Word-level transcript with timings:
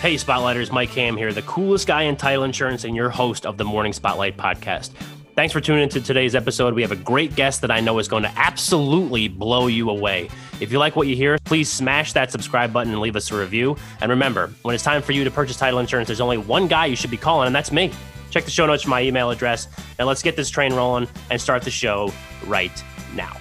Hey, 0.00 0.14
Spotlighters, 0.14 0.70
Mike 0.70 0.90
Ham 0.90 1.16
here, 1.16 1.32
the 1.32 1.42
coolest 1.42 1.88
guy 1.88 2.02
in 2.02 2.14
title 2.14 2.44
insurance 2.44 2.84
and 2.84 2.94
your 2.94 3.10
host 3.10 3.44
of 3.44 3.56
the 3.56 3.64
Morning 3.64 3.92
Spotlight 3.92 4.36
podcast. 4.36 4.92
Thanks 5.34 5.52
for 5.52 5.60
tuning 5.60 5.82
into 5.82 6.00
today's 6.00 6.36
episode. 6.36 6.72
We 6.72 6.82
have 6.82 6.92
a 6.92 6.96
great 6.96 7.34
guest 7.34 7.62
that 7.62 7.72
I 7.72 7.80
know 7.80 7.98
is 7.98 8.06
going 8.06 8.22
to 8.22 8.32
absolutely 8.36 9.26
blow 9.26 9.66
you 9.66 9.90
away. 9.90 10.30
If 10.60 10.70
you 10.70 10.78
like 10.78 10.94
what 10.94 11.08
you 11.08 11.16
hear, 11.16 11.36
please 11.38 11.68
smash 11.68 12.12
that 12.12 12.30
subscribe 12.30 12.72
button 12.72 12.92
and 12.92 13.02
leave 13.02 13.16
us 13.16 13.32
a 13.32 13.36
review. 13.36 13.76
And 14.00 14.08
remember, 14.08 14.52
when 14.62 14.72
it's 14.72 14.84
time 14.84 15.02
for 15.02 15.10
you 15.10 15.24
to 15.24 15.32
purchase 15.32 15.56
title 15.56 15.80
insurance, 15.80 16.06
there's 16.06 16.20
only 16.20 16.38
one 16.38 16.68
guy 16.68 16.86
you 16.86 16.94
should 16.94 17.10
be 17.10 17.16
calling, 17.16 17.48
and 17.48 17.54
that's 17.54 17.72
me. 17.72 17.90
Check 18.30 18.44
the 18.44 18.52
show 18.52 18.66
notes 18.66 18.84
for 18.84 18.90
my 18.90 19.02
email 19.02 19.30
address, 19.30 19.66
and 19.98 20.06
let's 20.06 20.22
get 20.22 20.36
this 20.36 20.48
train 20.48 20.74
rolling 20.74 21.08
and 21.32 21.40
start 21.40 21.64
the 21.64 21.72
show 21.72 22.12
right 22.46 22.84
now. 23.16 23.36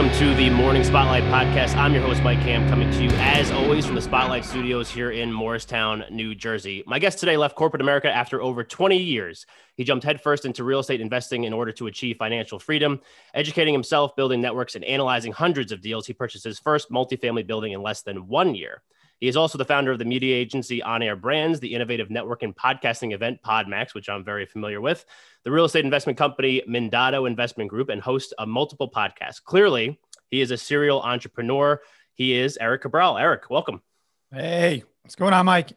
Welcome 0.00 0.18
to 0.18 0.34
the 0.34 0.48
Morning 0.48 0.82
Spotlight 0.82 1.24
podcast. 1.24 1.76
I'm 1.76 1.92
your 1.92 2.02
host, 2.02 2.22
Mike 2.22 2.40
Cam, 2.40 2.66
coming 2.70 2.90
to 2.90 3.02
you 3.02 3.10
as 3.16 3.50
always 3.50 3.84
from 3.84 3.96
the 3.96 4.00
Spotlight 4.00 4.46
Studios 4.46 4.90
here 4.90 5.10
in 5.10 5.30
Morristown, 5.30 6.04
New 6.10 6.34
Jersey. 6.34 6.82
My 6.86 6.98
guest 6.98 7.18
today 7.18 7.36
left 7.36 7.54
corporate 7.54 7.82
America 7.82 8.10
after 8.10 8.40
over 8.40 8.64
20 8.64 8.96
years. 8.96 9.44
He 9.76 9.84
jumped 9.84 10.06
headfirst 10.06 10.46
into 10.46 10.64
real 10.64 10.78
estate 10.78 11.02
investing 11.02 11.44
in 11.44 11.52
order 11.52 11.70
to 11.72 11.86
achieve 11.86 12.16
financial 12.16 12.58
freedom, 12.58 13.02
educating 13.34 13.74
himself, 13.74 14.16
building 14.16 14.40
networks, 14.40 14.74
and 14.74 14.86
analyzing 14.86 15.32
hundreds 15.32 15.70
of 15.70 15.82
deals. 15.82 16.06
He 16.06 16.14
purchased 16.14 16.44
his 16.44 16.58
first 16.58 16.90
multifamily 16.90 17.46
building 17.46 17.72
in 17.72 17.82
less 17.82 18.00
than 18.00 18.26
one 18.26 18.54
year. 18.54 18.80
He 19.20 19.28
is 19.28 19.36
also 19.36 19.58
the 19.58 19.64
founder 19.66 19.92
of 19.92 19.98
the 19.98 20.04
media 20.04 20.34
agency 20.34 20.82
On 20.82 21.02
Air 21.02 21.14
Brands, 21.14 21.60
the 21.60 21.74
innovative 21.74 22.10
network 22.10 22.42
and 22.42 22.56
podcasting 22.56 23.12
event 23.12 23.40
Podmax, 23.44 23.94
which 23.94 24.08
I'm 24.08 24.24
very 24.24 24.46
familiar 24.46 24.80
with, 24.80 25.04
the 25.44 25.50
real 25.50 25.66
estate 25.66 25.84
investment 25.84 26.18
company 26.18 26.62
Mindado 26.66 27.26
Investment 27.26 27.68
Group, 27.68 27.90
and 27.90 28.00
hosts 28.00 28.32
of 28.32 28.48
multiple 28.48 28.90
podcasts. 28.90 29.42
Clearly, 29.42 30.00
he 30.30 30.40
is 30.40 30.50
a 30.50 30.56
serial 30.56 31.02
entrepreneur. 31.02 31.80
He 32.14 32.34
is 32.34 32.56
Erik 32.56 32.82
Cabral. 32.82 33.18
Erik, 33.18 33.50
welcome. 33.50 33.82
Hey, 34.32 34.84
what's 35.02 35.16
going 35.16 35.34
on, 35.34 35.44
Mike? 35.44 35.72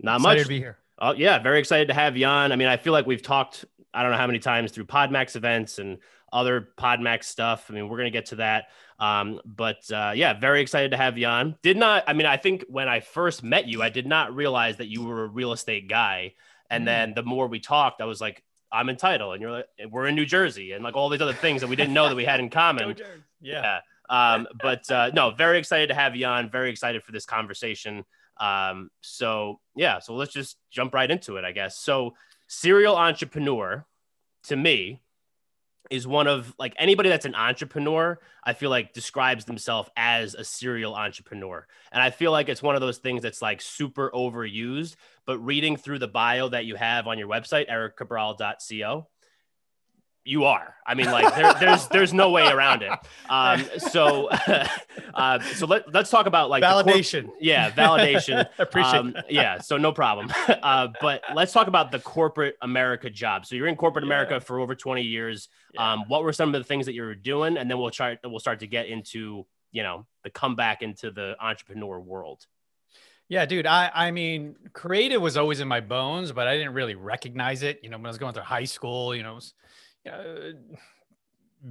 Not 0.00 0.16
Excited 0.16 0.38
much 0.38 0.42
to 0.42 0.48
be 0.48 0.58
here. 0.58 0.78
Oh 0.98 1.12
yeah, 1.12 1.38
very 1.38 1.60
excited 1.60 1.88
to 1.88 1.94
have 1.94 2.16
you 2.16 2.26
on. 2.26 2.50
I 2.50 2.56
mean, 2.56 2.66
I 2.66 2.76
feel 2.76 2.92
like 2.92 3.06
we've 3.06 3.22
talked 3.22 3.64
I 3.94 4.02
don't 4.02 4.12
know 4.12 4.18
how 4.18 4.26
many 4.26 4.38
times 4.38 4.72
through 4.72 4.84
Podmax 4.84 5.34
events 5.36 5.78
and 5.78 5.98
other 6.32 6.68
Podmax 6.78 7.24
stuff. 7.24 7.66
I 7.68 7.72
mean, 7.74 7.88
we're 7.88 7.98
gonna 7.98 8.10
get 8.10 8.26
to 8.26 8.36
that. 8.36 8.66
Um, 8.98 9.40
but 9.44 9.78
uh, 9.92 10.12
yeah, 10.14 10.38
very 10.38 10.60
excited 10.60 10.90
to 10.90 10.96
have 10.96 11.16
you 11.18 11.26
on. 11.26 11.56
Did 11.62 11.76
not. 11.76 12.04
I 12.06 12.12
mean, 12.12 12.26
I 12.26 12.36
think 12.36 12.64
when 12.68 12.88
I 12.88 13.00
first 13.00 13.42
met 13.42 13.66
you, 13.68 13.82
I 13.82 13.88
did 13.90 14.06
not 14.06 14.34
realize 14.34 14.76
that 14.78 14.88
you 14.88 15.04
were 15.04 15.24
a 15.24 15.28
real 15.28 15.52
estate 15.52 15.88
guy. 15.88 16.34
And 16.70 16.82
Mm. 16.82 16.86
then 16.86 17.14
the 17.14 17.22
more 17.22 17.46
we 17.46 17.60
talked, 17.60 18.00
I 18.00 18.04
was 18.04 18.20
like, 18.20 18.42
I'm 18.70 18.90
entitled, 18.90 19.32
and 19.34 19.40
you're 19.42 19.50
like, 19.52 19.66
we're 19.90 20.06
in 20.06 20.14
New 20.14 20.26
Jersey, 20.26 20.72
and 20.72 20.84
like 20.84 20.94
all 20.96 21.08
these 21.08 21.22
other 21.22 21.32
things 21.32 21.62
that 21.62 21.68
we 21.68 21.76
didn't 21.76 21.94
know 21.94 22.08
that 22.08 22.14
we 22.16 22.24
had 22.26 22.40
in 22.40 22.50
common. 22.62 22.96
Yeah. 23.40 23.80
Yeah. 24.10 24.34
Um, 24.34 24.46
but 24.62 24.90
uh, 24.90 25.10
no, 25.14 25.30
very 25.30 25.58
excited 25.58 25.86
to 25.88 25.94
have 25.94 26.14
you 26.16 26.26
on. 26.26 26.50
Very 26.50 26.70
excited 26.70 27.02
for 27.02 27.12
this 27.12 27.24
conversation. 27.24 28.04
Um, 28.40 28.90
so 29.00 29.60
yeah, 29.76 29.98
so 30.00 30.14
let's 30.14 30.32
just 30.32 30.56
jump 30.70 30.92
right 30.94 31.10
into 31.10 31.36
it, 31.36 31.44
I 31.44 31.52
guess. 31.52 31.78
So 31.78 32.14
serial 32.46 32.96
entrepreneur 32.96 33.84
to 34.44 34.56
me 34.56 35.00
is 35.90 36.06
one 36.06 36.26
of 36.26 36.54
like 36.58 36.74
anybody 36.78 37.08
that's 37.08 37.26
an 37.26 37.34
entrepreneur, 37.34 38.18
I 38.44 38.52
feel 38.52 38.70
like 38.70 38.92
describes 38.92 39.44
themselves 39.44 39.90
as 39.96 40.34
a 40.34 40.44
serial 40.44 40.94
entrepreneur. 40.94 41.66
And 41.92 42.02
I 42.02 42.10
feel 42.10 42.32
like 42.32 42.48
it's 42.48 42.62
one 42.62 42.74
of 42.74 42.80
those 42.80 42.98
things 42.98 43.22
that's 43.22 43.42
like 43.42 43.60
super 43.60 44.10
overused, 44.14 44.96
but 45.26 45.38
reading 45.38 45.76
through 45.76 45.98
the 45.98 46.08
bio 46.08 46.48
that 46.48 46.64
you 46.64 46.76
have 46.76 47.06
on 47.06 47.18
your 47.18 47.28
website, 47.28 47.70
ericcabral.co, 47.70 49.06
you 50.24 50.44
are. 50.44 50.74
I 50.86 50.94
mean, 50.94 51.06
like 51.06 51.34
there, 51.34 51.54
there's 51.54 51.88
there's 51.88 52.12
no 52.14 52.30
way 52.30 52.46
around 52.48 52.82
it. 52.82 52.92
Um, 53.30 53.64
so 53.78 54.28
uh, 55.14 55.40
so 55.54 55.66
let, 55.66 55.92
let's 55.92 56.10
talk 56.10 56.26
about 56.26 56.50
like 56.50 56.62
the 56.62 56.68
corp- 56.70 56.86
Validation. 56.86 57.30
yeah, 57.40 57.70
validation. 57.70 58.46
Appreciate 58.58 58.94
Um, 58.98 59.16
yeah, 59.30 59.58
so 59.58 59.76
no 59.76 59.92
problem. 59.92 60.30
Uh, 60.62 60.88
but 61.00 61.22
let's 61.34 61.52
talk 61.52 61.66
about 61.66 61.90
the 61.92 61.98
corporate 62.00 62.56
America 62.62 63.08
job. 63.08 63.46
So 63.46 63.54
you're 63.54 63.68
in 63.68 63.76
corporate 63.76 64.04
Yeah. 64.04 64.08
America 64.08 64.40
for 64.40 64.58
over 64.60 64.74
20 64.74 65.02
years. 65.02 65.48
Yeah. 65.72 65.92
Um, 65.92 66.04
what 66.08 66.22
were 66.24 66.32
some 66.32 66.54
of 66.54 66.60
the 66.60 66.64
things 66.64 66.86
that 66.86 66.94
you 66.94 67.02
were 67.02 67.14
doing? 67.14 67.56
And 67.56 67.70
then 67.70 67.78
we'll 67.78 67.90
try. 67.90 68.18
We'll 68.24 68.40
start 68.40 68.60
to 68.60 68.66
get 68.66 68.86
into 68.86 69.46
you 69.72 69.82
know 69.82 70.06
the 70.24 70.30
comeback 70.30 70.82
into 70.82 71.10
the 71.10 71.36
entrepreneur 71.40 72.00
world. 72.00 72.46
Yeah, 73.28 73.44
dude. 73.46 73.66
I 73.66 73.90
I 73.94 74.10
mean, 74.10 74.56
creative 74.72 75.20
was 75.20 75.36
always 75.36 75.60
in 75.60 75.68
my 75.68 75.80
bones, 75.80 76.32
but 76.32 76.48
I 76.48 76.56
didn't 76.56 76.72
really 76.74 76.94
recognize 76.94 77.62
it. 77.62 77.80
You 77.82 77.90
know, 77.90 77.98
when 77.98 78.06
I 78.06 78.08
was 78.10 78.18
going 78.18 78.32
through 78.34 78.44
high 78.44 78.64
school, 78.64 79.14
you 79.14 79.22
know, 79.22 79.32
it 79.32 79.36
was, 79.36 79.54
you 80.12 80.54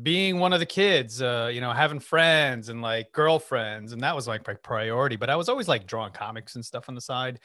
being 0.04 0.40
one 0.40 0.54
of 0.54 0.60
the 0.60 0.66
kids, 0.66 1.22
uh, 1.22 1.50
you 1.52 1.62
know, 1.62 1.72
having 1.72 2.00
friends 2.00 2.70
and 2.70 2.82
like 2.82 3.12
girlfriends, 3.12 3.94
and 3.94 4.02
that 4.02 4.16
was 4.16 4.28
like 4.28 4.46
my 4.48 4.54
priority. 4.54 5.16
But 5.16 5.30
I 5.30 5.36
was 5.36 5.50
always 5.50 5.68
like 5.68 5.88
drawing 5.88 6.14
comics 6.14 6.56
and 6.56 6.66
stuff 6.66 6.90
on 6.90 6.96
the 6.96 7.02
side. 7.02 7.40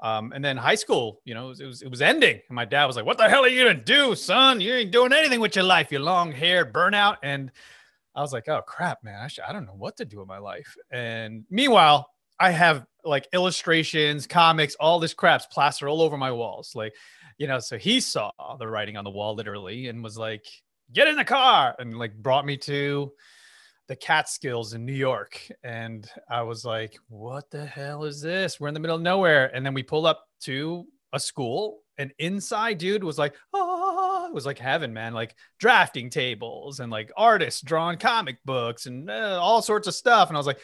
Um, 0.00 0.32
and 0.34 0.44
then 0.44 0.58
high 0.58 0.74
school, 0.74 1.22
you 1.24 1.32
know, 1.32 1.46
it 1.46 1.48
was, 1.48 1.60
it 1.60 1.66
was 1.66 1.82
it 1.82 1.90
was 1.90 2.02
ending, 2.02 2.40
and 2.48 2.54
my 2.54 2.66
dad 2.66 2.84
was 2.84 2.96
like, 2.96 3.06
"What 3.06 3.16
the 3.16 3.28
hell 3.28 3.44
are 3.44 3.48
you 3.48 3.64
gonna 3.64 3.82
do, 3.82 4.14
son? 4.14 4.60
You 4.60 4.74
ain't 4.74 4.92
doing 4.92 5.12
anything 5.12 5.40
with 5.40 5.56
your 5.56 5.64
life. 5.64 5.90
You 5.90 6.00
long 6.00 6.32
haired 6.32 6.74
burnout." 6.74 7.16
And 7.22 7.50
I 8.14 8.20
was 8.20 8.32
like, 8.32 8.46
"Oh 8.48 8.60
crap, 8.60 9.02
man! 9.02 9.18
I, 9.22 9.28
should, 9.28 9.44
I 9.44 9.52
don't 9.52 9.64
know 9.64 9.74
what 9.74 9.96
to 9.96 10.04
do 10.04 10.18
with 10.18 10.28
my 10.28 10.38
life." 10.38 10.76
And 10.90 11.44
meanwhile, 11.50 12.10
I 12.38 12.50
have 12.50 12.84
like 13.04 13.26
illustrations, 13.32 14.26
comics, 14.26 14.74
all 14.74 15.00
this 15.00 15.14
crap's 15.14 15.46
plastered 15.46 15.88
all 15.88 16.02
over 16.02 16.18
my 16.18 16.32
walls. 16.32 16.72
Like, 16.74 16.94
you 17.38 17.46
know, 17.46 17.58
so 17.58 17.78
he 17.78 18.00
saw 18.00 18.30
the 18.58 18.66
writing 18.66 18.96
on 18.96 19.04
the 19.04 19.10
wall 19.10 19.34
literally 19.34 19.88
and 19.88 20.02
was 20.02 20.16
like, 20.16 20.46
get 20.92 21.08
in 21.08 21.16
the 21.16 21.24
car 21.24 21.74
and 21.78 21.98
like 21.98 22.14
brought 22.16 22.46
me 22.46 22.56
to 22.56 23.12
the 23.88 23.96
Catskills 23.96 24.72
in 24.72 24.84
New 24.84 24.92
York. 24.92 25.40
And 25.62 26.08
I 26.30 26.42
was 26.42 26.64
like, 26.64 26.96
what 27.08 27.50
the 27.50 27.64
hell 27.64 28.04
is 28.04 28.20
this? 28.20 28.58
We're 28.58 28.68
in 28.68 28.74
the 28.74 28.80
middle 28.80 28.96
of 28.96 29.02
nowhere. 29.02 29.54
And 29.54 29.64
then 29.64 29.74
we 29.74 29.82
pull 29.82 30.06
up 30.06 30.24
to 30.42 30.86
a 31.12 31.20
school 31.20 31.80
and 31.98 32.12
inside 32.18 32.78
dude 32.78 33.04
was 33.04 33.18
like, 33.18 33.34
oh, 33.54 34.26
it 34.28 34.34
was 34.34 34.46
like 34.46 34.58
heaven, 34.58 34.92
man. 34.92 35.14
Like 35.14 35.34
drafting 35.58 36.10
tables 36.10 36.80
and 36.80 36.90
like 36.90 37.12
artists 37.16 37.60
drawing 37.60 37.98
comic 37.98 38.38
books 38.44 38.86
and 38.86 39.08
uh, 39.08 39.38
all 39.40 39.62
sorts 39.62 39.86
of 39.86 39.94
stuff. 39.94 40.28
And 40.28 40.36
I 40.36 40.40
was 40.40 40.46
like, 40.46 40.60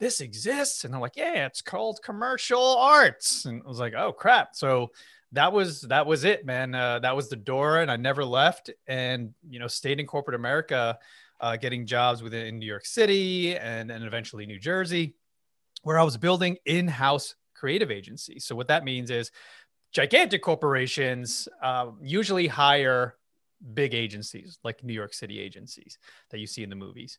this 0.00 0.20
exists 0.20 0.84
and 0.84 0.96
i'm 0.96 1.00
like 1.00 1.16
yeah 1.16 1.46
it's 1.46 1.62
called 1.62 2.00
commercial 2.02 2.76
arts 2.78 3.44
and 3.44 3.62
i 3.64 3.68
was 3.68 3.78
like 3.78 3.94
oh 3.96 4.12
crap 4.12 4.48
so 4.52 4.90
that 5.32 5.52
was 5.52 5.82
that 5.82 6.06
was 6.06 6.24
it 6.24 6.44
man 6.44 6.74
uh, 6.74 6.98
that 6.98 7.14
was 7.16 7.28
the 7.28 7.36
door 7.36 7.80
and 7.80 7.90
i 7.90 7.96
never 7.96 8.24
left 8.24 8.70
and 8.86 9.32
you 9.48 9.58
know 9.58 9.66
stayed 9.66 10.00
in 10.00 10.06
corporate 10.06 10.34
america 10.34 10.98
uh, 11.40 11.56
getting 11.56 11.86
jobs 11.86 12.22
within 12.22 12.58
new 12.58 12.66
york 12.66 12.84
city 12.84 13.56
and 13.56 13.90
and 13.90 14.04
eventually 14.04 14.46
new 14.46 14.58
jersey 14.58 15.14
where 15.82 15.98
i 15.98 16.02
was 16.02 16.16
building 16.16 16.56
in-house 16.66 17.34
creative 17.54 17.90
agencies 17.90 18.44
so 18.44 18.54
what 18.54 18.68
that 18.68 18.84
means 18.84 19.10
is 19.10 19.30
gigantic 19.92 20.42
corporations 20.42 21.48
uh, 21.62 21.86
usually 22.00 22.46
hire 22.46 23.16
big 23.74 23.94
agencies 23.94 24.58
like 24.64 24.82
new 24.82 24.92
york 24.92 25.14
city 25.14 25.38
agencies 25.38 25.98
that 26.30 26.38
you 26.38 26.46
see 26.46 26.62
in 26.62 26.70
the 26.70 26.76
movies 26.76 27.18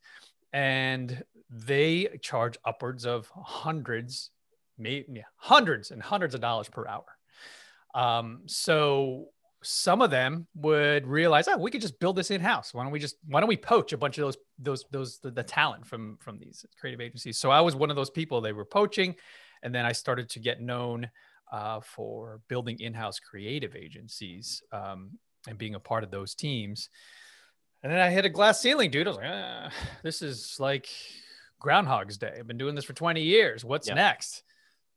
and 0.53 1.24
they 1.50 2.19
charge 2.22 2.57
upwards 2.63 3.06
of 3.06 3.30
hundreds, 3.35 4.30
maybe 4.78 5.06
yeah, 5.09 5.24
hundreds 5.35 5.91
and 5.91 6.01
hundreds 6.01 6.35
of 6.35 6.41
dollars 6.41 6.69
per 6.69 6.88
hour. 6.88 7.06
Um, 7.94 8.42
so 8.48 9.30
some 9.63 10.01
of 10.01 10.12
them 10.12 10.48
would 10.56 11.07
realize, 11.07 11.48
oh, 11.48 11.57
we 11.57 11.72
could 11.72 11.81
just 11.81 12.00
build 12.00 12.16
this 12.16 12.31
in 12.31 12.42
house. 12.42 12.74
Why 12.74 12.84
don't 12.84 12.92
we 12.92 13.00
just 13.00 13.16
why 13.28 13.40
don't 13.40 13.50
we 13.50 13.57
poach 13.57 13.94
a 13.94 13.98
bunch 13.98 14.18
of 14.18 14.24
those 14.24 14.38
those 14.60 14.86
those 14.92 15.19
the, 15.19 15.31
the 15.31 15.44
talent 15.44 15.86
from 15.86 16.18
from 16.19 16.38
these 16.38 16.66
creative 16.80 17.01
agencies? 17.01 17.38
So 17.38 17.50
I 17.50 17.62
was 17.62 17.75
one 17.75 17.90
of 17.90 17.95
those 17.95 18.10
people 18.10 18.42
they 18.42 18.51
were 18.54 18.66
poaching, 18.66 19.16
and 19.62 19.74
then 19.74 19.86
I 19.86 19.92
started 19.92 20.30
to 20.31 20.40
get 20.40 20.60
known 20.62 21.10
uh, 21.51 21.80
for 21.81 22.42
building 22.48 22.80
in-house 22.80 23.19
creative 23.19 23.75
agencies 23.75 24.62
um, 24.72 25.12
and 25.48 25.57
being 25.57 25.75
a 25.75 25.80
part 25.80 26.04
of 26.04 26.12
those 26.12 26.34
teams. 26.36 26.90
And 27.84 27.92
then 27.92 28.00
I 28.00 28.10
hit 28.10 28.25
a 28.25 28.30
glass 28.30 28.62
ceiling, 28.62 28.92
dude. 28.92 29.07
I 29.07 29.10
was 29.10 29.18
like, 29.18 29.30
ah, 29.30 29.69
this 30.04 30.22
is 30.22 30.56
like 30.57 30.88
Groundhog's 31.60 32.18
Day. 32.18 32.34
I've 32.40 32.48
been 32.48 32.57
doing 32.57 32.75
this 32.75 32.86
for 32.86 32.94
20 32.94 33.22
years. 33.22 33.63
What's 33.63 33.88
Yeah. 33.88 33.95
next? 33.95 34.44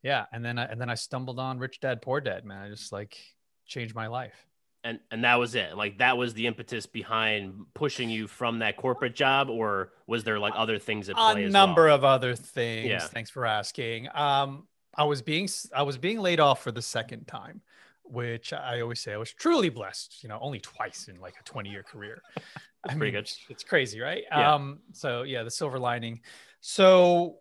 Yeah. 0.06 0.26
And 0.30 0.44
then 0.44 0.56
I, 0.56 0.66
and 0.66 0.80
then 0.80 0.88
I 0.88 0.94
stumbled 0.94 1.40
on 1.40 1.58
Rich 1.58 1.80
Dad 1.80 2.00
Poor 2.00 2.20
Dad, 2.20 2.44
man. 2.44 2.62
I 2.62 2.68
just 2.68 2.92
like 2.92 3.18
changed 3.66 3.92
my 3.92 4.06
life. 4.06 4.46
And 4.84 5.00
and 5.10 5.24
that 5.24 5.34
was 5.34 5.56
it. 5.56 5.76
Like 5.76 5.98
that 5.98 6.16
was 6.16 6.32
the 6.32 6.46
impetus 6.46 6.86
behind 6.86 7.66
pushing 7.74 8.08
you 8.08 8.28
from 8.28 8.60
that 8.60 8.76
corporate 8.76 9.16
job, 9.16 9.50
or 9.50 9.90
was 10.06 10.22
there 10.22 10.38
like 10.38 10.52
other 10.54 10.78
things 10.78 11.08
at 11.08 11.16
play? 11.16 11.42
A 11.42 11.50
number 11.50 11.86
well? 11.86 11.96
of 11.96 12.04
other 12.04 12.36
things. 12.36 12.86
Yeah. 12.86 13.00
Thanks 13.00 13.28
for 13.28 13.44
asking. 13.44 14.06
Um, 14.14 14.68
I 14.96 15.02
was 15.02 15.22
being 15.22 15.48
I 15.74 15.82
was 15.82 15.98
being 15.98 16.20
laid 16.20 16.38
off 16.38 16.62
for 16.62 16.70
the 16.70 16.82
second 16.82 17.26
time, 17.26 17.62
which 18.04 18.52
I 18.52 18.80
always 18.80 19.00
say 19.00 19.12
I 19.12 19.16
was 19.16 19.32
truly 19.32 19.70
blessed. 19.70 20.22
You 20.22 20.28
know, 20.28 20.38
only 20.40 20.60
twice 20.60 21.08
in 21.08 21.18
like 21.18 21.34
a 21.40 21.42
20 21.42 21.68
year 21.68 21.82
career. 21.82 22.22
I 22.84 22.90
mean, 22.90 22.98
pretty 22.98 23.10
good. 23.10 23.28
It's 23.48 23.64
crazy, 23.64 24.00
right? 24.00 24.22
Yeah. 24.30 24.54
Um. 24.54 24.78
So 24.92 25.24
yeah, 25.24 25.42
the 25.42 25.50
silver 25.50 25.80
lining. 25.80 26.20
So 26.60 27.40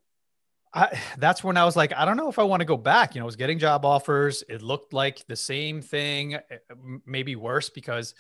I, 0.75 1.00
that's 1.18 1.44
when 1.44 1.57
I 1.57 1.66
was 1.66 1.75
like, 1.75 1.94
I 1.94 2.06
don't 2.06 2.18
know 2.18 2.30
if 2.30 2.38
I 2.38 2.44
want 2.44 2.60
to 2.62 2.66
go 2.66 2.77
back. 2.77 3.16
You 3.16 3.19
know, 3.19 3.25
I 3.25 3.27
was 3.27 3.36
getting 3.36 3.57
job 3.57 3.86
offers. 3.86 4.44
It 4.48 4.62
looked 4.62 4.94
like 4.94 5.25
the 5.27 5.36
same 5.36 5.81
thing, 5.81 6.36
eh, 6.36 6.57
maybe 7.06 7.36
worse 7.36 7.69
because 7.69 8.13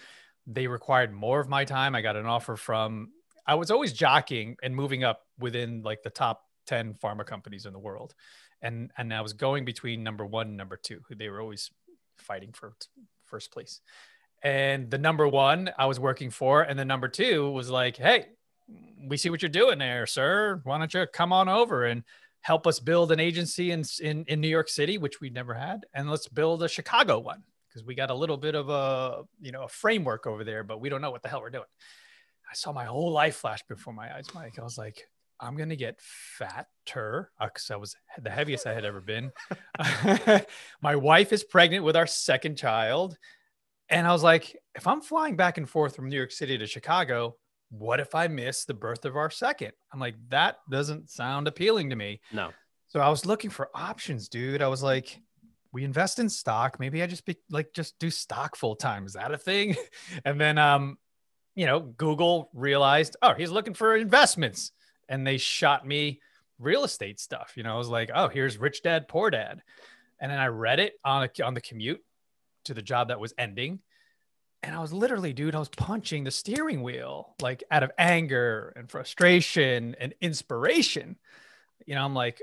they 0.47 0.67
required 0.67 1.13
more 1.13 1.39
of 1.39 1.49
my 1.49 1.65
time. 1.65 1.95
I 1.95 2.01
got 2.01 2.15
an 2.15 2.25
offer 2.25 2.55
from, 2.55 3.11
I 3.45 3.55
was 3.55 3.69
always 3.69 3.93
jockeying 3.93 4.57
and 4.63 4.75
moving 4.75 5.03
up 5.03 5.25
within 5.37 5.83
like 5.83 6.01
the 6.01 6.09
top 6.09 6.43
10 6.67 6.95
pharma 6.95 7.25
companies 7.25 7.65
in 7.65 7.73
the 7.73 7.79
world. 7.79 8.15
And, 8.61 8.91
and 8.97 9.13
I 9.13 9.21
was 9.21 9.33
going 9.33 9.65
between 9.65 10.03
number 10.03 10.25
one 10.25 10.47
and 10.47 10.57
number 10.57 10.77
two, 10.77 11.01
who 11.07 11.15
they 11.15 11.29
were 11.29 11.41
always 11.41 11.69
fighting 12.17 12.51
for 12.53 12.73
first 13.25 13.51
place. 13.51 13.81
And 14.41 14.89
the 14.89 14.97
number 14.97 15.27
one 15.27 15.71
I 15.77 15.87
was 15.87 15.99
working 15.99 16.29
for, 16.29 16.61
and 16.61 16.77
the 16.77 16.85
number 16.85 17.07
two 17.07 17.51
was 17.51 17.69
like, 17.69 17.97
Hey, 17.97 18.27
we 19.07 19.17
see 19.17 19.29
what 19.29 19.41
you're 19.41 19.49
doing 19.49 19.79
there, 19.79 20.05
sir. 20.05 20.61
Why 20.63 20.77
don't 20.77 20.93
you 20.93 21.05
come 21.11 21.33
on 21.33 21.49
over 21.49 21.83
and 21.85 22.03
help 22.45 22.67
us 22.67 22.79
build 22.79 23.11
an 23.11 23.19
agency 23.19 23.71
in, 23.71 23.83
in, 23.99 24.23
in 24.27 24.39
New 24.39 24.47
York 24.47 24.69
City, 24.69 24.99
which 24.99 25.19
we 25.19 25.31
never 25.31 25.55
had. 25.55 25.87
And 25.95 26.07
let's 26.07 26.27
build 26.27 26.61
a 26.61 26.69
Chicago 26.69 27.17
one 27.17 27.41
because 27.67 27.83
we 27.83 27.95
got 27.95 28.11
a 28.11 28.13
little 28.13 28.37
bit 28.37 28.53
of 28.53 28.69
a, 28.69 29.23
you 29.41 29.51
know, 29.51 29.63
a 29.63 29.67
framework 29.67 30.27
over 30.27 30.43
there, 30.43 30.63
but 30.63 30.79
we 30.79 30.87
don't 30.87 31.01
know 31.01 31.09
what 31.09 31.23
the 31.23 31.27
hell 31.27 31.41
we're 31.41 31.49
doing. 31.49 31.65
I 32.47 32.53
saw 32.53 32.71
my 32.71 32.85
whole 32.85 33.11
life 33.11 33.37
flash 33.37 33.63
before 33.67 33.95
my 33.95 34.15
eyes, 34.15 34.27
Mike. 34.35 34.59
I 34.59 34.63
was 34.63 34.77
like, 34.77 35.07
I'm 35.39 35.57
to 35.57 35.75
get 35.75 35.99
fatter 35.99 37.31
uh, 37.39 37.45
because 37.47 37.71
I 37.71 37.77
was 37.77 37.95
the 38.21 38.29
heaviest 38.29 38.67
I 38.67 38.75
had 38.75 38.85
ever 38.85 39.01
been. 39.01 39.31
my 40.83 40.95
wife 40.95 41.33
is 41.33 41.43
pregnant 41.43 41.83
with 41.83 41.95
our 41.95 42.05
second 42.05 42.57
child. 42.59 43.17
And 43.89 44.05
I 44.05 44.11
was 44.13 44.21
like, 44.21 44.55
if 44.75 44.85
I'm 44.85 45.01
flying 45.01 45.35
back 45.35 45.57
and 45.57 45.67
forth 45.67 45.95
from 45.95 46.09
New 46.09 46.15
York 46.15 46.31
City 46.31 46.59
to 46.59 46.67
Chicago, 46.67 47.37
what 47.77 47.99
if 47.99 48.15
I 48.15 48.27
miss 48.27 48.65
the 48.65 48.73
birth 48.73 49.05
of 49.05 49.15
our 49.15 49.29
second? 49.29 49.71
I'm 49.91 49.99
like, 49.99 50.15
that 50.29 50.57
doesn't 50.69 51.09
sound 51.09 51.47
appealing 51.47 51.89
to 51.89 51.95
me. 51.95 52.21
No. 52.31 52.51
So 52.87 52.99
I 52.99 53.09
was 53.09 53.25
looking 53.25 53.49
for 53.49 53.69
options, 53.73 54.29
dude. 54.29 54.61
I 54.61 54.67
was 54.67 54.83
like, 54.83 55.19
we 55.71 55.83
invest 55.83 56.19
in 56.19 56.29
stock. 56.29 56.79
Maybe 56.79 57.03
I 57.03 57.07
just 57.07 57.25
be 57.25 57.35
like, 57.49 57.73
just 57.73 57.99
do 57.99 58.09
stock 58.09 58.55
full 58.55 58.75
time. 58.75 59.05
Is 59.05 59.13
that 59.13 59.33
a 59.33 59.37
thing? 59.37 59.75
And 60.23 60.39
then, 60.39 60.57
um, 60.57 60.97
you 61.55 61.65
know, 61.65 61.79
Google 61.79 62.49
realized, 62.53 63.17
oh, 63.21 63.33
he's 63.33 63.51
looking 63.51 63.73
for 63.73 63.95
investments, 63.95 64.71
and 65.09 65.25
they 65.25 65.37
shot 65.37 65.85
me 65.85 66.21
real 66.59 66.83
estate 66.83 67.19
stuff. 67.19 67.53
You 67.55 67.63
know, 67.63 67.75
I 67.75 67.77
was 67.77 67.89
like, 67.89 68.11
oh, 68.13 68.27
here's 68.27 68.57
Rich 68.57 68.83
Dad 68.83 69.07
Poor 69.07 69.29
Dad, 69.29 69.61
and 70.19 70.31
then 70.31 70.39
I 70.39 70.47
read 70.47 70.79
it 70.79 70.93
on 71.03 71.23
a, 71.27 71.43
on 71.43 71.53
the 71.53 71.61
commute 71.61 72.01
to 72.65 72.73
the 72.73 72.81
job 72.81 73.09
that 73.09 73.19
was 73.19 73.33
ending, 73.37 73.79
and 74.65 74.75
I 74.75 74.79
was 74.79 74.91
literally, 74.91 75.31
dude, 75.31 75.55
I 75.55 75.59
was 75.59 75.69
punching 75.69 76.23
the 76.23 76.31
steering 76.31 76.81
wheel 76.81 77.35
like 77.41 77.63
out 77.69 77.83
of 77.83 77.91
anger 77.97 78.73
and 78.75 78.89
frustration 78.89 79.95
and 79.99 80.13
inspiration. 80.21 81.17
You 81.85 81.95
know, 81.95 82.03
I'm 82.03 82.15
like, 82.15 82.41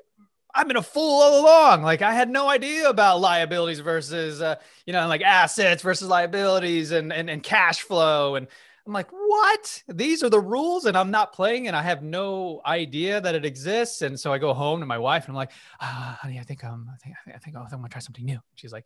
I've 0.55 0.69
been 0.69 0.77
a 0.77 0.83
fool 0.83 1.21
all 1.23 1.41
along. 1.41 1.83
Like 1.83 2.01
I 2.03 2.15
had 2.15 2.31
no 2.31 2.49
idea 2.49 2.89
about 2.89 3.21
liabilities 3.21 3.81
versus, 3.81 4.41
uh, 4.41 4.57
you 4.87 4.93
know, 4.93 5.07
like 5.09 5.23
assets 5.23 5.83
versus 5.83 6.09
liabilities 6.09 6.93
and, 6.93 7.13
and 7.13 7.29
and 7.29 7.43
cash 7.43 7.81
flow. 7.81 8.37
And 8.37 8.47
I'm 8.87 8.93
like, 8.93 9.11
what? 9.11 9.83
These 9.89 10.23
are 10.23 10.31
the 10.31 10.41
rules, 10.41 10.87
and 10.87 10.97
I'm 10.97 11.11
not 11.11 11.33
playing, 11.33 11.69
and 11.69 11.77
I 11.77 11.83
have 11.83 12.03
no 12.03 12.61
idea 12.67 13.21
that 13.21 13.35
it 13.35 13.45
exists. 13.45 14.03
And 14.03 14.19
so 14.19 14.33
I 14.33 14.39
go 14.39 14.53
home 14.53 14.81
to 14.81 14.87
my 14.87 14.99
wife, 14.99 15.25
and 15.25 15.33
I'm 15.33 15.37
like, 15.37 15.53
ah, 15.81 16.19
honey, 16.21 16.39
I 16.39 16.43
think 16.43 16.65
um, 16.65 16.91
I 16.93 16.97
think 16.97 17.15
I 17.17 17.25
think 17.25 17.37
I 17.37 17.39
think, 17.39 17.57
I 17.57 17.61
want 17.61 17.71
to 17.71 17.89
try 17.89 18.01
something 18.01 18.25
new. 18.25 18.41
She's 18.57 18.73
like, 18.73 18.85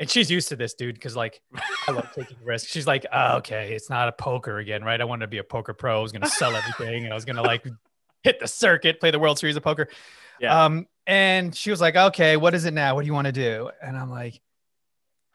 and 0.00 0.10
she's 0.10 0.30
used 0.30 0.48
to 0.48 0.56
this 0.56 0.72
dude 0.72 0.94
because 0.94 1.14
like 1.14 1.42
I 1.86 1.92
love 1.92 2.10
taking 2.14 2.38
risks. 2.44 2.72
She's 2.72 2.86
like, 2.86 3.04
oh, 3.12 3.36
okay, 3.36 3.74
it's 3.74 3.90
not 3.90 4.08
a 4.08 4.12
poker 4.12 4.58
again, 4.58 4.82
right? 4.82 4.98
I 4.98 5.04
wanted 5.04 5.26
to 5.26 5.28
be 5.28 5.38
a 5.38 5.44
poker 5.44 5.74
pro. 5.74 5.98
I 5.98 6.02
was 6.02 6.10
gonna 6.10 6.26
sell 6.26 6.56
everything 6.56 7.04
and 7.04 7.12
I 7.12 7.14
was 7.14 7.26
gonna 7.26 7.42
like 7.42 7.66
hit 8.22 8.40
the 8.40 8.48
circuit, 8.48 8.98
play 8.98 9.10
the 9.10 9.18
World 9.18 9.38
Series 9.38 9.56
of 9.56 9.62
Poker. 9.62 9.88
Yeah. 10.40 10.64
Um, 10.64 10.86
and 11.06 11.54
she 11.54 11.70
was 11.70 11.82
like, 11.82 11.96
okay, 11.96 12.38
what 12.38 12.54
is 12.54 12.64
it 12.64 12.72
now? 12.72 12.94
What 12.94 13.02
do 13.02 13.06
you 13.08 13.12
want 13.12 13.26
to 13.26 13.32
do? 13.32 13.70
And 13.82 13.94
I'm 13.94 14.10
like, 14.10 14.40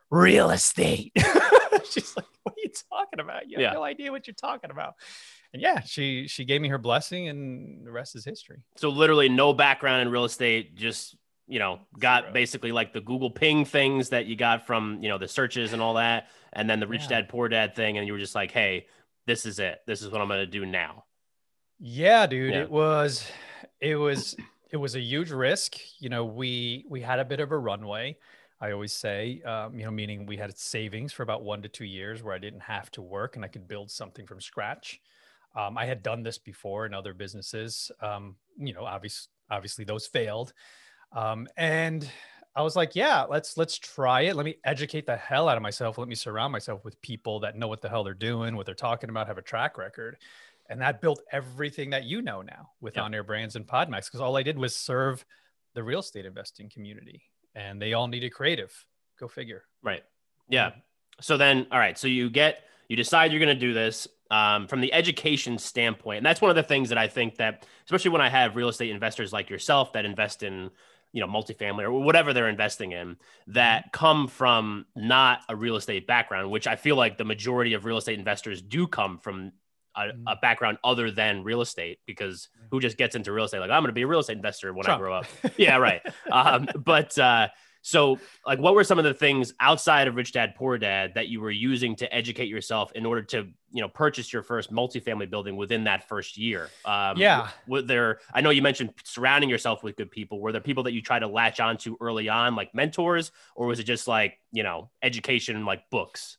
real 0.10 0.50
estate. 0.50 1.12
she's 1.90 2.18
like, 2.18 2.26
what 2.42 2.54
are 2.54 2.62
you 2.64 2.72
talking 2.92 3.20
about? 3.20 3.48
You 3.48 3.58
have 3.58 3.62
yeah. 3.62 3.74
no 3.74 3.84
idea 3.84 4.12
what 4.12 4.26
you're 4.26 4.34
talking 4.34 4.72
about. 4.72 4.96
And 5.54 5.62
yeah, 5.62 5.82
she 5.82 6.28
she 6.28 6.44
gave 6.44 6.60
me 6.60 6.70
her 6.70 6.80
blessing, 6.80 7.28
and 7.28 7.86
the 7.86 7.92
rest 7.92 8.16
is 8.16 8.26
history. 8.26 8.64
So 8.78 8.90
literally, 8.90 9.30
no 9.30 9.54
background 9.54 10.02
in 10.02 10.10
real 10.10 10.26
estate, 10.26 10.76
just 10.76 11.16
you 11.48 11.60
know, 11.60 11.80
got 12.00 12.24
Zero. 12.24 12.34
basically 12.34 12.72
like 12.72 12.94
the 12.94 13.02
Google 13.02 13.30
ping 13.30 13.66
things 13.66 14.10
that 14.10 14.26
you 14.26 14.36
got 14.36 14.66
from, 14.66 15.00
you 15.02 15.10
know, 15.10 15.18
the 15.18 15.28
searches 15.28 15.74
and 15.74 15.82
all 15.82 15.96
that. 15.96 16.28
And 16.54 16.70
then 16.70 16.80
the 16.80 16.88
rich 16.88 17.04
yeah. 17.04 17.22
dad, 17.22 17.30
poor 17.30 17.48
dad 17.48 17.76
thing. 17.76 17.98
And 17.98 18.08
you 18.08 18.14
were 18.14 18.20
just 18.20 18.36
like, 18.36 18.52
hey, 18.52 18.88
this 19.28 19.46
is 19.46 19.60
it. 19.60 19.82
This 19.86 20.02
is 20.02 20.10
what 20.10 20.22
I'm 20.22 20.28
going 20.28 20.40
to 20.40 20.46
do 20.48 20.66
now. 20.66 21.06
Yeah, 21.80 22.26
dude. 22.26 22.54
Yeah. 22.54 22.62
It 22.62 22.72
was, 22.72 23.30
it 23.80 23.96
was, 23.96 24.36
it 24.72 24.78
was 24.78 24.96
a 24.96 25.02
huge 25.02 25.32
risk. 25.32 25.76
You 26.00 26.10
know, 26.10 26.26
we, 26.26 26.86
we 26.90 27.02
had 27.02 27.20
a 27.20 27.26
bit 27.26 27.40
of 27.40 27.52
a 27.52 27.58
runway. 27.58 28.18
I 28.62 28.72
always 28.72 28.94
say, 28.94 29.42
um, 29.44 29.78
you 29.78 29.84
know, 29.86 29.92
meaning 29.92 30.26
we 30.26 30.38
had 30.38 30.58
savings 30.58 31.12
for 31.12 31.24
about 31.24 31.44
one 31.44 31.62
to 31.62 31.70
two 31.70 31.86
years 31.86 32.24
where 32.24 32.34
I 32.34 32.40
didn't 32.40 32.62
have 32.62 32.90
to 32.92 33.02
work 33.02 33.36
and 33.36 33.44
I 33.44 33.50
could 33.50 33.68
build 33.68 33.92
something 33.92 34.26
from 34.26 34.40
scratch. 34.40 35.02
Um, 35.56 35.78
I 35.78 35.86
had 35.86 36.02
done 36.02 36.24
this 36.24 36.38
before 36.38 36.86
in 36.86 36.94
other 36.94 37.14
businesses. 37.14 37.92
Um, 38.02 38.36
you 38.58 38.74
know, 38.74 38.86
obviously, 38.86 39.30
obviously 39.52 39.86
those 39.86 40.08
failed. 40.08 40.54
Um, 41.16 41.48
and 41.58 42.08
I 42.56 42.62
was 42.62 42.76
like, 42.76 42.96
yeah, 42.96 43.24
let's 43.24 43.58
let's 43.58 43.80
try 43.80 44.22
it. 44.22 44.36
Let 44.36 44.46
me 44.46 44.58
educate 44.64 45.06
the 45.06 45.16
hell 45.16 45.50
out 45.50 45.58
of 45.58 45.64
myself. 45.64 45.98
Let 45.98 46.08
me 46.08 46.16
surround 46.16 46.52
myself 46.52 46.86
with 46.86 47.02
people 47.02 47.40
that 47.40 47.58
know 47.58 47.68
what 47.68 47.82
the 47.82 47.90
hell 47.90 48.04
they're 48.04 48.14
doing, 48.14 48.56
what 48.56 48.66
they're 48.66 48.76
talking 48.76 49.10
about, 49.10 49.28
have 49.28 49.38
a 49.38 49.42
track 49.42 49.78
record. 49.78 50.18
And 50.70 50.82
that 50.82 51.02
built 51.02 51.22
everything 51.32 51.92
that 51.92 52.06
you 52.06 52.22
know 52.22 52.42
now 52.42 52.72
with 52.82 52.96
yep. 52.96 53.06
On 53.06 53.14
Air 53.14 53.24
Brands 53.24 53.56
and 53.56 53.66
Podmax, 53.66 54.06
because 54.06 54.22
all 54.22 54.36
I 54.36 54.44
did 54.44 54.58
was 54.58 54.76
serve 54.76 55.24
the 55.74 55.84
real 55.84 56.00
estate 56.00 56.26
investing 56.26 56.70
community 56.70 57.24
and 57.54 57.82
they 57.82 57.94
all 57.94 58.08
needed 58.08 58.34
creative. 58.34 58.74
Go 59.20 59.28
figure. 59.28 59.64
Right. 59.84 60.04
Yeah. 60.50 60.72
So 61.22 61.38
then, 61.38 61.68
all 61.72 61.80
right. 61.80 61.98
So 61.98 62.08
you 62.08 62.30
get, 62.30 62.64
you 62.90 62.96
decide 62.96 63.32
you're 63.32 63.40
going 63.40 63.56
to 63.56 63.60
do 63.60 63.74
this 63.74 64.08
um, 64.32 64.68
from 64.68 64.82
the 64.82 64.92
education 64.92 65.58
standpoint. 65.58 66.18
And 66.18 66.26
that's 66.26 66.42
one 66.42 66.50
of 66.50 66.56
the 66.56 66.64
things 66.64 66.90
that 66.90 66.98
I 66.98 67.08
think 67.08 67.36
that, 67.38 67.68
especially 67.86 68.12
when 68.12 68.22
I 68.22 68.30
have 68.30 68.56
real 68.56 68.70
estate 68.70 68.90
investors 68.90 69.32
like 69.32 69.50
yourself 69.50 69.94
that 69.94 70.06
invest 70.06 70.42
in 70.42 70.72
you 71.16 71.22
know 71.22 71.28
multifamily 71.28 71.84
or 71.84 71.92
whatever 71.92 72.34
they're 72.34 72.50
investing 72.50 72.92
in 72.92 73.16
that 73.48 73.84
mm-hmm. 73.84 73.90
come 73.92 74.28
from 74.28 74.86
not 74.96 75.40
a 75.48 75.56
real 75.56 75.78
estate 75.78 76.06
background 76.06 76.52
which 76.52 76.68
i 76.68 76.76
feel 76.76 76.98
like 76.98 77.18
the 77.18 77.24
majority 77.24 77.74
of 77.74 77.86
real 77.86 77.98
estate 77.98 78.20
investors 78.20 78.62
do 78.62 78.86
come 78.86 79.18
from 79.18 79.54
a, 79.96 80.02
a 80.02 80.12
mm-hmm. 80.12 80.26
background 80.42 80.78
other 80.84 81.10
than 81.10 81.44
real 81.44 81.62
estate 81.62 82.00
because 82.06 82.50
who 82.70 82.82
just 82.82 82.98
gets 82.98 83.16
into 83.16 83.32
real 83.32 83.46
estate 83.46 83.60
like 83.60 83.72
i'm 83.72 83.82
going 83.82 83.88
to 83.88 83.94
be 83.94 84.02
a 84.02 84.08
real 84.08 84.20
estate 84.20 84.36
investor 84.36 84.74
when 84.74 84.84
Trump. 84.84 85.00
i 85.00 85.02
grow 85.02 85.14
up 85.16 85.26
yeah 85.58 85.78
right 85.78 86.02
um, 86.32 86.68
but 86.84 87.18
uh, 87.18 87.48
so, 87.86 88.18
like, 88.48 88.58
what 88.58 88.74
were 88.74 88.84
some 88.84 88.98
of 88.98 89.06
the 89.06 89.14
things 89.14 89.54
outside 89.60 90.08
of 90.08 90.16
Rich 90.16 90.32
Dad 90.32 90.56
Poor 90.56 90.80
Dad 90.80 91.14
that 91.14 91.28
you 91.28 91.40
were 91.40 91.52
using 91.52 91.96
to 91.98 92.12
educate 92.12 92.48
yourself 92.48 92.92
in 92.94 93.06
order 93.06 93.22
to, 93.22 93.48
you 93.72 93.82
know, 93.82 93.88
purchase 93.88 94.34
your 94.34 94.42
first 94.42 94.74
multifamily 94.74 95.30
building 95.30 95.56
within 95.56 95.84
that 95.84 96.10
first 96.10 96.36
year? 96.36 96.72
Um, 96.84 97.16
yeah. 97.18 97.50
Were 97.68 97.84
there? 97.84 98.22
I 98.34 98.42
know 98.42 98.50
you 98.50 98.64
mentioned 98.64 98.92
surrounding 99.04 99.52
yourself 99.52 99.84
with 99.84 99.98
good 99.98 100.10
people. 100.10 100.42
Were 100.42 100.52
there 100.52 100.62
people 100.62 100.82
that 100.86 100.94
you 100.94 101.02
try 101.04 101.20
to 101.20 101.28
latch 101.28 101.60
onto 101.60 101.96
early 102.02 102.28
on, 102.28 102.56
like 102.56 102.74
mentors, 102.74 103.32
or 103.56 103.68
was 103.68 103.80
it 103.80 103.84
just 103.84 104.08
like 104.08 104.40
you 104.52 104.64
know, 104.64 104.90
education, 105.04 105.64
like 105.64 105.88
books? 105.92 106.38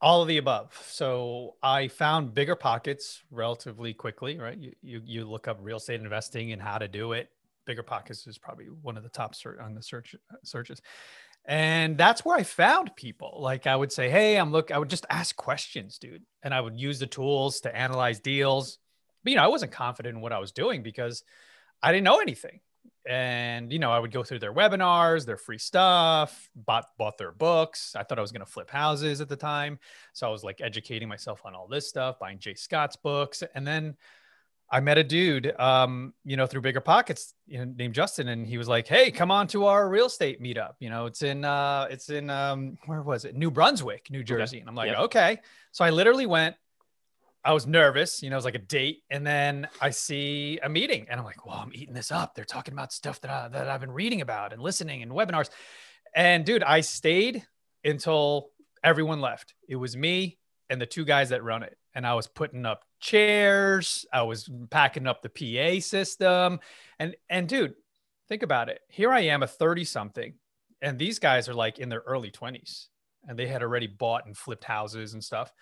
all 0.00 0.22
of 0.22 0.28
the 0.28 0.36
above 0.36 0.80
so 0.86 1.56
i 1.60 1.88
found 1.88 2.32
bigger 2.32 2.54
pockets 2.54 3.24
relatively 3.32 3.92
quickly 3.92 4.38
right 4.38 4.56
you, 4.56 4.72
you 4.80 5.02
you 5.04 5.24
look 5.24 5.48
up 5.48 5.58
real 5.60 5.78
estate 5.78 6.00
investing 6.00 6.52
and 6.52 6.62
how 6.62 6.78
to 6.78 6.86
do 6.86 7.14
it 7.14 7.30
bigger 7.68 7.82
pockets 7.82 8.26
is 8.26 8.38
probably 8.38 8.64
one 8.64 8.96
of 8.96 9.02
the 9.02 9.10
top 9.10 9.34
search 9.34 9.60
on 9.60 9.74
the 9.74 9.82
search 9.82 10.16
searches. 10.42 10.80
And 11.44 11.96
that's 11.96 12.24
where 12.24 12.36
i 12.36 12.42
found 12.42 12.96
people. 12.96 13.38
Like 13.40 13.66
i 13.66 13.76
would 13.76 13.92
say 13.92 14.10
hey 14.10 14.36
i'm 14.36 14.50
look 14.50 14.72
i 14.72 14.78
would 14.78 14.90
just 14.90 15.06
ask 15.10 15.36
questions 15.36 15.98
dude 15.98 16.22
and 16.42 16.52
i 16.52 16.60
would 16.60 16.80
use 16.80 16.98
the 16.98 17.06
tools 17.06 17.60
to 17.60 17.76
analyze 17.76 18.18
deals. 18.18 18.78
But 19.22 19.30
you 19.30 19.36
know 19.36 19.44
i 19.44 19.48
wasn't 19.48 19.72
confident 19.72 20.16
in 20.16 20.22
what 20.22 20.32
i 20.32 20.38
was 20.38 20.50
doing 20.50 20.82
because 20.82 21.22
i 21.82 21.92
didn't 21.92 22.04
know 22.04 22.20
anything. 22.20 22.60
And 23.06 23.70
you 23.70 23.78
know 23.78 23.92
i 23.92 23.98
would 23.98 24.12
go 24.12 24.24
through 24.24 24.38
their 24.40 24.54
webinars 24.54 25.26
their 25.26 25.36
free 25.36 25.58
stuff 25.58 26.50
bought 26.56 26.86
bought 26.96 27.18
their 27.18 27.32
books. 27.32 27.94
I 27.94 28.02
thought 28.02 28.18
i 28.18 28.22
was 28.22 28.32
going 28.32 28.46
to 28.46 28.52
flip 28.52 28.70
houses 28.70 29.20
at 29.20 29.28
the 29.28 29.36
time. 29.36 29.78
So 30.14 30.26
i 30.26 30.30
was 30.30 30.42
like 30.42 30.62
educating 30.62 31.08
myself 31.08 31.42
on 31.44 31.54
all 31.54 31.68
this 31.68 31.86
stuff 31.86 32.18
buying 32.18 32.38
J 32.38 32.54
Scott's 32.54 32.96
books. 32.96 33.42
And 33.54 33.66
then 33.66 33.96
I 34.70 34.80
met 34.80 34.98
a 34.98 35.04
dude, 35.04 35.58
um, 35.58 36.12
you 36.24 36.36
know, 36.36 36.46
through 36.46 36.60
Bigger 36.60 36.80
Pockets, 36.80 37.34
you 37.46 37.58
know, 37.58 37.72
named 37.76 37.94
Justin, 37.94 38.28
and 38.28 38.46
he 38.46 38.58
was 38.58 38.68
like, 38.68 38.86
"Hey, 38.86 39.10
come 39.10 39.30
on 39.30 39.46
to 39.48 39.64
our 39.64 39.88
real 39.88 40.06
estate 40.06 40.42
meetup. 40.42 40.74
You 40.78 40.90
know, 40.90 41.06
it's 41.06 41.22
in, 41.22 41.44
uh, 41.44 41.86
it's 41.90 42.10
in, 42.10 42.28
um, 42.28 42.76
where 42.86 43.02
was 43.02 43.24
it? 43.24 43.34
New 43.34 43.50
Brunswick, 43.50 44.10
New 44.10 44.22
Jersey." 44.22 44.56
Okay. 44.56 44.60
And 44.60 44.68
I'm 44.68 44.74
like, 44.74 44.90
yep. 44.90 44.98
"Okay." 44.98 45.38
So 45.72 45.84
I 45.84 45.90
literally 45.90 46.26
went, 46.26 46.56
I 47.44 47.52
was 47.52 47.66
nervous, 47.66 48.22
you 48.22 48.30
know, 48.30 48.34
it 48.34 48.38
was 48.38 48.44
like 48.44 48.56
a 48.56 48.58
date. 48.58 49.02
And 49.10 49.26
then 49.26 49.68
I 49.80 49.90
see 49.90 50.58
a 50.62 50.68
meeting 50.68 51.06
and 51.08 51.18
I'm 51.18 51.24
like, 51.24 51.46
well, 51.46 51.56
I'm 51.56 51.70
eating 51.72 51.94
this 51.94 52.10
up. 52.10 52.34
They're 52.34 52.44
talking 52.44 52.74
about 52.74 52.92
stuff 52.92 53.20
that, 53.22 53.30
I, 53.30 53.48
that 53.48 53.68
I've 53.68 53.80
been 53.80 53.92
reading 53.92 54.20
about 54.20 54.52
and 54.52 54.60
listening 54.60 55.02
and 55.02 55.12
webinars. 55.12 55.48
And 56.14 56.44
dude, 56.44 56.62
I 56.62 56.80
stayed 56.80 57.46
until 57.84 58.50
everyone 58.82 59.20
left. 59.20 59.54
It 59.68 59.76
was 59.76 59.96
me 59.96 60.38
and 60.70 60.80
the 60.80 60.86
two 60.86 61.04
guys 61.04 61.30
that 61.30 61.44
run 61.44 61.62
it. 61.62 61.76
And 61.94 62.06
I 62.06 62.14
was 62.14 62.26
putting 62.26 62.66
up 62.66 62.84
chairs, 63.00 64.06
I 64.12 64.22
was 64.22 64.48
packing 64.70 65.06
up 65.06 65.22
the 65.22 65.28
PA 65.28 65.80
system. 65.80 66.60
And 66.98 67.16
and 67.28 67.48
dude, 67.48 67.74
think 68.28 68.42
about 68.42 68.68
it. 68.68 68.80
Here 68.88 69.10
I 69.10 69.20
am, 69.20 69.42
a 69.42 69.46
30 69.46 69.84
something, 69.84 70.34
and 70.80 70.98
these 70.98 71.18
guys 71.18 71.48
are 71.48 71.54
like 71.54 71.78
in 71.78 71.88
their 71.88 72.02
early 72.06 72.30
20s 72.30 72.86
and 73.26 73.38
they 73.38 73.46
had 73.46 73.62
already 73.62 73.86
bought 73.86 74.26
and 74.26 74.36
flipped 74.36 74.64
houses 74.64 75.12
and 75.12 75.22
stuff. 75.22 75.52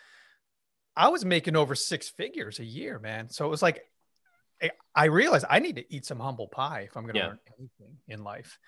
I 0.97 1.09
was 1.09 1.25
making 1.25 1.57
over 1.57 1.75
six 1.75 2.09
figures 2.09 2.59
a 2.59 2.65
year, 2.65 2.99
man. 2.99 3.29
So 3.29 3.45
it 3.45 3.51
was 3.51 3.63
like 3.63 3.83
I 4.95 5.07
realized 5.07 5.45
I 5.51 5.59
need 5.59 5.77
to 5.77 5.95
eat 5.95 6.07
some 6.07 6.21
humble 6.21 6.49
pie 6.49 6.87
if 6.89 6.97
I'm 6.97 7.03
going 7.03 7.15
to 7.15 7.21
yeah. 7.21 7.27
learn 7.27 7.39
anything 7.59 7.97
in 8.09 8.25
life. 8.25 8.59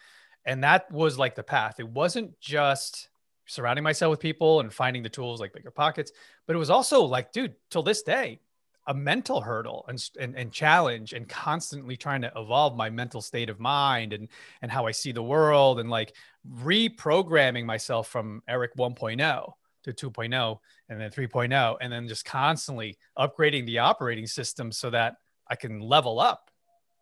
And 0.44 0.64
that 0.64 0.90
was 0.92 1.18
like 1.18 1.34
the 1.34 1.42
path. 1.42 1.80
It 1.80 1.88
wasn't 1.88 2.38
just 2.40 3.08
surrounding 3.48 3.82
myself 3.82 4.10
with 4.10 4.20
people 4.20 4.60
and 4.60 4.72
finding 4.72 5.02
the 5.02 5.08
tools 5.08 5.40
like 5.40 5.52
bigger 5.52 5.70
pockets, 5.70 6.12
but 6.46 6.54
it 6.54 6.58
was 6.58 6.70
also 6.70 7.02
like, 7.02 7.32
dude, 7.32 7.54
till 7.70 7.82
this 7.82 8.02
day, 8.02 8.40
a 8.86 8.94
mental 8.94 9.40
hurdle 9.40 9.84
and, 9.88 10.02
and, 10.18 10.34
and 10.34 10.50
challenge 10.50 11.12
and 11.12 11.28
constantly 11.28 11.96
trying 11.96 12.22
to 12.22 12.32
evolve 12.36 12.74
my 12.74 12.88
mental 12.88 13.20
state 13.20 13.50
of 13.50 13.60
mind 13.60 14.14
and, 14.14 14.28
and 14.62 14.70
how 14.70 14.86
I 14.86 14.92
see 14.92 15.12
the 15.12 15.22
world 15.22 15.78
and 15.78 15.90
like 15.90 16.14
reprogramming 16.62 17.66
myself 17.66 18.08
from 18.08 18.42
Erik 18.48 18.74
1.0 18.76 19.52
to 19.84 20.10
2.0 20.10 20.58
and 20.88 21.00
then 21.00 21.10
3.0 21.10 21.76
and 21.80 21.92
then 21.92 22.08
just 22.08 22.24
constantly 22.24 22.96
upgrading 23.18 23.66
the 23.66 23.78
operating 23.78 24.26
system 24.26 24.72
so 24.72 24.88
that 24.88 25.16
I 25.46 25.54
can 25.54 25.80
level 25.80 26.18
up. 26.18 26.50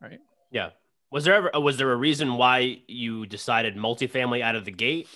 Right. 0.00 0.18
Yeah. 0.50 0.70
Was 1.12 1.22
there 1.22 1.34
ever, 1.34 1.50
was 1.54 1.76
there 1.76 1.92
a 1.92 1.96
reason 1.96 2.34
why 2.34 2.82
you 2.88 3.26
decided 3.26 3.76
multifamily 3.76 4.42
out 4.42 4.56
of 4.56 4.64
the 4.64 4.72
gate? 4.72 5.08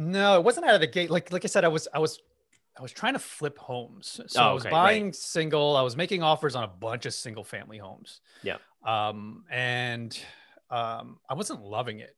No, 0.00 0.36
it 0.36 0.44
wasn't 0.44 0.64
out 0.64 0.74
of 0.74 0.80
the 0.80 0.86
gate. 0.86 1.10
Like, 1.10 1.30
like 1.30 1.44
I 1.44 1.48
said, 1.48 1.62
I 1.62 1.68
was, 1.68 1.86
I 1.92 1.98
was 1.98 2.18
I 2.78 2.82
was 2.82 2.92
trying 2.92 3.12
to 3.12 3.18
flip 3.18 3.58
homes. 3.58 4.20
So 4.28 4.40
oh, 4.40 4.50
I 4.50 4.52
was 4.52 4.64
buying 4.64 5.06
right. 5.06 5.14
single, 5.14 5.76
I 5.76 5.82
was 5.82 5.96
making 5.96 6.22
offers 6.22 6.54
on 6.54 6.64
a 6.64 6.68
bunch 6.68 7.04
of 7.04 7.12
single 7.12 7.44
family 7.44 7.76
homes. 7.76 8.22
Yeah. 8.42 8.56
Um, 8.82 9.44
and 9.50 10.18
um, 10.70 11.18
I 11.28 11.34
wasn't 11.34 11.62
loving 11.62 12.00
it. 12.00 12.16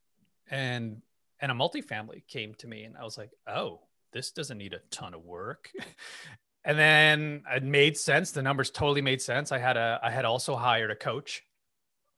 And 0.49 1.03
and 1.41 1.51
a 1.51 1.55
multifamily 1.55 2.27
came 2.29 2.55
to 2.57 2.69
me 2.69 2.85
and 2.85 2.97
I 2.97 3.03
was 3.03 3.19
like, 3.19 3.31
oh, 3.49 3.81
this 4.13 4.31
doesn't 4.31 4.57
need 4.57 4.75
a 4.75 4.79
ton 4.93 5.15
of 5.15 5.25
work. 5.25 5.71
and 6.65 6.79
then 6.79 7.43
it 7.53 7.65
made 7.65 7.97
sense. 7.97 8.31
The 8.31 8.43
numbers 8.43 8.71
totally 8.71 9.03
made 9.03 9.21
sense. 9.21 9.51
I 9.51 9.59
had 9.59 9.77
a 9.77 9.99
I 10.01 10.11
had 10.13 10.25
also 10.25 10.55
hired 10.55 10.93
a 10.93 10.97
coach, 10.97 11.43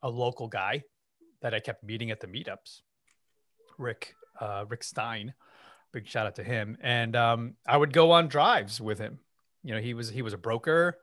a 0.03 0.11
local 0.11 0.49
guy 0.49 0.83
that 1.41 1.55
I 1.55 1.61
kept 1.61 1.83
meeting 1.83 2.11
at 2.11 2.21
the 2.21 2.27
meetups, 2.27 2.83
Rick, 3.79 4.15
uh, 4.39 4.67
Rick 4.69 4.83
Stein 4.83 5.33
big 5.95 6.07
shout 6.07 6.27
out 6.27 6.35
to 6.35 6.45
him. 6.45 6.77
And 6.83 7.17
um, 7.17 7.55
I 7.67 7.77
would 7.77 7.93
go 7.93 8.11
on 8.11 8.29
drives 8.29 8.81
with 8.81 8.99
him. 8.99 9.21
You 9.63 9.75
know, 9.75 9.81
he 9.81 9.95
was 9.95 10.11
he 10.11 10.21
was 10.21 10.35
a 10.35 10.37
broker, 10.37 10.99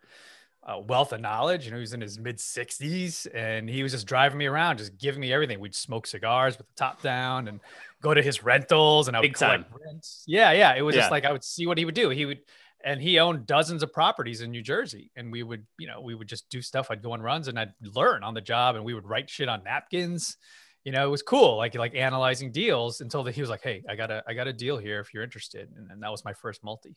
a 0.63 0.79
wealth 0.79 1.13
of 1.13 1.21
knowledge. 1.21 1.65
You 1.65 1.71
know, 1.71 1.77
he 1.77 1.81
was 1.81 1.93
in 1.93 2.01
his 2.01 2.19
mid 2.19 2.37
60s, 2.37 3.25
and 3.33 3.67
he 3.67 3.81
was 3.81 3.93
just 3.93 4.05
driving 4.05 4.37
me 4.37 4.45
around, 4.45 4.77
just 4.77 4.97
giving 4.99 5.21
me 5.21 5.33
everything. 5.33 5.59
We'd 5.59 5.73
smoke 5.73 6.05
cigars 6.05 6.57
with 6.57 6.67
the 6.67 6.73
top 6.75 7.01
down, 7.01 7.47
and 7.47 7.59
go 8.03 8.13
to 8.13 8.21
his 8.21 8.43
rentals, 8.43 9.07
and 9.07 9.17
I 9.17 9.21
would 9.21 9.23
big 9.23 9.33
collect 9.33 9.71
time. 9.71 9.79
rents. 9.83 10.23
Yeah, 10.27 10.51
yeah. 10.51 10.75
It 10.75 10.83
was 10.83 10.93
yeah. 10.93 11.01
just 11.01 11.11
like 11.11 11.25
I 11.25 11.31
would 11.31 11.43
see 11.43 11.65
what 11.65 11.79
he 11.79 11.85
would 11.85 11.95
do. 11.95 12.09
He 12.09 12.25
would. 12.25 12.39
And 12.83 12.99
he 12.99 13.19
owned 13.19 13.45
dozens 13.45 13.83
of 13.83 13.93
properties 13.93 14.41
in 14.41 14.49
New 14.49 14.63
Jersey, 14.63 15.11
and 15.15 15.31
we 15.31 15.43
would, 15.43 15.67
you 15.77 15.85
know, 15.85 16.01
we 16.01 16.15
would 16.15 16.27
just 16.27 16.49
do 16.49 16.63
stuff. 16.63 16.89
I'd 16.89 17.03
go 17.03 17.11
on 17.11 17.21
runs, 17.21 17.47
and 17.47 17.59
I'd 17.59 17.73
learn 17.79 18.23
on 18.23 18.33
the 18.33 18.41
job, 18.41 18.75
and 18.75 18.83
we 18.83 18.95
would 18.95 19.07
write 19.07 19.29
shit 19.29 19.47
on 19.47 19.63
napkins 19.63 20.35
you 20.83 20.91
know, 20.91 21.05
it 21.05 21.09
was 21.09 21.21
cool, 21.21 21.57
like 21.57 21.75
like 21.75 21.95
analyzing 21.95 22.51
deals 22.51 23.01
until 23.01 23.23
the, 23.23 23.31
he 23.31 23.41
was 23.41 23.49
like, 23.49 23.61
"Hey, 23.61 23.83
I 23.87 23.95
got 23.95 24.09
a 24.09 24.23
I 24.27 24.33
got 24.33 24.47
a 24.47 24.53
deal 24.53 24.77
here 24.77 24.99
if 24.99 25.13
you're 25.13 25.23
interested," 25.23 25.69
and, 25.75 25.91
and 25.91 26.01
that 26.01 26.11
was 26.11 26.25
my 26.25 26.33
first 26.33 26.63
multi. 26.63 26.95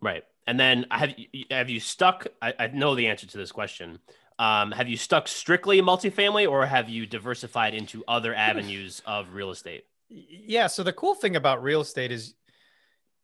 Right, 0.00 0.24
and 0.46 0.60
then 0.60 0.86
have 0.90 1.14
you 1.16 1.44
have 1.50 1.68
you 1.68 1.80
stuck? 1.80 2.26
I, 2.40 2.54
I 2.58 2.66
know 2.68 2.94
the 2.94 3.08
answer 3.08 3.26
to 3.26 3.38
this 3.38 3.50
question. 3.50 3.98
Um, 4.38 4.70
have 4.72 4.88
you 4.88 4.96
stuck 4.96 5.28
strictly 5.28 5.80
multifamily, 5.80 6.48
or 6.48 6.66
have 6.66 6.88
you 6.88 7.06
diversified 7.06 7.74
into 7.74 8.04
other 8.06 8.34
avenues 8.34 9.02
of 9.06 9.32
real 9.32 9.50
estate? 9.50 9.84
Yeah. 10.08 10.68
So 10.68 10.82
the 10.82 10.92
cool 10.92 11.14
thing 11.14 11.36
about 11.36 11.62
real 11.62 11.80
estate 11.80 12.12
is, 12.12 12.34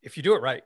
if 0.02 0.16
you 0.16 0.22
do 0.22 0.34
it 0.34 0.42
right, 0.42 0.64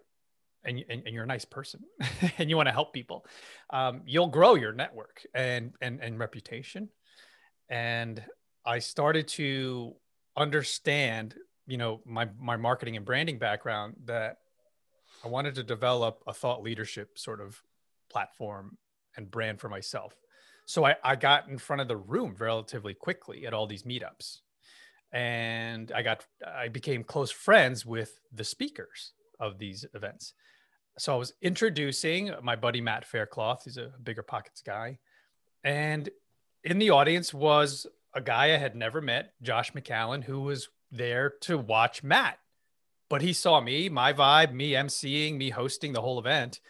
and, 0.65 0.83
and, 0.89 1.03
and, 1.05 1.15
you're 1.15 1.25
a 1.25 1.27
nice 1.27 1.45
person 1.45 1.81
and 2.39 2.49
you 2.49 2.57
want 2.57 2.69
to 2.69 2.73
help 2.73 2.93
people, 2.93 3.27
um, 3.71 4.03
you'll 4.07 4.29
grow 4.29 4.55
your 4.55 4.73
network 4.73 5.23
and, 5.35 5.73
and, 5.81 6.01
and 6.01 6.19
reputation. 6.19 6.89
And 7.69 8.23
I 8.67 8.81
started 8.81 9.29
to 9.29 9.95
understand, 10.37 11.35
you 11.67 11.79
know, 11.79 12.01
my 12.05 12.29
my 12.39 12.57
marketing 12.57 12.97
and 12.97 13.07
branding 13.07 13.39
background 13.39 13.95
that 14.07 14.39
I 15.25 15.29
wanted 15.29 15.55
to 15.55 15.63
develop 15.63 16.23
a 16.27 16.33
thought 16.33 16.63
leadership 16.63 17.19
sort 17.19 17.41
of 17.41 17.63
platform 18.11 18.77
and 19.17 19.31
brand 19.31 19.61
for 19.61 19.69
myself. 19.69 20.15
So 20.67 20.85
I, 20.85 20.97
I 21.03 21.17
got 21.17 21.49
in 21.49 21.59
front 21.59 21.81
of 21.81 21.89
the 21.89 21.97
room 21.97 22.35
relatively 22.39 22.93
quickly 22.93 23.47
at 23.47 23.55
all 23.55 23.67
these 23.67 23.85
meetups. 23.85 24.41
And 25.13 25.93
I 25.93 26.03
got 26.03 26.25
I 26.45 26.69
became 26.69 27.05
close 27.05 27.31
friends 27.31 27.87
with 27.87 28.19
the 28.33 28.45
speakers 28.45 29.13
of 29.39 29.59
these 29.59 29.87
events. 29.95 30.35
So 30.99 31.15
I 31.15 31.17
was 31.17 31.35
introducing 31.41 32.33
my 32.43 32.57
buddy 32.57 32.81
Matt 32.81 33.05
Faircloth, 33.05 33.65
he's 33.65 33.77
a 33.77 33.93
bigger 34.03 34.23
pockets 34.23 34.63
guy. 34.63 34.99
And 35.63 36.09
in 36.65 36.79
the 36.79 36.91
audience 36.91 37.33
was 37.33 37.87
a 38.17 38.21
guy 38.23 38.47
I 38.47 38.57
had 38.57 38.75
never 38.75 39.01
met, 39.01 39.35
Josh 39.43 39.73
McCallen, 39.73 40.25
who 40.25 40.41
was 40.41 40.71
there 40.91 41.35
to 41.43 41.59
watch 41.59 42.03
Matt. 42.03 42.39
But 43.09 43.23
he 43.23 43.33
saw 43.33 43.61
me, 43.61 43.89
my 43.89 44.13
vibe, 44.13 44.53
me 44.53 44.73
emceeing, 44.73 45.37
me 45.37 45.51
hosting 45.51 45.93
the 45.93 46.01
whole 46.01 46.19
event. 46.19 46.61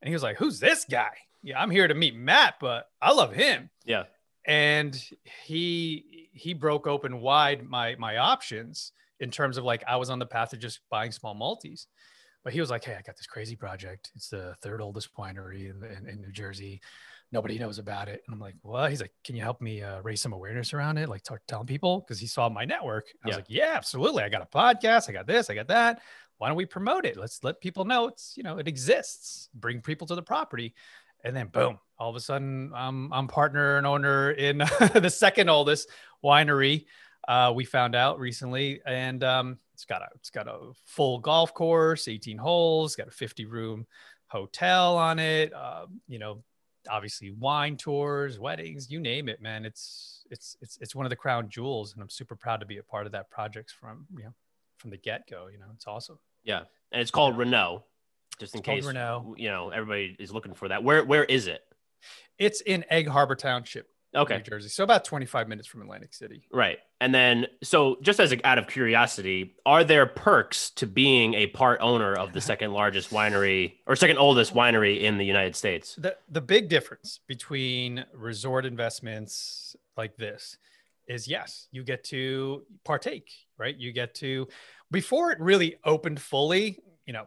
And 0.00 0.08
he 0.08 0.14
was 0.14 0.22
like, 0.22 0.38
Who's 0.38 0.58
this 0.58 0.84
guy? 0.90 1.12
Yeah, 1.42 1.60
I'm 1.60 1.70
here 1.70 1.86
to 1.86 1.94
meet 1.94 2.16
Matt, 2.16 2.54
but 2.58 2.88
I 3.00 3.12
love 3.12 3.32
him. 3.34 3.70
Yeah. 3.84 4.04
And 4.46 5.00
he 5.46 6.28
he 6.32 6.54
broke 6.54 6.86
open 6.86 7.20
wide 7.20 7.62
my 7.62 7.94
my 7.96 8.16
options 8.16 8.92
in 9.20 9.30
terms 9.30 9.56
of 9.56 9.64
like 9.64 9.84
I 9.86 9.96
was 9.96 10.10
on 10.10 10.18
the 10.18 10.26
path 10.26 10.52
of 10.52 10.58
just 10.58 10.80
buying 10.90 11.12
small 11.12 11.34
multis. 11.34 11.86
But 12.42 12.52
he 12.52 12.60
was 12.60 12.70
like, 12.70 12.84
Hey, 12.84 12.96
I 12.98 13.02
got 13.02 13.16
this 13.16 13.26
crazy 13.26 13.56
project. 13.56 14.10
It's 14.16 14.30
the 14.30 14.56
third 14.62 14.80
oldest 14.80 15.14
winery 15.16 15.70
in, 15.70 15.84
in, 15.84 16.08
in 16.08 16.20
New 16.22 16.32
Jersey 16.32 16.80
nobody 17.34 17.58
knows 17.58 17.78
about 17.78 18.08
it. 18.08 18.22
And 18.26 18.32
I'm 18.32 18.40
like, 18.40 18.54
well, 18.62 18.86
He's 18.86 19.00
like, 19.00 19.12
can 19.24 19.36
you 19.36 19.42
help 19.42 19.60
me 19.60 19.82
uh, 19.82 20.00
raise 20.00 20.22
some 20.22 20.32
awareness 20.32 20.72
around 20.72 20.96
it? 20.96 21.08
Like, 21.08 21.20
start 21.20 21.42
telling 21.46 21.66
people 21.66 22.00
because 22.00 22.18
he 22.18 22.26
saw 22.26 22.48
my 22.48 22.64
network. 22.64 23.08
I 23.22 23.28
was 23.28 23.36
like, 23.36 23.46
yeah, 23.48 23.72
absolutely. 23.74 24.22
I 24.22 24.30
got 24.30 24.40
a 24.40 24.46
podcast. 24.46 25.10
I 25.10 25.12
got 25.12 25.26
this. 25.26 25.50
I 25.50 25.54
got 25.54 25.68
that. 25.68 26.00
Why 26.38 26.48
don't 26.48 26.56
we 26.56 26.64
promote 26.64 27.04
it? 27.04 27.16
Let's 27.16 27.42
let 27.44 27.60
people 27.60 27.84
know 27.84 28.08
it's 28.08 28.34
you 28.36 28.42
know 28.42 28.58
it 28.58 28.68
exists. 28.68 29.48
Bring 29.54 29.80
people 29.80 30.06
to 30.06 30.14
the 30.14 30.22
property, 30.22 30.74
and 31.22 31.34
then 31.34 31.48
boom, 31.48 31.78
all 31.98 32.10
of 32.10 32.16
a 32.16 32.20
sudden, 32.20 32.72
I'm 32.74 33.12
I'm 33.12 33.28
partner 33.28 33.76
and 33.76 33.86
owner 33.86 34.30
in 34.32 34.58
the 34.94 35.10
second 35.10 35.48
oldest 35.48 35.88
winery. 36.24 36.86
Uh, 37.26 37.52
we 37.54 37.64
found 37.64 37.94
out 37.94 38.18
recently, 38.18 38.80
and 38.84 39.22
um, 39.22 39.58
it's 39.74 39.84
got 39.84 40.02
a 40.02 40.08
it's 40.16 40.30
got 40.30 40.48
a 40.48 40.72
full 40.84 41.18
golf 41.18 41.54
course, 41.54 42.08
18 42.08 42.36
holes, 42.36 42.96
got 42.96 43.08
a 43.08 43.12
50 43.12 43.46
room 43.46 43.86
hotel 44.26 44.96
on 44.96 45.18
it. 45.18 45.52
Uh, 45.54 45.86
you 46.08 46.18
know, 46.18 46.42
obviously 46.90 47.30
wine 47.30 47.76
tours, 47.76 48.38
weddings, 48.38 48.90
you 48.90 49.00
name 49.00 49.28
it, 49.28 49.40
man. 49.40 49.64
It's 49.64 50.24
it's 50.30 50.56
it's 50.60 50.78
it's 50.80 50.94
one 50.94 51.06
of 51.06 51.10
the 51.10 51.16
crown 51.16 51.48
jewels, 51.48 51.92
and 51.92 52.02
I'm 52.02 52.10
super 52.10 52.36
proud 52.36 52.60
to 52.60 52.66
be 52.66 52.78
a 52.78 52.82
part 52.82 53.06
of 53.06 53.12
that 53.12 53.30
project 53.30 53.72
from 53.72 54.06
you 54.16 54.24
know 54.24 54.34
from 54.78 54.90
the 54.90 54.96
get 54.96 55.28
go. 55.28 55.48
You 55.52 55.58
know, 55.58 55.66
it's 55.74 55.86
awesome. 55.86 56.18
Yeah, 56.44 56.62
and 56.92 57.00
it's 57.00 57.10
called 57.10 57.34
yeah. 57.34 57.40
Renault. 57.40 57.84
Just 58.38 58.54
in 58.54 58.60
it's 58.60 58.66
case 58.66 58.84
Renault. 58.84 59.36
you 59.38 59.48
know 59.48 59.70
everybody 59.70 60.16
is 60.18 60.32
looking 60.32 60.54
for 60.54 60.68
that. 60.68 60.82
Where 60.82 61.04
where 61.04 61.24
is 61.24 61.46
it? 61.46 61.62
It's 62.38 62.60
in 62.60 62.84
Egg 62.90 63.08
Harbor 63.08 63.36
Township 63.36 63.88
okay. 64.14 64.36
New 64.38 64.42
Jersey. 64.42 64.68
So 64.68 64.84
about 64.84 65.04
25 65.04 65.48
minutes 65.48 65.68
from 65.68 65.82
Atlantic 65.82 66.14
City. 66.14 66.46
Right. 66.52 66.78
And 67.00 67.14
then, 67.14 67.46
so 67.62 67.98
just 68.02 68.20
as 68.20 68.32
a, 68.32 68.46
out 68.46 68.58
of 68.58 68.66
curiosity, 68.66 69.54
are 69.66 69.84
there 69.84 70.06
perks 70.06 70.70
to 70.70 70.86
being 70.86 71.34
a 71.34 71.46
part 71.48 71.80
owner 71.80 72.14
of 72.14 72.32
the 72.32 72.40
second 72.40 72.72
largest 72.72 73.10
winery 73.10 73.74
or 73.86 73.96
second 73.96 74.18
oldest 74.18 74.54
winery 74.54 75.00
in 75.02 75.18
the 75.18 75.26
United 75.26 75.56
States? 75.56 75.96
The, 75.96 76.16
the 76.30 76.40
big 76.40 76.68
difference 76.68 77.20
between 77.26 78.04
resort 78.14 78.64
investments 78.64 79.76
like 79.96 80.16
this 80.16 80.56
is 81.06 81.28
yes, 81.28 81.68
you 81.70 81.82
get 81.82 82.04
to 82.04 82.62
partake, 82.84 83.30
right? 83.58 83.76
You 83.76 83.92
get 83.92 84.14
to, 84.16 84.48
before 84.90 85.32
it 85.32 85.40
really 85.40 85.76
opened 85.84 86.20
fully, 86.20 86.78
you 87.06 87.12
know, 87.12 87.26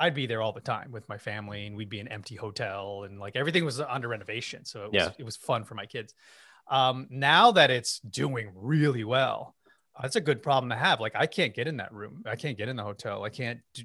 I'd 0.00 0.14
be 0.14 0.26
there 0.26 0.42
all 0.42 0.52
the 0.52 0.60
time 0.60 0.92
with 0.92 1.08
my 1.08 1.18
family, 1.18 1.66
and 1.66 1.76
we'd 1.76 1.88
be 1.88 2.00
an 2.00 2.08
empty 2.08 2.36
hotel, 2.36 3.04
and 3.04 3.18
like 3.18 3.36
everything 3.36 3.64
was 3.64 3.80
under 3.80 4.08
renovation, 4.08 4.64
so 4.64 4.84
it 4.84 4.92
was 4.92 5.02
yeah. 5.02 5.10
it 5.18 5.24
was 5.24 5.36
fun 5.36 5.64
for 5.64 5.74
my 5.74 5.86
kids. 5.86 6.14
Um, 6.68 7.06
now 7.10 7.52
that 7.52 7.70
it's 7.70 7.98
doing 8.00 8.52
really 8.54 9.04
well, 9.04 9.56
that's 10.00 10.16
a 10.16 10.20
good 10.20 10.42
problem 10.42 10.70
to 10.70 10.76
have. 10.76 11.00
Like 11.00 11.16
I 11.16 11.26
can't 11.26 11.54
get 11.54 11.66
in 11.66 11.78
that 11.78 11.92
room, 11.92 12.22
I 12.26 12.36
can't 12.36 12.56
get 12.56 12.68
in 12.68 12.76
the 12.76 12.84
hotel, 12.84 13.24
I 13.24 13.30
can't, 13.30 13.60
do, 13.74 13.82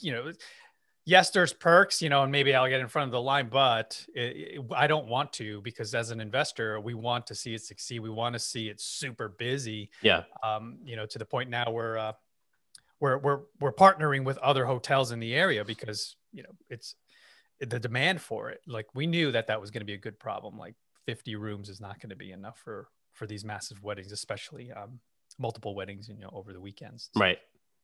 you 0.00 0.12
know, 0.12 0.32
yes, 1.04 1.30
there's 1.30 1.52
perks, 1.52 2.02
you 2.02 2.08
know, 2.08 2.22
and 2.22 2.32
maybe 2.32 2.54
I'll 2.54 2.68
get 2.68 2.80
in 2.80 2.88
front 2.88 3.08
of 3.08 3.12
the 3.12 3.20
line, 3.20 3.48
but 3.48 4.04
it, 4.14 4.58
it, 4.58 4.64
I 4.74 4.86
don't 4.86 5.06
want 5.06 5.32
to 5.34 5.60
because 5.62 5.94
as 5.94 6.10
an 6.10 6.20
investor, 6.20 6.80
we 6.80 6.94
want 6.94 7.26
to 7.28 7.34
see 7.34 7.54
it 7.54 7.62
succeed. 7.62 8.00
We 8.00 8.10
want 8.10 8.34
to 8.34 8.38
see 8.38 8.68
it 8.68 8.80
super 8.80 9.28
busy. 9.28 9.90
Yeah. 10.02 10.24
Um, 10.42 10.78
you 10.84 10.96
know, 10.96 11.06
to 11.06 11.18
the 11.18 11.24
point 11.24 11.50
now 11.50 11.70
where 11.70 11.98
uh, 11.98 12.12
we're 13.00 13.18
we're 13.18 13.40
we're 13.60 13.72
partnering 13.72 14.24
with 14.24 14.38
other 14.38 14.66
hotels 14.66 15.10
in 15.10 15.20
the 15.20 15.34
area 15.34 15.64
because 15.64 16.16
you 16.32 16.42
know 16.42 16.50
it's 16.68 16.94
the 17.60 17.78
demand 17.80 18.20
for 18.20 18.50
it. 18.50 18.60
Like 18.66 18.86
we 18.94 19.06
knew 19.06 19.32
that 19.32 19.48
that 19.48 19.60
was 19.60 19.70
going 19.70 19.80
to 19.80 19.86
be 19.86 19.94
a 19.94 19.98
good 19.98 20.18
problem. 20.18 20.58
Like 20.58 20.74
50 21.06 21.36
rooms 21.36 21.68
is 21.68 21.80
not 21.80 22.00
going 22.00 22.10
to 22.10 22.16
be 22.16 22.32
enough 22.32 22.58
for 22.62 22.88
for 23.12 23.26
these 23.26 23.44
massive 23.44 23.82
weddings, 23.82 24.12
especially 24.12 24.72
um, 24.72 25.00
multiple 25.38 25.74
weddings, 25.74 26.08
you 26.08 26.20
know, 26.20 26.30
over 26.32 26.52
the 26.52 26.60
weekends. 26.60 27.10
Right. 27.16 27.38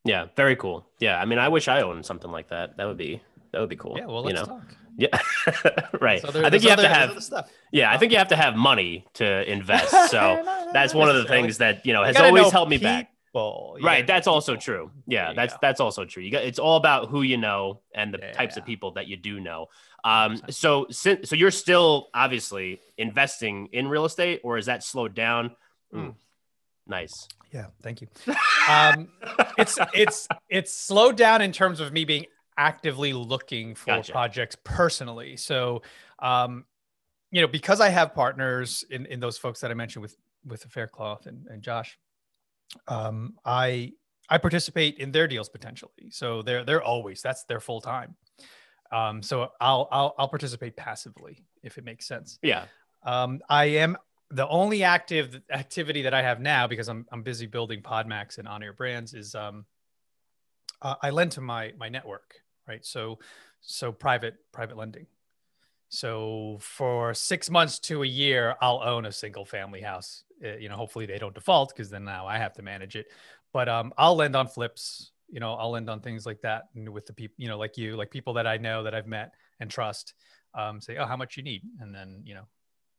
Yeah. 0.05 0.27
Very 0.35 0.55
cool. 0.55 0.87
Yeah. 0.99 1.19
I 1.19 1.25
mean, 1.25 1.37
I 1.37 1.49
wish 1.49 1.67
I 1.67 1.81
owned 1.81 2.05
something 2.05 2.31
like 2.31 2.49
that. 2.49 2.77
That 2.77 2.85
would 2.85 2.97
be 2.97 3.21
that 3.51 3.59
would 3.59 3.69
be 3.69 3.75
cool. 3.75 3.95
Yeah. 3.97 4.05
Well, 4.05 4.23
let's 4.23 4.39
you 4.39 4.45
know? 4.45 4.59
talk. 4.59 4.67
Yeah. 4.99 5.19
right. 6.01 6.19
So 6.19 6.31
there- 6.31 6.43
I 6.43 6.49
think 6.49 6.63
you 6.63 6.71
have 6.71 6.79
to 6.79 6.87
have. 6.89 7.47
Yeah, 7.71 7.91
I 7.91 7.99
think 7.99 8.11
you 8.11 8.17
have 8.17 8.29
to 8.29 8.35
have 8.35 8.55
money 8.55 9.05
to 9.15 9.47
invest. 9.47 9.91
So 10.09 10.69
that's 10.73 10.95
one 10.95 11.07
of 11.07 11.17
the 11.17 11.25
things 11.25 11.59
that 11.59 11.85
you 11.85 11.93
know 11.93 12.03
has 12.03 12.17
always 12.17 12.51
held 12.51 12.67
me 12.67 12.79
back. 12.79 13.11
People. 13.37 13.77
You 13.79 13.85
Right. 13.85 14.07
That's 14.07 14.27
know 14.27 14.33
also 14.33 14.55
true. 14.55 14.91
Yeah. 15.07 15.29
you 15.29 15.35
That's 15.35 15.55
that's 15.61 15.79
also 15.79 16.05
true. 16.05 16.23
You 16.23 16.31
got 16.31 16.43
it's 16.43 16.59
all 16.59 16.77
about 16.77 17.09
who 17.09 17.21
you 17.21 17.37
know 17.37 17.81
and 17.93 18.13
the 18.13 18.17
types 18.33 18.57
of 18.57 18.65
people 18.65 18.91
that 18.91 19.07
you 19.07 19.17
do 19.17 19.39
know. 19.39 19.67
Um. 20.03 20.41
So 20.49 20.87
since 20.89 21.29
so 21.29 21.35
you're 21.35 21.51
still 21.51 22.09
obviously 22.13 22.81
investing 22.97 23.69
in 23.71 23.87
real 23.87 24.05
estate, 24.05 24.41
or 24.43 24.57
is 24.57 24.65
that 24.67 24.83
slowed 24.83 25.13
down? 25.13 25.55
Mm. 25.93 26.15
Nice. 26.85 27.27
Yeah, 27.51 27.67
thank 27.81 28.01
you. 28.01 28.07
Um, 28.69 29.07
it's 29.57 29.77
it's 29.93 30.27
it's 30.49 30.73
slowed 30.73 31.15
down 31.17 31.41
in 31.41 31.51
terms 31.51 31.79
of 31.79 31.93
me 31.93 32.05
being 32.05 32.25
actively 32.57 33.13
looking 33.13 33.75
for 33.75 33.87
Gotcha. 33.87 34.11
projects 34.11 34.57
personally. 34.63 35.37
So, 35.37 35.83
um, 36.19 36.65
you 37.31 37.41
know, 37.41 37.47
because 37.47 37.79
I 37.81 37.89
have 37.89 38.13
partners 38.13 38.83
in 38.89 39.05
in 39.05 39.19
those 39.19 39.37
folks 39.37 39.61
that 39.61 39.71
I 39.71 39.73
mentioned 39.73 40.01
with 40.01 40.15
with 40.45 40.61
the 40.61 40.69
Faircloth 40.69 41.25
and, 41.25 41.47
and 41.47 41.61
Josh, 41.61 41.97
um, 42.87 43.35
I 43.45 43.93
I 44.29 44.37
participate 44.37 44.97
in 44.97 45.11
their 45.11 45.27
deals 45.27 45.49
potentially. 45.49 46.09
So 46.09 46.41
they're 46.41 46.63
they're 46.63 46.83
always 46.83 47.21
that's 47.21 47.43
their 47.45 47.59
full 47.59 47.81
time. 47.81 48.15
Um, 48.91 49.21
so 49.21 49.49
I'll 49.59 49.87
I'll 49.91 50.15
I'll 50.17 50.27
participate 50.27 50.75
passively 50.75 51.45
if 51.63 51.77
it 51.77 51.83
makes 51.83 52.07
sense. 52.07 52.39
Yeah. 52.41 52.65
Um, 53.03 53.41
I 53.49 53.65
am 53.65 53.97
the 54.29 54.47
only 54.47 54.83
active 54.83 55.41
activity 55.49 56.01
that 56.01 56.13
I 56.13 56.21
have 56.21 56.39
now 56.39 56.67
because 56.67 56.89
I'm 56.89 57.05
I'm 57.11 57.23
busy 57.23 57.45
building 57.45 57.81
Podmax 57.81 58.37
and 58.37 58.47
on 58.47 58.63
air 58.63 58.73
brands 58.73 59.13
is 59.13 59.35
um 59.35 59.65
uh, 60.81 60.95
I 61.01 61.09
lend 61.09 61.31
to 61.33 61.41
my 61.41 61.73
my 61.77 61.89
network, 61.89 62.35
right? 62.67 62.85
So 62.85 63.19
so 63.61 63.91
private 63.91 64.35
private 64.51 64.77
lending. 64.77 65.07
So 65.89 66.57
for 66.59 67.13
six 67.13 67.49
months 67.49 67.79
to 67.79 68.03
a 68.03 68.07
year, 68.07 68.55
I'll 68.61 68.81
own 68.83 69.05
a 69.05 69.11
single 69.11 69.45
family 69.45 69.81
house. 69.81 70.23
Uh, 70.43 70.57
you 70.57 70.69
know, 70.69 70.75
hopefully 70.75 71.05
they 71.05 71.17
don't 71.17 71.33
default 71.33 71.69
because 71.75 71.89
then 71.89 72.03
now 72.03 72.27
I 72.27 72.37
have 72.37 72.53
to 72.55 72.61
manage 72.61 72.95
it. 72.95 73.07
But 73.53 73.69
um, 73.69 73.93
I'll 73.97 74.15
lend 74.15 74.35
on 74.35 74.47
flips. 74.47 75.11
You 75.29 75.39
know, 75.39 75.53
I'll 75.53 75.71
lend 75.71 75.89
on 75.89 75.99
things 76.01 76.25
like 76.25 76.41
that 76.41 76.63
and 76.75 76.87
with 76.89 77.05
the 77.05 77.13
people, 77.13 77.35
you 77.37 77.47
know, 77.47 77.57
like 77.57 77.77
you, 77.77 77.95
like 77.95 78.11
people 78.11 78.33
that 78.33 78.47
I 78.47 78.57
know 78.57 78.83
that 78.83 78.93
I've 78.93 79.07
met 79.07 79.33
and 79.59 79.69
trust. 79.69 80.13
Um, 80.53 80.81
say, 80.81 80.97
oh, 80.97 81.05
how 81.05 81.17
much 81.17 81.37
you 81.37 81.43
need, 81.43 81.61
and 81.81 81.93
then 81.93 82.21
you 82.23 82.33
know, 82.33 82.47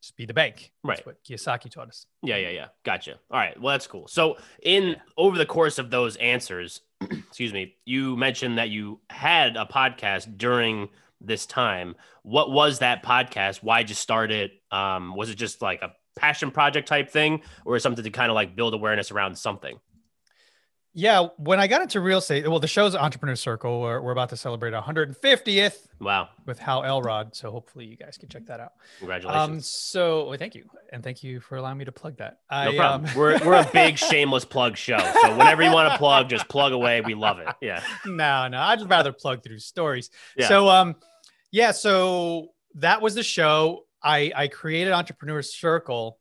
just 0.00 0.16
be 0.16 0.26
the 0.26 0.34
bank. 0.34 0.70
That's 0.84 0.98
Right. 1.00 1.06
what 1.06 1.24
Kiyosaki 1.24 1.70
taught 1.70 1.88
us. 1.88 2.06
Yeah, 2.22 2.36
yeah, 2.36 2.50
yeah. 2.50 2.66
Gotcha. 2.84 3.14
All 3.30 3.38
right. 3.38 3.60
Well, 3.60 3.72
that's 3.72 3.86
cool. 3.88 4.06
So, 4.06 4.36
in 4.62 4.96
over 5.16 5.36
the 5.36 5.46
course 5.46 5.78
of 5.78 5.90
those 5.90 6.14
answers, 6.16 6.82
excuse 7.00 7.52
me, 7.52 7.74
you 7.84 8.16
mentioned 8.16 8.58
that 8.58 8.68
you 8.68 9.00
had 9.10 9.56
a 9.56 9.64
podcast 9.64 10.36
during 10.38 10.88
this 11.20 11.46
time. 11.46 11.94
What 12.22 12.50
was 12.50 12.80
that 12.80 13.04
podcast? 13.04 13.58
Why'd 13.58 13.88
you 13.88 13.94
start 13.94 14.30
it? 14.30 14.52
Um, 14.70 15.14
was 15.14 15.30
it 15.30 15.34
just 15.36 15.62
like 15.62 15.82
a 15.82 15.92
passion 16.16 16.50
project 16.50 16.88
type 16.88 17.10
thing, 17.10 17.42
or 17.64 17.78
something 17.78 18.04
to 18.04 18.10
kind 18.10 18.30
of 18.30 18.34
like 18.34 18.56
build 18.56 18.74
awareness 18.74 19.10
around 19.10 19.36
something? 19.38 19.78
Yeah, 20.94 21.28
when 21.36 21.60
I 21.60 21.66
got 21.68 21.82
into 21.82 22.00
real 22.00 22.18
estate, 22.18 22.48
well, 22.48 22.58
the 22.58 22.66
show's 22.66 22.96
Entrepreneur 22.96 23.36
Circle. 23.36 23.80
We're, 23.80 24.00
we're 24.00 24.10
about 24.10 24.30
to 24.30 24.36
celebrate 24.36 24.72
150th 24.72 25.86
Wow. 26.00 26.30
with 26.46 26.58
Hal 26.58 26.82
Elrod, 26.82 27.36
so 27.36 27.50
hopefully 27.52 27.84
you 27.84 27.96
guys 27.96 28.16
can 28.18 28.28
check 28.28 28.46
that 28.46 28.58
out. 28.58 28.72
Um, 28.72 28.98
Congratulations. 29.00 29.68
so 29.68 30.28
well, 30.28 30.38
thank 30.38 30.54
you, 30.56 30.64
and 30.92 31.04
thank 31.04 31.22
you 31.22 31.40
for 31.40 31.56
allowing 31.56 31.78
me 31.78 31.84
to 31.84 31.92
plug 31.92 32.16
that. 32.16 32.40
no 32.50 32.56
I, 32.56 32.76
problem. 32.76 33.10
Um, 33.10 33.16
we're, 33.16 33.38
we're 33.46 33.60
a 33.60 33.70
big 33.72 33.96
shameless 33.98 34.44
plug 34.44 34.76
show. 34.76 34.98
So, 35.22 35.36
whenever 35.36 35.62
you 35.62 35.70
want 35.72 35.92
to 35.92 35.98
plug, 35.98 36.28
just 36.30 36.48
plug 36.48 36.72
away. 36.72 37.00
We 37.02 37.14
love 37.14 37.38
it. 37.38 37.48
Yeah. 37.60 37.82
no, 38.06 38.48
no, 38.48 38.58
I'd 38.58 38.88
rather 38.88 39.12
plug 39.12 39.42
through 39.44 39.58
stories. 39.60 40.10
Yeah. 40.36 40.48
So, 40.48 40.68
um, 40.68 40.96
yeah, 41.52 41.70
so 41.72 42.48
that 42.76 43.02
was 43.02 43.14
the 43.14 43.22
show. 43.22 43.84
I 44.02 44.32
I 44.34 44.48
created 44.48 44.92
Entrepreneur 44.92 45.42
Circle, 45.42 46.18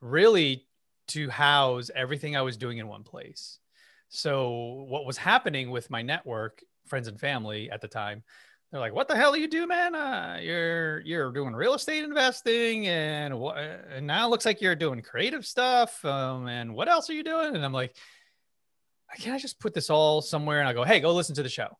really 0.00 0.66
to 1.08 1.28
house 1.30 1.90
everything 1.94 2.36
I 2.36 2.42
was 2.42 2.56
doing 2.56 2.78
in 2.78 2.86
one 2.86 3.02
place. 3.02 3.58
So 4.14 4.84
what 4.88 5.04
was 5.06 5.16
happening 5.16 5.70
with 5.70 5.90
my 5.90 6.02
network, 6.02 6.62
friends 6.86 7.08
and 7.08 7.18
family 7.18 7.70
at 7.70 7.80
the 7.80 7.88
time, 7.88 8.22
they're 8.70 8.80
like, 8.80 8.94
"What 8.94 9.08
the 9.08 9.16
hell 9.16 9.32
do 9.32 9.40
you 9.40 9.48
do, 9.48 9.66
man? 9.66 9.94
Uh, 9.94 10.38
you're 10.40 11.00
you're 11.00 11.32
doing 11.32 11.54
real 11.54 11.74
estate 11.74 12.04
investing, 12.04 12.86
and 12.86 13.38
what? 13.38 13.56
And 13.56 14.06
now 14.06 14.26
it 14.26 14.30
looks 14.30 14.46
like 14.46 14.60
you're 14.60 14.74
doing 14.76 15.02
creative 15.02 15.44
stuff. 15.44 16.04
Um, 16.04 16.46
and 16.46 16.74
what 16.74 16.88
else 16.88 17.10
are 17.10 17.12
you 17.14 17.24
doing?" 17.24 17.54
And 17.56 17.64
I'm 17.64 17.72
like, 17.72 17.96
"Can 19.18 19.32
I 19.32 19.38
just 19.38 19.58
put 19.60 19.74
this 19.74 19.90
all 19.90 20.22
somewhere?" 20.22 20.60
And 20.60 20.68
I 20.68 20.72
go, 20.72 20.84
"Hey, 20.84 21.00
go 21.00 21.12
listen 21.12 21.34
to 21.36 21.42
the 21.42 21.48
show." 21.48 21.76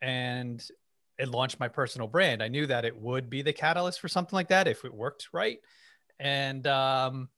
And 0.00 0.62
it 1.18 1.28
launched 1.28 1.58
my 1.58 1.68
personal 1.68 2.06
brand. 2.06 2.42
I 2.42 2.48
knew 2.48 2.66
that 2.66 2.84
it 2.84 2.96
would 2.96 3.28
be 3.28 3.42
the 3.42 3.52
catalyst 3.52 4.00
for 4.00 4.08
something 4.08 4.36
like 4.36 4.48
that 4.48 4.68
if 4.68 4.84
it 4.84 4.94
worked 4.94 5.28
right. 5.32 5.58
And 6.20 6.66
um, 6.66 7.28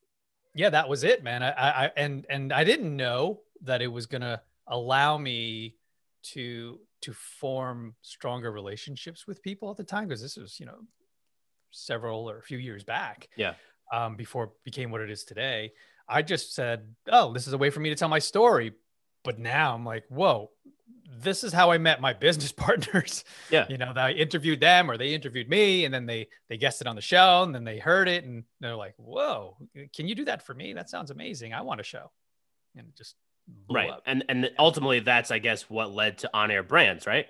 yeah, 0.54 0.70
that 0.70 0.88
was 0.88 1.04
it, 1.04 1.22
man. 1.22 1.42
I 1.42 1.50
I- 1.86 1.92
and 1.96 2.26
and 2.28 2.52
I 2.52 2.64
didn't 2.64 2.96
know 2.96 3.40
that 3.62 3.82
it 3.82 3.88
was 3.88 4.06
gonna 4.06 4.42
allow 4.66 5.18
me 5.18 5.76
to 6.22 6.80
to 7.02 7.12
form 7.12 7.94
stronger 8.02 8.52
relationships 8.52 9.26
with 9.26 9.42
people 9.42 9.70
at 9.70 9.76
the 9.76 9.84
time 9.84 10.06
because 10.06 10.20
this 10.22 10.36
was 10.36 10.60
you 10.60 10.66
know 10.66 10.78
several 11.70 12.28
or 12.28 12.38
a 12.38 12.42
few 12.42 12.58
years 12.58 12.84
back. 12.84 13.28
Yeah. 13.36 13.54
Um, 13.92 14.16
before 14.16 14.44
it 14.44 14.50
became 14.64 14.90
what 14.90 15.00
it 15.00 15.10
is 15.10 15.24
today, 15.24 15.72
I 16.08 16.22
just 16.22 16.54
said, 16.54 16.94
"Oh, 17.08 17.32
this 17.32 17.46
is 17.46 17.52
a 17.52 17.58
way 17.58 17.70
for 17.70 17.80
me 17.80 17.90
to 17.90 17.96
tell 17.96 18.08
my 18.08 18.18
story." 18.18 18.72
But 19.24 19.38
now 19.38 19.74
I'm 19.74 19.84
like, 19.84 20.04
"Whoa, 20.08 20.50
this 21.08 21.42
is 21.42 21.52
how 21.52 21.70
I 21.70 21.78
met 21.78 22.00
my 22.00 22.12
business 22.26 22.52
partners." 22.52 23.24
Yeah. 23.50 23.66
you 23.68 23.78
know, 23.78 23.92
that 23.92 24.04
I 24.04 24.12
interviewed 24.12 24.60
them 24.60 24.90
or 24.90 24.96
they 24.96 25.14
interviewed 25.14 25.48
me, 25.48 25.84
and 25.84 25.92
then 25.94 26.06
they 26.06 26.28
they 26.48 26.56
guessed 26.56 26.80
it 26.80 26.86
on 26.86 26.96
the 26.96 27.02
show, 27.02 27.42
and 27.42 27.54
then 27.54 27.64
they 27.64 27.78
heard 27.78 28.08
it, 28.08 28.24
and 28.24 28.44
they're 28.60 28.76
like, 28.76 28.94
"Whoa, 28.96 29.56
can 29.94 30.06
you 30.06 30.14
do 30.14 30.24
that 30.26 30.42
for 30.42 30.54
me? 30.54 30.72
That 30.72 30.90
sounds 30.90 31.10
amazing. 31.10 31.52
I 31.52 31.62
want 31.62 31.80
a 31.80 31.84
show." 31.84 32.12
And 32.76 32.94
just 32.96 33.16
Right. 33.68 33.90
up. 33.90 34.02
And 34.06 34.24
and 34.28 34.50
ultimately, 34.58 35.00
that's 35.00 35.30
I 35.30 35.38
guess 35.38 35.68
what 35.70 35.92
led 35.92 36.18
to 36.18 36.30
on 36.34 36.50
air 36.50 36.62
brands, 36.62 37.06
right? 37.06 37.26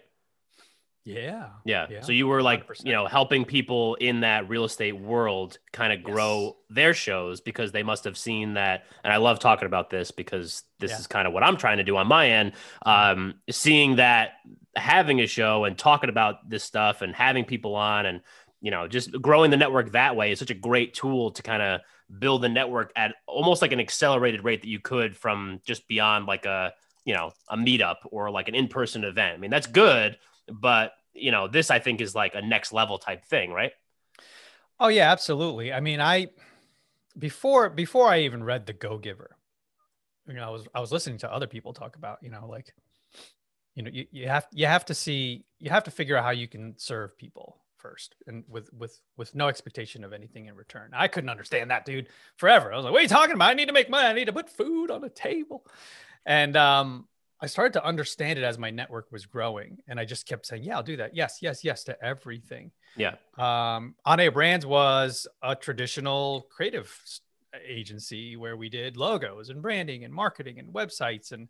Yeah. 1.04 1.48
Yeah. 1.64 1.87
Yeah, 1.90 2.00
So 2.02 2.12
you 2.12 2.26
were 2.26 2.42
like, 2.42 2.66
100%. 2.68 2.85
you 2.85 2.92
know, 2.92 3.06
helping 3.06 3.46
people 3.46 3.94
in 3.96 4.20
that 4.20 4.48
real 4.50 4.64
estate 4.64 4.92
world 4.92 5.59
kind 5.72 5.92
of 5.94 6.02
grow 6.02 6.59
their 6.68 6.92
shows 6.92 7.40
because 7.40 7.72
they 7.72 7.83
must 7.83 8.04
have 8.04 8.18
seen 8.18 8.54
that. 8.54 8.85
And 9.02 9.12
I 9.12 9.16
love 9.16 9.38
talking 9.38 9.64
about 9.66 9.88
this 9.88 10.11
because 10.11 10.62
this 10.78 10.90
Yeah. 10.92 10.98
is 10.98 11.06
kind 11.06 11.26
of 11.26 11.33
what 11.33 11.42
I'm 11.42 11.56
trying 11.56 11.78
to 11.78 11.85
do 11.85 11.96
on 11.96 12.06
my 12.06 12.28
end. 12.30 12.52
Um, 12.85 13.40
seeing 13.48 13.96
that 13.96 14.33
having 14.76 15.20
a 15.20 15.26
show 15.26 15.64
and 15.64 15.76
talking 15.76 16.11
about 16.11 16.48
this 16.48 16.64
stuff 16.64 17.00
and 17.00 17.14
having 17.14 17.44
people 17.46 17.74
on 17.76 18.04
and, 18.04 18.20
you 18.61 18.70
know, 18.70 18.87
just 18.87 19.11
growing 19.22 19.50
the 19.50 19.56
network 19.56 19.92
that 19.92 20.16
way 20.16 20.33
is 20.33 20.38
such 20.38 20.50
a 20.50 20.54
great 20.54 20.92
tool 20.92 21.30
to 21.33 21.42
kind 21.42 21.62
of 21.62 21.80
build 22.18 22.42
the 22.42 22.49
network 22.49 22.92
at 22.96 23.14
almost 23.27 23.62
like 23.62 23.73
an 23.73 23.81
accelerated 23.81 24.44
rate 24.44 24.62
that 24.62 24.68
you 24.68 24.81
could 24.81 25.16
from 25.16 25.61
just 25.64 25.87
beyond 25.88 26.27
like 26.27 26.46
a, 26.46 26.73
you 27.05 27.14
know, 27.14 27.33
a 27.49 27.57
meetup 27.57 27.96
or 28.11 28.31
like 28.31 28.49
an 28.49 28.55
in-person 28.55 29.05
event. 29.05 29.35
I 29.35 29.38
mean, 29.38 29.51
that's 29.51 29.66
good, 29.66 30.18
but 30.51 30.92
you 31.12 31.31
know, 31.31 31.49
this 31.49 31.70
I 31.70 31.79
think 31.79 32.01
is 32.01 32.14
like 32.14 32.35
a 32.35 32.42
next 32.42 32.73
level 32.73 32.99
type 32.99 33.25
thing, 33.25 33.53
right? 33.53 33.73
Oh 34.79 34.88
yeah, 34.88 35.11
absolutely. 35.11 35.73
I 35.73 35.81
mean, 35.81 36.01
I 36.01 36.29
before 37.18 37.70
before 37.70 38.09
I 38.09 38.20
even 38.20 38.42
read 38.42 38.66
The 38.66 38.73
Go 38.73 38.99
Giver, 38.99 39.37
you 40.27 40.35
know, 40.35 40.46
I 40.46 40.51
was 40.51 40.66
I 40.75 40.81
was 40.81 40.92
listening 40.92 41.18
to 41.18 41.33
other 41.33 41.46
people 41.46 41.73
talk 41.73 41.96
about, 41.96 42.18
you 42.23 42.31
know, 42.31 42.46
like, 42.49 42.75
you 43.75 43.83
know, 43.83 43.90
you, 43.92 44.07
you 44.11 44.29
have 44.29 44.46
you 44.53 44.66
have 44.66 44.85
to 44.87 44.94
see 44.94 45.44
you 45.59 45.70
have 45.70 45.85
to 45.85 45.90
figure 45.90 46.16
out 46.16 46.25
how 46.25 46.31
you 46.31 46.49
can 46.49 46.75
serve 46.79 47.16
people 47.18 47.59
first 47.81 48.14
and 48.27 48.45
with 48.49 48.73
with 48.73 49.01
with 49.16 49.35
no 49.35 49.49
expectation 49.49 50.05
of 50.05 50.12
anything 50.12 50.47
in 50.47 50.55
return. 50.55 50.90
I 50.93 51.09
couldn't 51.09 51.31
understand 51.31 51.71
that 51.71 51.85
dude 51.85 52.09
forever. 52.37 52.73
I 52.73 52.77
was 52.77 52.85
like, 52.85 52.93
what 52.93 53.01
are 53.01 53.03
you 53.03 53.09
talking 53.09 53.35
about? 53.35 53.51
I 53.51 53.55
need 53.55 53.66
to 53.69 53.73
make 53.73 53.90
money. 53.90 54.07
I 54.09 54.12
need 54.12 54.27
to 54.27 54.33
put 54.33 54.49
food 54.51 54.90
on 54.90 55.01
the 55.01 55.09
table. 55.11 55.64
And 56.27 56.57
um 56.57 57.09
I 57.43 57.47
started 57.47 57.73
to 57.73 57.85
understand 57.85 58.38
it 58.38 58.45
as 58.45 58.59
my 58.59 58.69
network 58.71 59.11
was 59.11 59.25
growing. 59.25 59.79
And 59.88 59.99
I 59.99 60.05
just 60.05 60.29
kept 60.29 60.45
saying, 60.45 60.62
yeah, 60.62 60.77
I'll 60.77 60.83
do 60.83 60.99
that. 60.99 61.16
Yes, 61.16 61.38
yes, 61.40 61.64
yes 61.64 61.85
to 61.85 61.97
everything 62.05 62.71
Yeah. 62.97 63.14
um, 63.38 63.95
Air 64.07 64.31
Brands 64.31 64.66
was 64.66 65.27
a 65.40 65.57
traditional 65.57 66.47
creative 66.51 66.95
agency 67.66 68.37
where 68.37 68.57
we 68.59 68.69
did 68.69 68.99
logos 68.99 69.49
and 69.49 69.62
branding 69.62 70.05
and 70.05 70.12
marketing 70.12 70.59
and 70.59 70.73
websites 70.73 71.33
and 71.33 71.49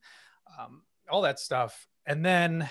um, 0.59 0.83
all 1.11 1.23
that 1.23 1.41
stuff. 1.41 1.89
And 2.07 2.25
then 2.25 2.71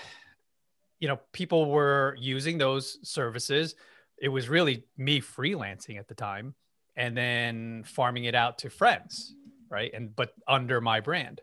you 1.00 1.08
know, 1.08 1.18
people 1.32 1.70
were 1.70 2.16
using 2.18 2.58
those 2.58 2.98
services. 3.02 3.74
It 4.18 4.28
was 4.28 4.48
really 4.48 4.84
me 4.96 5.20
freelancing 5.20 5.98
at 5.98 6.06
the 6.06 6.14
time 6.14 6.54
and 6.94 7.16
then 7.16 7.82
farming 7.84 8.24
it 8.24 8.34
out 8.34 8.58
to 8.58 8.70
friends, 8.70 9.34
right? 9.70 9.90
And 9.92 10.14
but 10.14 10.34
under 10.46 10.80
my 10.80 11.00
brand. 11.00 11.40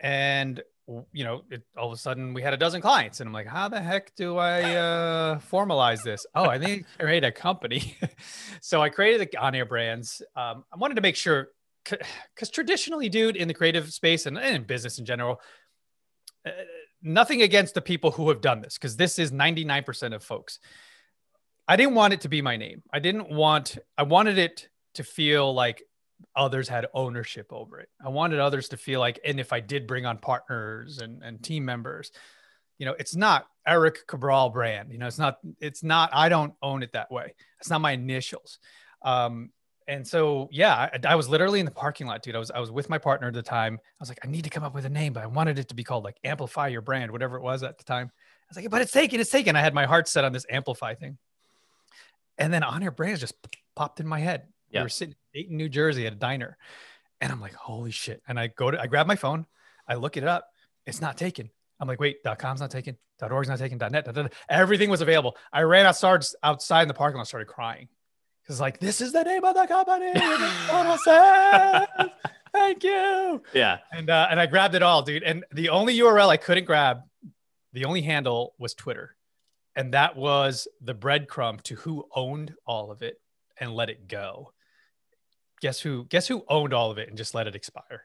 And 0.00 0.62
you 1.12 1.24
know, 1.24 1.42
it, 1.50 1.62
all 1.76 1.88
of 1.88 1.92
a 1.92 1.96
sudden 1.96 2.32
we 2.34 2.42
had 2.42 2.54
a 2.54 2.56
dozen 2.56 2.80
clients, 2.80 3.20
and 3.20 3.28
I'm 3.28 3.34
like, 3.34 3.46
how 3.46 3.68
the 3.68 3.80
heck 3.80 4.14
do 4.14 4.38
I 4.38 4.62
uh, 4.74 5.38
formalize 5.38 6.02
this? 6.02 6.24
Oh, 6.34 6.44
I 6.44 6.58
think 6.58 6.86
I 6.98 7.02
create 7.02 7.24
a 7.24 7.32
company. 7.32 7.96
so 8.60 8.80
I 8.80 8.88
created 8.88 9.28
the 9.28 9.38
on 9.38 9.54
air 9.54 9.66
brands. 9.66 10.22
Um, 10.34 10.64
I 10.72 10.76
wanted 10.76 10.94
to 10.94 11.02
make 11.02 11.16
sure, 11.16 11.48
because 11.84 12.50
traditionally, 12.50 13.08
dude, 13.08 13.36
in 13.36 13.48
the 13.48 13.54
creative 13.54 13.92
space 13.92 14.24
and, 14.26 14.38
and 14.38 14.56
in 14.56 14.62
business 14.64 14.98
in 14.98 15.04
general, 15.04 15.40
uh, 16.46 16.50
nothing 17.02 17.42
against 17.42 17.74
the 17.74 17.80
people 17.80 18.10
who 18.10 18.28
have 18.28 18.40
done 18.40 18.60
this, 18.60 18.74
because 18.74 18.96
this 18.96 19.18
is 19.18 19.30
99% 19.30 20.14
of 20.14 20.22
folks. 20.22 20.58
I 21.66 21.76
didn't 21.76 21.94
want 21.94 22.14
it 22.14 22.22
to 22.22 22.28
be 22.28 22.42
my 22.42 22.56
name. 22.56 22.82
I 22.92 22.98
didn't 22.98 23.30
want, 23.30 23.78
I 23.96 24.04
wanted 24.04 24.38
it 24.38 24.68
to 24.94 25.04
feel 25.04 25.52
like 25.52 25.82
others 26.34 26.68
had 26.68 26.86
ownership 26.94 27.46
over 27.50 27.78
it. 27.78 27.88
I 28.04 28.08
wanted 28.08 28.40
others 28.40 28.70
to 28.70 28.76
feel 28.76 29.00
like, 29.00 29.20
and 29.24 29.38
if 29.38 29.52
I 29.52 29.60
did 29.60 29.86
bring 29.86 30.06
on 30.06 30.18
partners 30.18 30.98
and, 30.98 31.22
and 31.22 31.42
team 31.42 31.64
members, 31.64 32.10
you 32.78 32.86
know, 32.86 32.94
it's 32.98 33.14
not 33.14 33.46
Erik 33.66 34.06
Cabral 34.06 34.50
brand. 34.50 34.92
You 34.92 34.98
know, 34.98 35.06
it's 35.06 35.18
not, 35.18 35.38
it's 35.60 35.82
not, 35.82 36.10
I 36.12 36.28
don't 36.28 36.54
own 36.62 36.82
it 36.82 36.92
that 36.92 37.10
way. 37.10 37.34
It's 37.60 37.70
not 37.70 37.80
my 37.80 37.92
initials. 37.92 38.58
Um, 39.02 39.50
and 39.88 40.06
so, 40.06 40.48
yeah, 40.52 40.74
I, 40.74 40.98
I, 41.08 41.14
was 41.14 41.30
literally 41.30 41.60
in 41.60 41.64
the 41.64 41.72
parking 41.72 42.06
lot, 42.06 42.22
dude. 42.22 42.36
I 42.36 42.38
was, 42.38 42.50
I 42.50 42.60
was 42.60 42.70
with 42.70 42.90
my 42.90 42.98
partner 42.98 43.28
at 43.28 43.34
the 43.34 43.42
time. 43.42 43.78
I 43.82 43.96
was 43.98 44.10
like, 44.10 44.20
I 44.22 44.28
need 44.28 44.44
to 44.44 44.50
come 44.50 44.62
up 44.62 44.74
with 44.74 44.84
a 44.84 44.90
name, 44.90 45.14
but 45.14 45.22
I 45.22 45.26
wanted 45.26 45.58
it 45.58 45.68
to 45.68 45.74
be 45.74 45.82
called 45.82 46.04
like 46.04 46.18
Amplify 46.22 46.68
Your 46.68 46.82
Brand, 46.82 47.10
whatever 47.10 47.38
it 47.38 47.42
was 47.42 47.62
at 47.62 47.78
the 47.78 47.84
time. 47.84 48.10
I 48.12 48.44
was 48.50 48.56
like, 48.56 48.70
but 48.70 48.82
it's 48.82 48.92
taken, 48.92 49.18
it's 49.18 49.30
taken. 49.30 49.56
I 49.56 49.60
had 49.60 49.72
my 49.72 49.86
heart 49.86 50.06
set 50.06 50.24
on 50.24 50.32
this 50.32 50.44
Amplify 50.50 50.94
thing. 50.94 51.16
And 52.36 52.52
then 52.52 52.62
On 52.62 52.82
Air 52.82 52.90
Brands 52.90 53.20
just 53.20 53.34
popped 53.74 53.98
in 53.98 54.06
my 54.06 54.20
head. 54.20 54.46
Yeah. 54.70 54.80
We 54.80 54.84
were 54.84 54.88
sitting 54.90 55.14
in 55.32 55.40
Dayton, 55.40 55.56
New 55.56 55.70
Jersey 55.70 56.06
at 56.06 56.12
a 56.12 56.16
diner. 56.16 56.58
And 57.22 57.32
I'm 57.32 57.40
like, 57.40 57.54
holy 57.54 57.90
shit. 57.90 58.22
And 58.28 58.38
I 58.38 58.48
go 58.48 58.70
to, 58.70 58.78
I 58.80 58.86
grab 58.88 59.06
my 59.06 59.16
phone, 59.16 59.46
I 59.88 59.94
look 59.94 60.18
it 60.18 60.24
up. 60.24 60.48
It's 60.86 61.00
not 61.00 61.16
taken. 61.16 61.50
I'm 61.80 61.88
like, 61.88 62.00
wait, 62.00 62.18
.com's 62.38 62.60
not 62.60 62.70
taken, 62.70 62.96
.org's 63.22 63.48
not 63.48 63.58
taken, 63.58 63.78
.net, 63.78 64.04
da, 64.04 64.12
da, 64.12 64.22
da. 64.22 64.28
everything 64.48 64.90
was 64.90 65.00
available. 65.00 65.36
I 65.52 65.62
ran 65.62 65.86
outside, 65.86 66.24
outside 66.42 66.82
in 66.82 66.88
the 66.88 66.94
parking 66.94 67.18
lot, 67.18 67.26
started 67.26 67.46
crying. 67.46 67.88
Cause 68.48 68.60
like, 68.60 68.80
this 68.80 69.00
is 69.00 69.12
the 69.12 69.22
name 69.22 69.44
of 69.44 69.54
the 69.54 69.66
company. 69.66 70.12
Thank 72.52 72.82
you. 72.82 73.42
Yeah. 73.52 73.78
And, 73.92 74.08
uh, 74.08 74.26
and 74.30 74.40
I 74.40 74.46
grabbed 74.46 74.74
it 74.74 74.82
all, 74.82 75.02
dude. 75.02 75.22
And 75.22 75.44
the 75.52 75.68
only 75.68 75.96
URL 75.98 76.28
I 76.28 76.38
couldn't 76.38 76.64
grab, 76.64 77.02
the 77.74 77.84
only 77.84 78.02
handle 78.02 78.54
was 78.58 78.74
Twitter. 78.74 79.14
And 79.76 79.92
that 79.94 80.16
was 80.16 80.66
the 80.80 80.94
breadcrumb 80.94 81.62
to 81.64 81.76
who 81.76 82.08
owned 82.14 82.54
all 82.66 82.90
of 82.90 83.02
it 83.02 83.20
and 83.60 83.74
let 83.74 83.90
it 83.90 84.08
go 84.08 84.52
guess 85.60 85.80
who 85.80 86.04
guess 86.04 86.26
who 86.26 86.44
owned 86.48 86.72
all 86.72 86.90
of 86.90 86.98
it 86.98 87.08
and 87.08 87.16
just 87.16 87.34
let 87.34 87.46
it 87.46 87.54
expire 87.54 88.04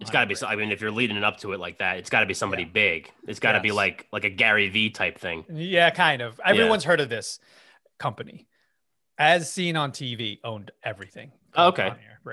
it's 0.00 0.10
got 0.10 0.20
to 0.20 0.26
be 0.26 0.36
i 0.46 0.56
mean 0.56 0.70
if 0.70 0.80
you're 0.80 0.90
leading 0.90 1.16
it 1.16 1.24
up 1.24 1.38
to 1.38 1.52
it 1.52 1.60
like 1.60 1.78
that 1.78 1.98
it's 1.98 2.10
got 2.10 2.20
to 2.20 2.26
be 2.26 2.34
somebody 2.34 2.62
yeah. 2.62 2.68
big 2.72 3.12
it's 3.26 3.40
got 3.40 3.52
to 3.52 3.58
yes. 3.58 3.62
be 3.62 3.72
like 3.72 4.06
like 4.12 4.24
a 4.24 4.30
gary 4.30 4.68
vee 4.68 4.90
type 4.90 5.18
thing 5.18 5.44
yeah 5.52 5.90
kind 5.90 6.22
of 6.22 6.40
everyone's 6.44 6.84
yeah. 6.84 6.90
heard 6.90 7.00
of 7.00 7.08
this 7.08 7.38
company 7.98 8.46
as 9.18 9.50
seen 9.52 9.76
on 9.76 9.90
tv 9.92 10.38
owned 10.44 10.70
everything 10.84 11.30
oh, 11.56 11.68
okay 11.68 11.92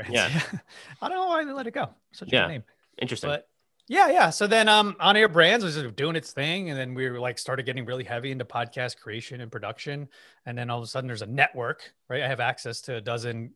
yeah 0.10 0.30
i 1.02 1.08
don't 1.08 1.18
know 1.18 1.28
why 1.28 1.44
they 1.44 1.52
let 1.52 1.68
it 1.68 1.74
go 1.74 1.90
such 2.12 2.30
a 2.30 2.32
yeah. 2.32 2.42
good 2.44 2.50
name 2.50 2.64
interesting 3.00 3.30
but 3.30 3.48
yeah, 3.88 4.10
yeah. 4.10 4.30
So 4.32 4.48
then 4.48 4.68
um 4.68 4.96
on 5.00 5.16
air 5.16 5.30
brands 5.30 5.64
was 5.64 5.78
doing 5.94 6.16
its 6.16 6.32
thing. 6.32 6.70
And 6.70 6.80
then 6.80 6.96
we 6.96 7.10
were 7.10 7.20
like 7.20 7.38
started 7.38 7.66
getting 7.66 7.86
really 7.86 8.04
heavy 8.04 8.32
into 8.32 8.46
podcast 8.46 8.98
creation 8.98 9.42
and 9.42 9.52
production. 9.52 10.08
And 10.46 10.58
then 10.58 10.70
all 10.70 10.80
of 10.80 10.84
a 10.84 10.88
sudden 10.88 11.08
there's 11.08 11.22
a 11.22 11.28
network, 11.28 11.94
right? 12.10 12.24
I 12.24 12.28
have 12.28 12.40
access 12.40 12.82
to 12.82 12.96
a 12.96 13.02
dozen 13.02 13.54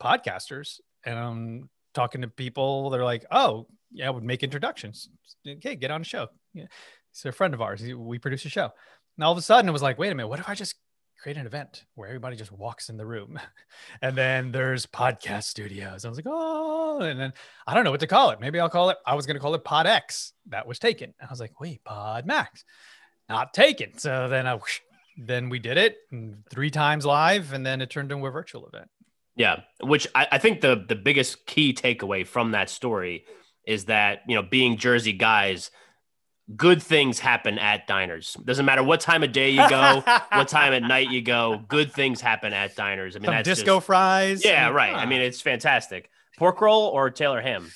podcasters 0.00 0.80
and 1.04 1.18
I'm 1.18 1.70
talking 1.94 2.20
to 2.20 2.28
people. 2.28 2.90
They're 2.90 3.04
like, 3.04 3.24
oh, 3.30 3.66
yeah, 3.90 4.06
I 4.06 4.10
would 4.10 4.22
make 4.22 4.44
introductions. 4.44 5.08
Okay, 5.46 5.74
get 5.74 5.90
on 5.90 6.00
a 6.00 6.04
show. 6.04 6.28
Yeah. 6.54 6.66
He's 7.12 7.24
a 7.24 7.32
friend 7.32 7.52
of 7.52 7.60
ours. 7.60 7.82
We 7.82 8.18
produce 8.18 8.44
a 8.44 8.50
show. 8.50 8.70
And 9.16 9.24
all 9.24 9.32
of 9.32 9.38
a 9.38 9.42
sudden 9.42 9.68
it 9.68 9.72
was 9.72 9.82
like, 9.82 9.98
wait 9.98 10.12
a 10.12 10.14
minute, 10.14 10.28
what 10.28 10.38
if 10.38 10.48
I 10.48 10.54
just 10.54 10.76
create 11.22 11.36
an 11.36 11.46
event 11.46 11.84
where 11.94 12.08
everybody 12.08 12.36
just 12.36 12.50
walks 12.50 12.88
in 12.88 12.96
the 12.96 13.06
room? 13.06 13.38
and 14.02 14.16
then 14.16 14.50
there's 14.50 14.86
podcast 14.86 15.44
studios. 15.44 16.04
I 16.04 16.08
was 16.08 16.18
like, 16.18 16.26
oh, 16.28 17.00
and 17.00 17.18
then 17.18 17.32
I 17.66 17.74
don't 17.74 17.84
know 17.84 17.92
what 17.92 18.00
to 18.00 18.06
call 18.06 18.30
it. 18.30 18.40
Maybe 18.40 18.58
I'll 18.58 18.68
call 18.68 18.90
it, 18.90 18.98
I 19.06 19.14
was 19.14 19.26
going 19.26 19.36
to 19.36 19.40
call 19.40 19.54
it 19.54 19.64
Pod 19.64 19.86
X. 19.86 20.32
That 20.48 20.66
was 20.66 20.78
taken. 20.78 21.14
I 21.20 21.26
was 21.30 21.40
like, 21.40 21.60
wait, 21.60 21.84
Pod 21.84 22.26
Max, 22.26 22.64
not 23.28 23.54
taken. 23.54 23.96
So 23.98 24.28
then 24.28 24.46
I, 24.48 24.58
then 25.16 25.48
we 25.48 25.60
did 25.60 25.78
it 25.78 25.98
three 26.50 26.70
times 26.70 27.06
live 27.06 27.52
and 27.52 27.64
then 27.64 27.80
it 27.80 27.90
turned 27.90 28.10
into 28.10 28.26
a 28.26 28.30
virtual 28.30 28.66
event. 28.66 28.88
Yeah, 29.36 29.60
which 29.82 30.06
I, 30.14 30.28
I 30.32 30.38
think 30.38 30.60
the 30.60 30.84
the 30.86 30.94
biggest 30.94 31.46
key 31.46 31.72
takeaway 31.72 32.26
from 32.26 32.50
that 32.50 32.68
story 32.68 33.24
is 33.66 33.86
that 33.86 34.20
you 34.28 34.34
know 34.34 34.42
being 34.42 34.76
Jersey 34.76 35.14
guys, 35.14 35.70
good 36.56 36.82
things 36.82 37.18
happen 37.18 37.58
at 37.58 37.86
diners. 37.86 38.36
Doesn't 38.44 38.64
matter 38.64 38.82
what 38.82 39.00
time 39.00 39.22
of 39.22 39.32
day 39.32 39.50
you 39.50 39.68
go, 39.68 40.02
what 40.32 40.48
time 40.48 40.72
at 40.72 40.82
night 40.82 41.10
you 41.10 41.22
go. 41.22 41.62
Good 41.68 41.92
things 41.92 42.20
happen 42.20 42.52
at 42.52 42.76
diners. 42.76 43.16
I 43.16 43.20
mean, 43.20 43.26
Some 43.26 43.34
that's 43.34 43.48
disco 43.48 43.76
just, 43.76 43.86
fries. 43.86 44.44
Yeah, 44.44 44.70
right. 44.70 44.94
I 44.94 45.04
ah. 45.04 45.06
mean, 45.06 45.20
it's 45.20 45.40
fantastic. 45.40 46.10
Pork 46.38 46.60
roll 46.60 46.88
or 46.88 47.10
Taylor 47.10 47.40
ham. 47.40 47.70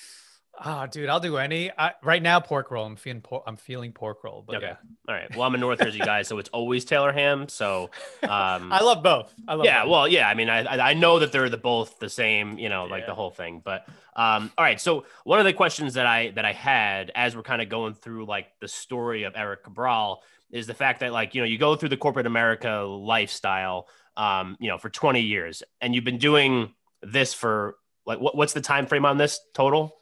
Oh, 0.64 0.86
dude, 0.86 1.08
I'll 1.08 1.20
do 1.20 1.36
any. 1.36 1.70
I, 1.76 1.92
right 2.02 2.22
now, 2.22 2.40
pork 2.40 2.70
roll. 2.70 2.86
I'm 2.86 2.96
feeling. 2.96 3.20
Por- 3.20 3.42
I'm 3.46 3.56
feeling 3.56 3.92
pork 3.92 4.24
roll. 4.24 4.42
But 4.46 4.56
okay, 4.56 4.66
yeah. 4.66 4.76
all 5.08 5.14
right. 5.14 5.34
Well, 5.36 5.42
I'm 5.42 5.54
a 5.54 5.58
North 5.58 5.80
Jersey 5.80 5.98
guy, 5.98 6.22
so 6.22 6.38
it's 6.38 6.48
always 6.48 6.84
Taylor 6.84 7.12
ham. 7.12 7.48
So 7.48 7.90
um, 8.22 8.72
I 8.72 8.80
love 8.82 9.02
both. 9.02 9.32
I 9.46 9.54
love. 9.54 9.66
Yeah, 9.66 9.82
both. 9.82 9.90
well, 9.90 10.08
yeah. 10.08 10.28
I 10.28 10.34
mean, 10.34 10.48
I 10.48 10.90
I 10.90 10.94
know 10.94 11.18
that 11.18 11.32
they're 11.32 11.50
the 11.50 11.58
both 11.58 11.98
the 11.98 12.08
same. 12.08 12.58
You 12.58 12.68
know, 12.68 12.84
like 12.84 13.02
yeah. 13.02 13.06
the 13.06 13.14
whole 13.14 13.30
thing. 13.30 13.60
But 13.62 13.86
um, 14.14 14.50
all 14.56 14.64
right. 14.64 14.80
So 14.80 15.04
one 15.24 15.38
of 15.38 15.44
the 15.44 15.52
questions 15.52 15.94
that 15.94 16.06
I 16.06 16.30
that 16.30 16.44
I 16.44 16.52
had 16.52 17.12
as 17.14 17.36
we're 17.36 17.42
kind 17.42 17.60
of 17.60 17.68
going 17.68 17.94
through 17.94 18.24
like 18.24 18.48
the 18.60 18.68
story 18.68 19.24
of 19.24 19.34
Erik 19.36 19.62
Cabral 19.62 20.22
is 20.50 20.66
the 20.66 20.74
fact 20.74 21.00
that 21.00 21.12
like 21.12 21.34
you 21.34 21.42
know 21.42 21.46
you 21.46 21.58
go 21.58 21.76
through 21.76 21.90
the 21.90 21.96
corporate 21.96 22.26
America 22.26 22.70
lifestyle, 22.70 23.88
um, 24.16 24.56
you 24.58 24.68
know, 24.68 24.78
for 24.78 24.88
20 24.88 25.20
years, 25.20 25.62
and 25.80 25.94
you've 25.94 26.04
been 26.04 26.18
doing 26.18 26.72
this 27.02 27.34
for 27.34 27.76
like 28.06 28.20
what, 28.20 28.36
what's 28.36 28.52
the 28.52 28.60
time 28.60 28.86
frame 28.86 29.04
on 29.04 29.18
this 29.18 29.40
total? 29.54 29.95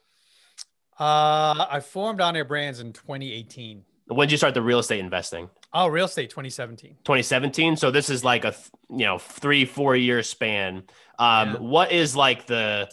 Uh, 0.99 1.67
I 1.71 1.81
formed 1.81 2.21
On 2.21 2.37
Air 2.37 2.45
Brands 2.45 2.81
in 2.81 2.93
2018. 2.93 3.85
When 4.07 4.29
did 4.29 4.33
you 4.33 4.39
start 4.39 4.55
the 4.55 4.63
real 4.63 4.79
estate 4.79 5.01
investing? 5.01 5.49
Oh, 5.73 5.89
real 5.89 6.05
estate 6.05 6.31
2017. 6.31 6.91
2017. 7.05 7.77
So 7.77 7.91
this 7.91 8.11
is 8.11 8.23
like 8.23 8.45
a 8.45 8.55
you 8.91 9.05
know 9.07 9.19
three 9.19 9.65
four 9.65 9.97
year 9.97 10.23
span. 10.23 10.85
Um, 11.19 11.53
yeah. 11.53 11.57
what 11.59 11.91
is 11.93 12.15
like 12.15 12.47
the 12.47 12.91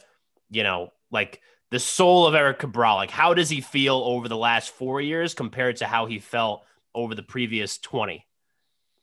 you 0.49 0.63
know 0.63 0.91
like 1.11 1.41
the 1.69 1.79
soul 1.79 2.25
of 2.25 2.33
Erik 2.33 2.59
Cabral? 2.59 2.95
Like 2.95 3.11
how 3.11 3.33
does 3.33 3.49
he 3.49 3.61
feel 3.61 3.95
over 3.97 4.27
the 4.27 4.37
last 4.37 4.71
four 4.71 5.01
years 5.01 5.33
compared 5.33 5.77
to 5.77 5.85
how 5.85 6.05
he 6.05 6.19
felt 6.19 6.63
over 6.95 7.13
the 7.13 7.23
previous 7.23 7.77
20? 7.77 8.25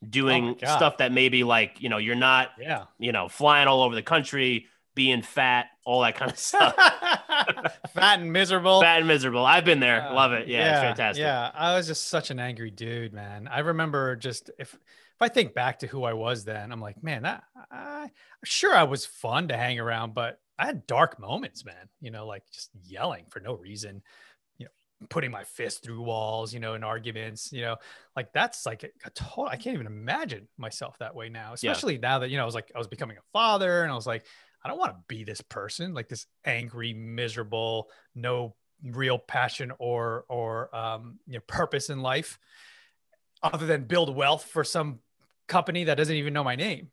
Doing 0.09 0.57
oh 0.63 0.77
stuff 0.77 0.99
that 0.99 1.13
maybe 1.13 1.45
like 1.45 1.81
you 1.81 1.89
know 1.89 1.99
you're 1.99 2.15
not 2.15 2.51
yeah 2.59 2.85
you 2.99 3.13
know 3.13 3.29
flying 3.29 3.69
all 3.69 3.83
over 3.83 3.97
the 3.97 4.03
country 4.03 4.67
being 4.99 5.23
fat, 5.23 5.67
all 5.85 6.01
that 6.01 6.17
kind 6.17 6.29
of 6.29 6.37
stuff. 6.41 6.75
fat 6.75 8.19
and 8.19 8.33
miserable. 8.33 8.81
Fat 8.81 8.99
and 8.99 9.07
miserable. 9.07 9.47
I've 9.47 9.65
been 9.65 9.79
there. 9.79 10.03
Uh, 10.03 10.13
Love 10.13 10.33
it. 10.33 10.49
Yeah, 10.49 10.59
yeah, 10.59 10.73
it's 10.73 10.83
fantastic. 10.83 11.23
Yeah, 11.23 11.53
I 11.55 11.77
was 11.77 11.87
just 11.87 12.09
such 12.09 12.33
an 12.33 12.41
angry 12.41 12.73
dude, 12.73 13.13
man. 13.13 13.47
I 13.47 13.61
remember 13.61 14.17
just 14.17 14.51
if 14.59 14.75
if 14.75 15.23
I 15.23 15.29
think 15.29 15.55
back 15.55 15.79
to 15.79 15.87
who 15.87 16.03
I 16.03 16.15
was 16.15 16.45
then, 16.45 16.73
I'm 16.73 16.81
like, 16.81 17.01
man, 17.01 17.23
that 17.23 17.45
I 17.71 18.11
sure 18.45 18.75
I 18.75 18.83
was 18.83 19.07
fun 19.07 19.47
to 19.49 19.57
hang 19.57 19.79
around, 19.79 20.15
but 20.15 20.41
I 20.59 20.67
had 20.67 20.85
dark 20.89 21.21
moments, 21.21 21.65
man. 21.65 21.89
You 22.01 22.11
know, 22.11 22.27
like 22.27 22.43
just 22.53 22.71
yelling 22.83 23.27
for 23.31 23.39
no 23.39 23.55
reason. 23.55 24.03
You 24.59 24.65
know, 24.65 25.07
putting 25.11 25.31
my 25.31 25.45
fist 25.45 25.85
through 25.85 26.03
walls. 26.03 26.53
You 26.53 26.59
know, 26.59 26.75
in 26.75 26.83
arguments. 26.83 27.53
You 27.53 27.61
know, 27.61 27.77
like 28.17 28.33
that's 28.33 28.67
like 28.67 28.83
a, 28.83 28.89
a 29.05 29.11
total. 29.11 29.47
I 29.47 29.55
can't 29.55 29.75
even 29.75 29.87
imagine 29.87 30.49
myself 30.59 30.99
that 30.99 31.15
way 31.15 31.29
now, 31.29 31.53
especially 31.53 31.95
yeah. 31.95 32.01
now 32.03 32.19
that 32.19 32.31
you 32.31 32.37
know 32.37 32.43
I 32.43 32.47
was 32.47 32.57
like 32.57 32.73
I 32.75 32.79
was 32.79 32.89
becoming 32.89 33.17
a 33.17 33.23
father, 33.33 33.85
and 33.85 33.93
I 33.93 33.95
was 33.95 34.09
like 34.09 34.25
I 34.65 34.69
don't 34.69 34.79
want 34.79 34.93
to 34.93 35.05
be 35.09 35.25
this 35.25 35.41
person, 35.41 35.95
like 35.95 36.09
this 36.09 36.27
angry, 36.45 36.93
miserable, 36.93 37.89
no 38.15 38.55
real 38.83 39.19
passion 39.19 39.73
or 39.79 40.25
or 40.29 40.75
um, 40.75 41.19
you 41.27 41.35
know, 41.35 41.43
purpose 41.47 41.91
in 41.91 42.01
life, 42.01 42.39
other 43.43 43.67
than 43.67 43.85
build 43.85 44.15
wealth 44.15 44.45
for 44.45 44.65
some 44.65 45.01
company 45.47 45.85
that 45.85 45.97
doesn't 45.97 46.17
even 46.17 46.33
know 46.33 46.45
my 46.45 46.57
name. 46.57 46.91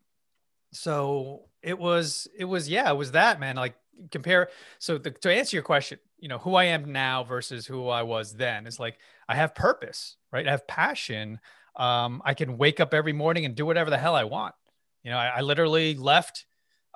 So 0.71 1.45
it 1.65 1.77
was 1.77 2.27
it 2.37 2.45
was 2.45 2.69
yeah 2.69 2.89
it 2.89 2.95
was 2.95 3.11
that 3.11 3.39
man 3.39 3.55
like 3.55 3.75
compare 4.11 4.49
so 4.77 4.99
the, 4.99 5.09
to 5.09 5.33
answer 5.33 5.55
your 5.55 5.63
question 5.63 5.97
you 6.19 6.27
know 6.27 6.37
who 6.37 6.53
i 6.53 6.65
am 6.65 6.91
now 6.91 7.23
versus 7.23 7.65
who 7.65 7.87
i 7.87 8.03
was 8.03 8.33
then 8.33 8.67
is 8.67 8.79
like 8.79 8.99
i 9.27 9.35
have 9.35 9.55
purpose 9.55 10.17
right? 10.31 10.47
I 10.47 10.51
have 10.51 10.67
passion. 10.67 11.39
Um, 11.75 12.21
i 12.23 12.33
can 12.33 12.57
wake 12.57 12.79
up 12.79 12.93
every 12.93 13.13
morning 13.13 13.45
and 13.45 13.55
do 13.55 13.65
whatever 13.65 13.89
the 13.89 13.97
hell 13.97 14.15
i 14.15 14.23
want. 14.23 14.53
You 15.03 15.11
know 15.11 15.17
i, 15.17 15.27
I 15.37 15.41
literally 15.41 15.95
left 15.95 16.45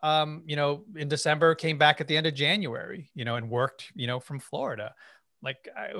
um, 0.04 0.44
you 0.46 0.56
know, 0.56 0.84
in 0.96 1.08
December, 1.08 1.56
came 1.56 1.78
back 1.78 2.02
at 2.02 2.08
the 2.08 2.18
end 2.18 2.28
of 2.28 2.34
January, 2.34 3.10
you 3.14 3.26
know, 3.26 3.36
and 3.36 3.50
worked, 3.50 3.92
you 3.96 4.08
know, 4.08 4.20
from 4.20 4.40
Florida. 4.40 4.94
Like 5.42 5.68
I, 5.76 5.94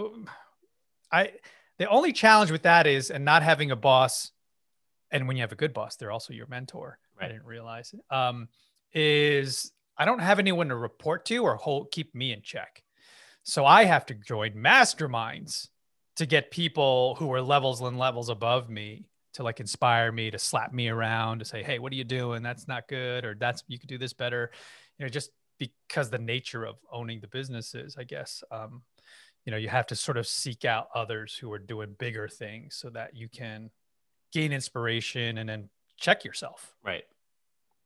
I, 1.12 1.32
The 1.80 1.88
only 1.88 2.12
challenge 2.12 2.52
with 2.52 2.64
that 2.64 2.88
is, 2.88 3.10
and 3.10 3.24
not 3.24 3.42
having 3.42 3.72
a 3.72 3.76
boss, 3.76 4.32
and 5.12 5.28
when 5.28 5.38
you 5.38 5.44
have 5.44 5.54
a 5.54 5.56
good 5.56 5.74
boss, 5.74 5.96
they're 5.96 6.12
also 6.12 6.34
your 6.34 6.48
mentor. 6.48 7.00
Right. 7.18 7.26
I 7.26 7.30
didn't 7.30 7.46
realize 7.46 7.94
it. 7.94 8.02
Um, 8.14 8.50
is 8.94 9.72
I 9.98 10.06
don't 10.06 10.20
have 10.20 10.40
anyone 10.40 10.70
to 10.70 10.76
report 10.76 11.26
to 11.26 11.38
or 11.38 11.56
hold 11.56 11.92
keep 11.92 12.14
me 12.14 12.34
in 12.34 12.42
check. 12.42 12.84
So 13.44 13.66
I 13.66 13.86
have 13.86 14.06
to 14.08 14.14
join 14.14 14.54
masterminds 14.54 15.70
to 16.18 16.26
get 16.26 16.52
people 16.52 17.16
who 17.16 17.32
are 17.34 17.42
levels 17.42 17.82
and 17.82 17.98
levels 17.98 18.30
above 18.30 18.70
me 18.70 19.06
to 19.40 19.44
like 19.44 19.62
inspire 19.62 20.12
me 20.12 20.30
to 20.30 20.38
slap 20.38 20.74
me 20.74 20.90
around 20.90 21.40
to 21.40 21.46
say, 21.46 21.64
"Hey, 21.64 21.80
what 21.80 21.94
are 21.94 21.96
you 21.96 22.04
doing? 22.04 22.44
That's 22.44 22.68
not 22.68 22.90
good," 22.90 23.24
or 23.24 23.36
"That's 23.36 23.64
you 23.70 23.80
could 23.80 23.88
do 23.88 23.98
this 23.98 24.12
better." 24.12 24.52
You 24.98 25.06
know, 25.06 25.10
just 25.10 25.32
because 25.58 26.10
the 26.10 26.20
nature 26.20 26.66
of 26.66 26.76
owning 26.92 27.22
the 27.22 27.28
businesses, 27.28 27.96
I 27.98 28.04
guess. 28.04 28.44
Um, 28.52 28.84
you 29.46 29.52
know, 29.52 29.58
you 29.58 29.70
have 29.70 29.88
to 29.88 29.96
sort 29.96 30.18
of 30.18 30.28
seek 30.28 30.66
out 30.66 30.90
others 30.94 31.36
who 31.36 31.52
are 31.54 31.58
doing 31.58 31.96
bigger 31.98 32.28
things 32.28 32.76
so 32.76 32.90
that 32.90 33.16
you 33.16 33.30
can 33.30 33.72
gain 34.34 34.52
inspiration 34.52 35.38
and 35.38 35.48
then 35.48 35.70
check 35.98 36.26
yourself. 36.26 36.76
Right. 36.84 37.06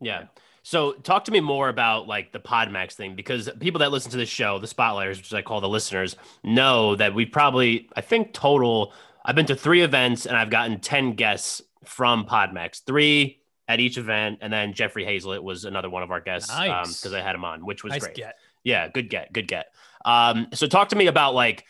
Yeah. 0.01 0.21
yeah. 0.21 0.27
So 0.63 0.93
talk 0.93 1.25
to 1.25 1.31
me 1.31 1.39
more 1.39 1.69
about 1.69 2.07
like 2.07 2.31
the 2.31 2.39
Podmax 2.39 2.93
thing 2.93 3.15
because 3.15 3.47
people 3.59 3.79
that 3.79 3.91
listen 3.91 4.09
to 4.11 4.17
this 4.17 4.27
show, 4.27 4.57
the 4.57 4.67
spotlighters, 4.67 5.17
which 5.17 5.33
I 5.33 5.43
call 5.43 5.61
the 5.61 5.69
listeners, 5.69 6.15
know 6.43 6.95
that 6.95 7.13
we 7.13 7.27
probably, 7.27 7.89
I 7.95 8.01
think 8.01 8.33
total, 8.33 8.91
I've 9.25 9.35
been 9.35 9.45
to 9.47 9.55
three 9.55 9.81
events 9.81 10.25
and 10.25 10.35
I've 10.35 10.49
gotten 10.49 10.79
10 10.79 11.13
guests 11.13 11.61
from 11.85 12.25
Podmax, 12.25 12.83
three 12.85 13.39
at 13.67 13.79
each 13.79 13.97
event. 13.97 14.39
And 14.41 14.51
then 14.51 14.73
Jeffrey 14.73 15.05
Hayzlett 15.05 15.41
was 15.41 15.65
another 15.65 15.89
one 15.89 16.03
of 16.03 16.11
our 16.11 16.19
guests 16.19 16.49
because 16.49 17.05
um, 17.05 17.15
I 17.15 17.21
had 17.21 17.35
him 17.35 17.45
on, 17.45 17.65
which 17.65 17.83
was 17.83 17.91
nice 17.91 18.01
great. 18.01 18.15
Get. 18.15 18.35
Yeah, 18.63 18.87
good 18.87 19.09
get, 19.09 19.31
good 19.33 19.47
get. 19.47 19.67
Um, 20.05 20.47
so 20.53 20.67
talk 20.67 20.89
to 20.89 20.95
me 20.95 21.07
about 21.07 21.33
like 21.33 21.65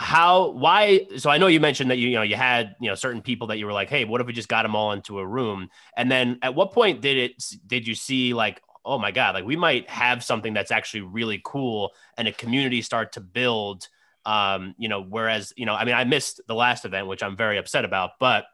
how 0.00 0.50
why 0.50 1.04
so 1.16 1.28
i 1.28 1.38
know 1.38 1.48
you 1.48 1.58
mentioned 1.58 1.90
that 1.90 1.98
you, 1.98 2.10
you 2.10 2.14
know 2.14 2.22
you 2.22 2.36
had 2.36 2.76
you 2.80 2.88
know 2.88 2.94
certain 2.94 3.20
people 3.20 3.48
that 3.48 3.58
you 3.58 3.66
were 3.66 3.72
like 3.72 3.90
hey 3.90 4.04
what 4.04 4.20
if 4.20 4.28
we 4.28 4.32
just 4.32 4.48
got 4.48 4.62
them 4.62 4.76
all 4.76 4.92
into 4.92 5.18
a 5.18 5.26
room 5.26 5.68
and 5.96 6.08
then 6.08 6.38
at 6.42 6.54
what 6.54 6.72
point 6.72 7.00
did 7.00 7.16
it 7.16 7.44
did 7.66 7.84
you 7.84 7.96
see 7.96 8.32
like 8.32 8.62
oh 8.84 8.96
my 8.96 9.10
god 9.10 9.34
like 9.34 9.44
we 9.44 9.56
might 9.56 9.90
have 9.90 10.22
something 10.22 10.54
that's 10.54 10.70
actually 10.70 11.00
really 11.00 11.40
cool 11.44 11.90
and 12.16 12.28
a 12.28 12.32
community 12.32 12.80
start 12.80 13.10
to 13.10 13.20
build 13.20 13.88
um 14.28 14.74
you 14.78 14.88
know 14.88 15.02
whereas 15.02 15.52
you 15.56 15.66
know 15.66 15.74
i 15.74 15.84
mean 15.84 15.94
i 15.94 16.04
missed 16.04 16.40
the 16.46 16.54
last 16.54 16.84
event 16.84 17.06
which 17.06 17.22
i'm 17.22 17.36
very 17.36 17.58
upset 17.58 17.84
about 17.84 18.10
but 18.20 18.44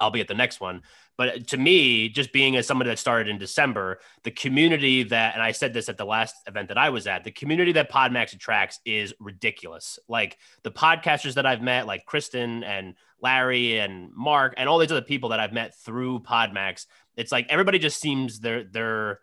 i'll 0.00 0.10
be 0.10 0.20
at 0.20 0.28
the 0.28 0.34
next 0.34 0.60
one 0.60 0.82
but 1.18 1.48
to 1.48 1.56
me, 1.56 2.08
just 2.08 2.32
being 2.32 2.56
as 2.56 2.66
somebody 2.66 2.90
that 2.90 2.98
started 2.98 3.28
in 3.28 3.38
December, 3.38 4.00
the 4.24 4.30
community 4.30 5.02
that, 5.04 5.34
and 5.34 5.42
I 5.42 5.52
said 5.52 5.74
this 5.74 5.88
at 5.88 5.98
the 5.98 6.06
last 6.06 6.34
event 6.46 6.68
that 6.68 6.78
I 6.78 6.88
was 6.90 7.06
at, 7.06 7.24
the 7.24 7.30
community 7.30 7.72
that 7.72 7.90
Podmax 7.90 8.32
attracts 8.34 8.80
is 8.84 9.12
ridiculous. 9.20 9.98
Like 10.08 10.38
the 10.62 10.70
podcasters 10.70 11.34
that 11.34 11.44
I've 11.44 11.62
met, 11.62 11.86
like 11.86 12.06
Kristen 12.06 12.64
and 12.64 12.94
Larry 13.20 13.78
and 13.78 14.10
Mark 14.14 14.54
and 14.56 14.68
all 14.68 14.78
these 14.78 14.90
other 14.90 15.02
people 15.02 15.28
that 15.30 15.40
I've 15.40 15.52
met 15.52 15.76
through 15.76 16.20
Podmax, 16.20 16.86
it's 17.16 17.30
like 17.30 17.46
everybody 17.50 17.78
just 17.78 18.00
seems 18.00 18.40
they're 18.40 18.64
they're 18.64 19.20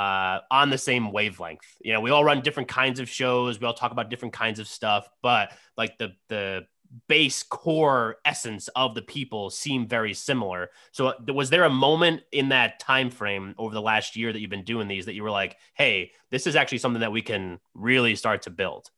uh, 0.00 0.40
on 0.50 0.70
the 0.70 0.78
same 0.78 1.12
wavelength. 1.12 1.76
You 1.82 1.92
know, 1.92 2.00
we 2.00 2.10
all 2.10 2.24
run 2.24 2.40
different 2.40 2.70
kinds 2.70 3.00
of 3.00 3.08
shows. 3.08 3.60
We 3.60 3.66
all 3.66 3.74
talk 3.74 3.92
about 3.92 4.08
different 4.08 4.32
kinds 4.32 4.58
of 4.58 4.66
stuff, 4.66 5.06
but 5.20 5.52
like 5.76 5.98
the 5.98 6.12
the 6.28 6.66
base 7.06 7.42
core 7.42 8.16
essence 8.24 8.68
of 8.68 8.94
the 8.94 9.02
people 9.02 9.50
seem 9.50 9.86
very 9.86 10.14
similar. 10.14 10.70
So 10.90 11.12
was 11.28 11.50
there 11.50 11.64
a 11.64 11.70
moment 11.70 12.22
in 12.32 12.48
that 12.48 12.80
time 12.80 13.10
frame 13.10 13.54
over 13.58 13.74
the 13.74 13.82
last 13.82 14.16
year 14.16 14.32
that 14.32 14.40
you've 14.40 14.48
been 14.48 14.64
doing 14.64 14.88
these 14.88 15.04
that 15.04 15.14
you 15.14 15.22
were 15.22 15.30
like, 15.30 15.58
"Hey, 15.74 16.12
this 16.30 16.46
is 16.46 16.56
actually 16.56 16.78
something 16.78 17.00
that 17.00 17.12
we 17.12 17.20
can 17.20 17.60
really 17.74 18.16
start 18.16 18.42
to 18.42 18.50
build?" 18.50 18.90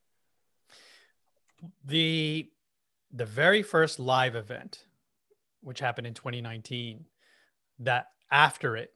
The 1.85 2.49
the 3.13 3.27
very 3.27 3.65
first 3.65 3.99
live 3.99 4.37
event 4.37 4.87
which 5.63 5.81
happened 5.81 6.07
in 6.07 6.15
2019 6.15 7.07
that 7.81 8.07
after 8.31 8.77
it 8.77 8.95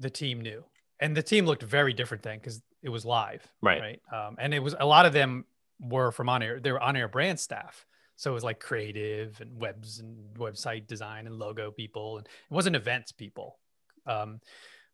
the 0.00 0.10
team 0.10 0.40
knew. 0.40 0.64
And 1.00 1.16
the 1.16 1.22
team 1.22 1.46
looked 1.46 1.62
very 1.62 1.92
different 1.92 2.22
then 2.22 2.40
cuz 2.40 2.60
it 2.82 2.88
was 2.88 3.04
live, 3.04 3.46
right? 3.62 3.80
Right? 3.80 4.02
Um, 4.12 4.36
and 4.38 4.52
it 4.52 4.60
was 4.60 4.74
a 4.78 4.86
lot 4.86 5.06
of 5.06 5.12
them 5.12 5.44
were 5.80 6.10
from 6.10 6.28
on 6.28 6.42
air. 6.42 6.60
They 6.60 6.72
were 6.72 6.80
on 6.80 6.96
air 6.96 7.08
brand 7.08 7.38
staff. 7.40 7.86
So 8.16 8.32
it 8.32 8.34
was 8.34 8.42
like 8.42 8.58
creative 8.58 9.40
and 9.40 9.60
webs 9.60 10.00
and 10.00 10.34
website 10.36 10.88
design 10.88 11.26
and 11.28 11.38
logo 11.38 11.70
people, 11.70 12.18
and 12.18 12.26
it 12.26 12.52
wasn't 12.52 12.74
events 12.74 13.12
people. 13.12 13.58
Um, 14.06 14.40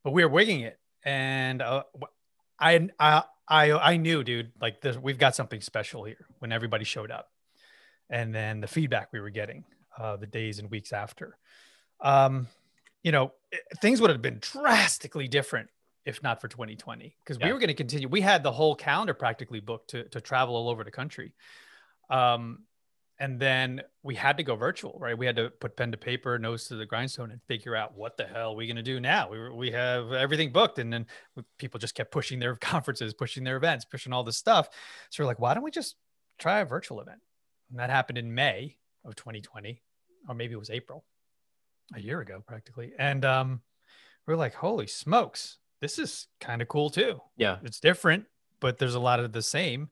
but 0.02 0.12
we 0.12 0.22
were 0.22 0.30
winging 0.30 0.60
it, 0.60 0.78
and 1.04 1.62
uh, 1.62 1.84
I, 2.60 2.90
I 3.00 3.22
I 3.48 3.72
I 3.72 3.96
knew, 3.96 4.24
dude, 4.24 4.52
like 4.60 4.82
this, 4.82 4.98
we've 4.98 5.18
got 5.18 5.34
something 5.34 5.62
special 5.62 6.04
here 6.04 6.26
when 6.40 6.52
everybody 6.52 6.84
showed 6.84 7.10
up, 7.10 7.30
and 8.10 8.34
then 8.34 8.60
the 8.60 8.66
feedback 8.66 9.08
we 9.10 9.20
were 9.20 9.30
getting 9.30 9.64
uh, 9.98 10.16
the 10.16 10.26
days 10.26 10.58
and 10.58 10.70
weeks 10.70 10.92
after. 10.92 11.38
Um, 12.00 12.48
you 13.02 13.12
know, 13.12 13.32
it, 13.50 13.62
things 13.80 14.02
would 14.02 14.10
have 14.10 14.20
been 14.20 14.38
drastically 14.40 15.28
different 15.28 15.70
if 16.04 16.22
not 16.22 16.40
for 16.40 16.48
2020 16.48 17.16
because 17.24 17.38
yeah. 17.38 17.46
we 17.46 17.52
were 17.52 17.58
going 17.58 17.68
to 17.68 17.74
continue 17.74 18.08
we 18.08 18.20
had 18.20 18.42
the 18.42 18.52
whole 18.52 18.74
calendar 18.74 19.14
practically 19.14 19.60
booked 19.60 19.90
to, 19.90 20.04
to 20.08 20.20
travel 20.20 20.56
all 20.56 20.68
over 20.68 20.84
the 20.84 20.90
country. 20.90 21.32
Um, 22.10 22.60
and 23.20 23.38
then 23.38 23.80
we 24.02 24.16
had 24.16 24.36
to 24.38 24.42
go 24.42 24.56
virtual 24.56 24.98
right? 25.00 25.16
We 25.16 25.26
had 25.26 25.36
to 25.36 25.50
put 25.50 25.76
pen 25.76 25.92
to 25.92 25.96
paper 25.96 26.38
nose 26.38 26.66
to 26.68 26.76
the 26.76 26.84
grindstone 26.84 27.30
and 27.30 27.40
figure 27.46 27.76
out 27.76 27.96
what 27.96 28.16
the 28.16 28.24
hell 28.24 28.52
are 28.52 28.56
we 28.56 28.66
going 28.66 28.76
to 28.76 28.82
do 28.82 29.00
now. 29.00 29.30
We, 29.30 29.50
we 29.50 29.70
have 29.70 30.12
everything 30.12 30.52
booked 30.52 30.78
and 30.78 30.92
then 30.92 31.06
people 31.58 31.78
just 31.78 31.94
kept 31.94 32.10
pushing 32.10 32.38
their 32.38 32.56
conferences 32.60 33.14
pushing 33.14 33.44
their 33.44 33.56
events 33.56 33.84
pushing 33.84 34.12
all 34.12 34.24
this 34.24 34.36
stuff. 34.36 34.68
So 35.10 35.22
we're 35.22 35.28
like 35.28 35.38
why 35.38 35.54
don't 35.54 35.62
we 35.62 35.70
just 35.70 35.96
try 36.38 36.60
a 36.60 36.64
virtual 36.64 37.00
event? 37.00 37.20
And 37.70 37.78
that 37.78 37.90
happened 37.90 38.18
in 38.18 38.34
may 38.34 38.76
of 39.04 39.16
2020 39.16 39.80
or 40.28 40.34
maybe 40.34 40.54
it 40.54 40.58
was 40.58 40.70
april 40.70 41.04
a 41.94 42.00
year 42.00 42.20
ago 42.20 42.42
practically. 42.46 42.92
And 42.98 43.24
um, 43.24 43.60
we're 44.26 44.36
like 44.36 44.54
holy 44.54 44.86
smokes 44.86 45.58
this 45.84 45.98
is 45.98 46.26
kind 46.40 46.62
of 46.62 46.68
cool 46.68 46.90
too. 46.90 47.20
Yeah. 47.36 47.58
It's 47.62 47.78
different 47.78 48.24
but 48.64 48.78
there's 48.78 48.94
a 48.94 49.00
lot 49.00 49.20
of 49.20 49.30
the 49.30 49.42
same. 49.42 49.90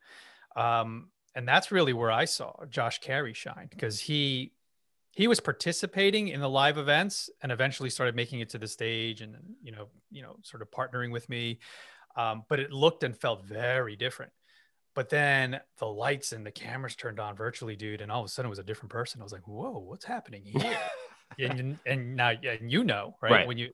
Um, 0.57 1.11
and 1.35 1.46
that's 1.46 1.70
really 1.70 1.92
where 1.92 2.11
I 2.11 2.24
saw 2.24 2.64
Josh 2.70 3.00
Carey 3.00 3.35
shine 3.35 3.68
because 3.68 4.00
he 4.00 4.52
he 5.11 5.28
was 5.28 5.40
participating 5.40 6.28
in 6.28 6.40
the 6.40 6.48
live 6.48 6.78
events 6.78 7.28
and 7.42 7.52
eventually 7.52 7.90
started 7.90 8.16
making 8.16 8.40
it 8.40 8.48
to 8.48 8.59
the 8.59 8.66
stage 8.66 9.20
and 9.20 9.37
you 9.62 9.72
know 9.72 9.88
you 10.11 10.22
know 10.22 10.37
sort 10.42 10.62
of 10.62 10.70
partnering 10.70 11.12
with 11.12 11.28
me. 11.28 11.59
Um, 12.16 12.44
but 12.48 12.61
it 12.61 12.72
looked 12.72 13.05
and 13.05 13.14
felt 13.14 13.44
very 13.44 13.94
different. 13.94 14.33
But 14.94 15.11
then 15.11 15.61
the 15.78 15.87
lights 15.87 16.33
and 16.33 16.44
the 16.44 16.50
cameras 16.50 16.96
turned 16.96 17.20
on 17.20 17.37
virtually 17.37 17.76
dude 17.76 18.00
and 18.00 18.11
all 18.11 18.20
of 18.20 18.26
a 18.26 18.28
sudden 18.31 18.48
it 18.48 18.50
was 18.50 18.59
a 18.59 18.64
different 18.64 18.90
person. 18.90 19.20
I 19.20 19.24
was 19.24 19.33
like 19.35 19.46
whoa 19.46 19.85
what's 19.87 20.07
happening 20.07 20.44
here? 20.44 20.78
And, 21.38 21.78
and 21.87 22.14
now 22.14 22.33
and 22.33 22.70
you 22.70 22.85
know 22.85 23.16
right? 23.22 23.33
right. 23.33 23.46
When 23.46 23.57
you 23.57 23.70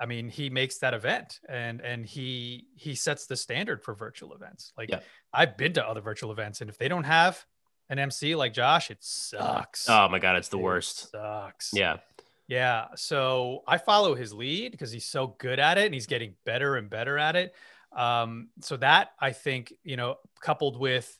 I 0.00 0.06
mean, 0.06 0.28
he 0.28 0.50
makes 0.50 0.78
that 0.78 0.94
event 0.94 1.40
and 1.48 1.80
and 1.80 2.04
he 2.04 2.66
he 2.74 2.94
sets 2.94 3.26
the 3.26 3.36
standard 3.36 3.82
for 3.82 3.94
virtual 3.94 4.34
events. 4.34 4.72
Like 4.76 4.90
yeah. 4.90 5.00
I've 5.32 5.56
been 5.56 5.72
to 5.74 5.86
other 5.86 6.00
virtual 6.00 6.32
events, 6.32 6.60
and 6.60 6.70
if 6.70 6.78
they 6.78 6.88
don't 6.88 7.04
have 7.04 7.44
an 7.88 7.98
MC 7.98 8.34
like 8.34 8.52
Josh, 8.52 8.90
it 8.90 8.98
sucks. 9.00 9.88
Oh 9.88 10.08
my 10.08 10.18
god, 10.18 10.36
it's 10.36 10.48
the 10.48 10.58
it 10.58 10.62
worst. 10.62 11.10
Sucks. 11.10 11.70
Yeah. 11.72 11.98
Yeah. 12.46 12.88
So 12.96 13.62
I 13.66 13.78
follow 13.78 14.14
his 14.14 14.32
lead 14.32 14.72
because 14.72 14.92
he's 14.92 15.06
so 15.06 15.34
good 15.38 15.58
at 15.58 15.78
it 15.78 15.86
and 15.86 15.94
he's 15.94 16.06
getting 16.06 16.34
better 16.44 16.76
and 16.76 16.90
better 16.90 17.18
at 17.18 17.36
it. 17.36 17.54
Um, 17.96 18.48
so 18.60 18.76
that 18.78 19.10
I 19.20 19.32
think, 19.32 19.72
you 19.82 19.96
know, 19.96 20.16
coupled 20.40 20.78
with 20.78 21.18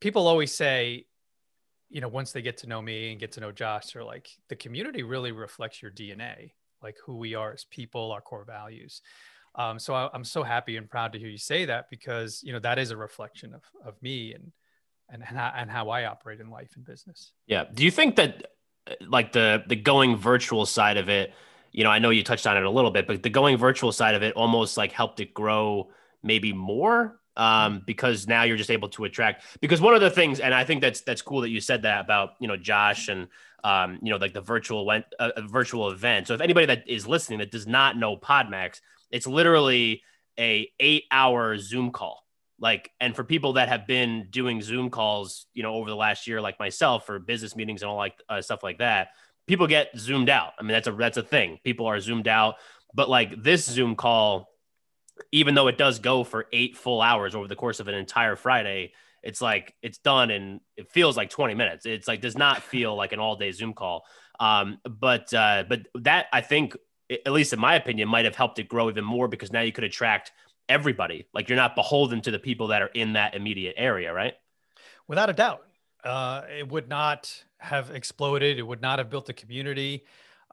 people 0.00 0.26
always 0.26 0.52
say, 0.52 1.06
you 1.88 2.00
know, 2.00 2.08
once 2.08 2.32
they 2.32 2.42
get 2.42 2.58
to 2.58 2.66
know 2.66 2.82
me 2.82 3.12
and 3.12 3.20
get 3.20 3.32
to 3.32 3.40
know 3.40 3.52
Josh, 3.52 3.92
they're 3.92 4.04
like, 4.04 4.28
the 4.48 4.56
community 4.56 5.04
really 5.04 5.32
reflects 5.32 5.80
your 5.80 5.90
DNA 5.90 6.52
like 6.82 6.96
who 7.04 7.16
we 7.16 7.34
are 7.34 7.52
as 7.52 7.64
people, 7.64 8.12
our 8.12 8.20
core 8.20 8.44
values. 8.44 9.02
Um, 9.54 9.78
so 9.78 9.94
I, 9.94 10.10
am 10.14 10.24
so 10.24 10.42
happy 10.42 10.76
and 10.76 10.88
proud 10.88 11.12
to 11.12 11.18
hear 11.18 11.28
you 11.28 11.38
say 11.38 11.64
that 11.64 11.86
because 11.90 12.42
you 12.42 12.52
know 12.52 12.58
that 12.60 12.78
is 12.78 12.90
a 12.90 12.96
reflection 12.96 13.54
of 13.54 13.62
of 13.84 14.00
me 14.02 14.34
and 14.34 14.52
and 15.08 15.22
and 15.26 15.38
how, 15.38 15.52
and 15.56 15.70
how 15.70 15.88
I 15.88 16.04
operate 16.04 16.40
in 16.40 16.50
life 16.50 16.72
and 16.76 16.84
business. 16.84 17.32
Yeah. 17.46 17.64
Do 17.72 17.84
you 17.84 17.90
think 17.90 18.16
that 18.16 18.52
like 19.08 19.32
the 19.32 19.64
the 19.66 19.76
going 19.76 20.16
virtual 20.16 20.66
side 20.66 20.96
of 20.96 21.08
it? 21.08 21.32
You 21.72 21.84
know, 21.84 21.90
I 21.90 21.98
know 21.98 22.10
you 22.10 22.22
touched 22.22 22.46
on 22.46 22.56
it 22.56 22.64
a 22.64 22.70
little 22.70 22.90
bit, 22.90 23.06
but 23.06 23.22
the 23.22 23.30
going 23.30 23.56
virtual 23.56 23.92
side 23.92 24.14
of 24.14 24.22
it 24.22 24.34
almost 24.34 24.76
like 24.76 24.92
helped 24.92 25.20
it 25.20 25.34
grow 25.34 25.90
maybe 26.22 26.52
more 26.52 27.20
um, 27.36 27.82
because 27.86 28.26
now 28.26 28.44
you're 28.44 28.56
just 28.56 28.70
able 28.70 28.88
to 28.90 29.04
attract. 29.04 29.44
Because 29.60 29.80
one 29.80 29.94
of 29.94 30.00
the 30.00 30.10
things, 30.10 30.40
and 30.40 30.54
I 30.54 30.64
think 30.64 30.80
that's 30.80 31.02
that's 31.02 31.22
cool 31.22 31.42
that 31.42 31.50
you 31.50 31.60
said 31.60 31.82
that 31.82 32.04
about 32.04 32.30
you 32.40 32.48
know 32.48 32.56
Josh 32.56 33.08
and 33.08 33.28
um, 33.66 33.98
you 34.00 34.10
know 34.10 34.16
like 34.16 34.32
the 34.32 34.40
virtual 34.40 34.86
went 34.86 35.06
uh, 35.18 35.32
virtual 35.48 35.90
event. 35.90 36.28
So 36.28 36.34
if 36.34 36.40
anybody 36.40 36.66
that 36.66 36.88
is 36.88 37.06
listening 37.06 37.40
that 37.40 37.50
does 37.50 37.66
not 37.66 37.96
know 37.96 38.16
Podmax, 38.16 38.80
it's 39.10 39.26
literally 39.26 40.02
a 40.38 40.70
eight 40.78 41.04
hour 41.10 41.58
Zoom 41.58 41.90
call. 41.90 42.22
Like, 42.60 42.90
and 43.00 43.14
for 43.14 43.24
people 43.24 43.54
that 43.54 43.68
have 43.68 43.86
been 43.86 44.28
doing 44.30 44.62
Zoom 44.62 44.88
calls, 44.88 45.46
you 45.52 45.62
know, 45.64 45.74
over 45.74 45.90
the 45.90 45.96
last 45.96 46.28
year, 46.28 46.40
like 46.40 46.60
myself, 46.60 47.04
for 47.04 47.18
business 47.18 47.56
meetings 47.56 47.82
and 47.82 47.90
all 47.90 47.96
like 47.96 48.14
uh, 48.28 48.40
stuff 48.40 48.62
like 48.62 48.78
that, 48.78 49.08
people 49.48 49.66
get 49.66 49.90
zoomed 49.98 50.30
out. 50.30 50.52
I 50.58 50.62
mean, 50.62 50.72
that's 50.72 50.86
a 50.86 50.92
that's 50.92 51.18
a 51.18 51.22
thing. 51.22 51.58
People 51.64 51.86
are 51.86 51.98
zoomed 51.98 52.28
out. 52.28 52.54
But 52.94 53.10
like 53.10 53.42
this 53.42 53.64
Zoom 53.64 53.96
call 53.96 54.48
even 55.32 55.54
though 55.54 55.66
it 55.66 55.78
does 55.78 55.98
go 55.98 56.24
for 56.24 56.46
eight 56.52 56.76
full 56.76 57.00
hours 57.00 57.34
over 57.34 57.48
the 57.48 57.56
course 57.56 57.80
of 57.80 57.88
an 57.88 57.94
entire 57.94 58.36
Friday, 58.36 58.92
it's 59.26 59.40
like 59.42 59.74
it's 59.82 59.98
done 59.98 60.30
and 60.30 60.60
it 60.76 60.90
feels 60.90 61.16
like 61.16 61.30
20 61.30 61.54
minutes. 61.54 61.84
It's 61.84 62.06
like 62.06 62.20
does 62.20 62.38
not 62.38 62.62
feel 62.62 62.94
like 62.94 63.12
an 63.12 63.18
all 63.18 63.34
day 63.34 63.50
Zoom 63.50 63.74
call. 63.74 64.04
Um, 64.38 64.78
but 64.84 65.34
uh, 65.34 65.64
but 65.68 65.80
that 65.96 66.26
I 66.32 66.40
think, 66.40 66.76
at 67.10 67.32
least 67.32 67.52
in 67.52 67.58
my 67.58 67.74
opinion, 67.74 68.08
might 68.08 68.24
have 68.24 68.36
helped 68.36 68.60
it 68.60 68.68
grow 68.68 68.88
even 68.88 69.04
more 69.04 69.26
because 69.26 69.52
now 69.52 69.62
you 69.62 69.72
could 69.72 69.84
attract 69.84 70.30
everybody. 70.68 71.26
Like 71.34 71.48
you're 71.48 71.56
not 71.56 71.74
beholden 71.74 72.20
to 72.22 72.30
the 72.30 72.38
people 72.38 72.68
that 72.68 72.82
are 72.82 72.90
in 72.94 73.14
that 73.14 73.34
immediate 73.34 73.74
area, 73.76 74.12
right? 74.12 74.34
Without 75.08 75.28
a 75.28 75.32
doubt, 75.32 75.62
uh, 76.04 76.42
it 76.48 76.68
would 76.68 76.88
not 76.88 77.44
have 77.58 77.90
exploded. 77.90 78.58
It 78.58 78.62
would 78.62 78.80
not 78.80 79.00
have 79.00 79.10
built 79.10 79.28
a 79.28 79.32
community. 79.32 80.04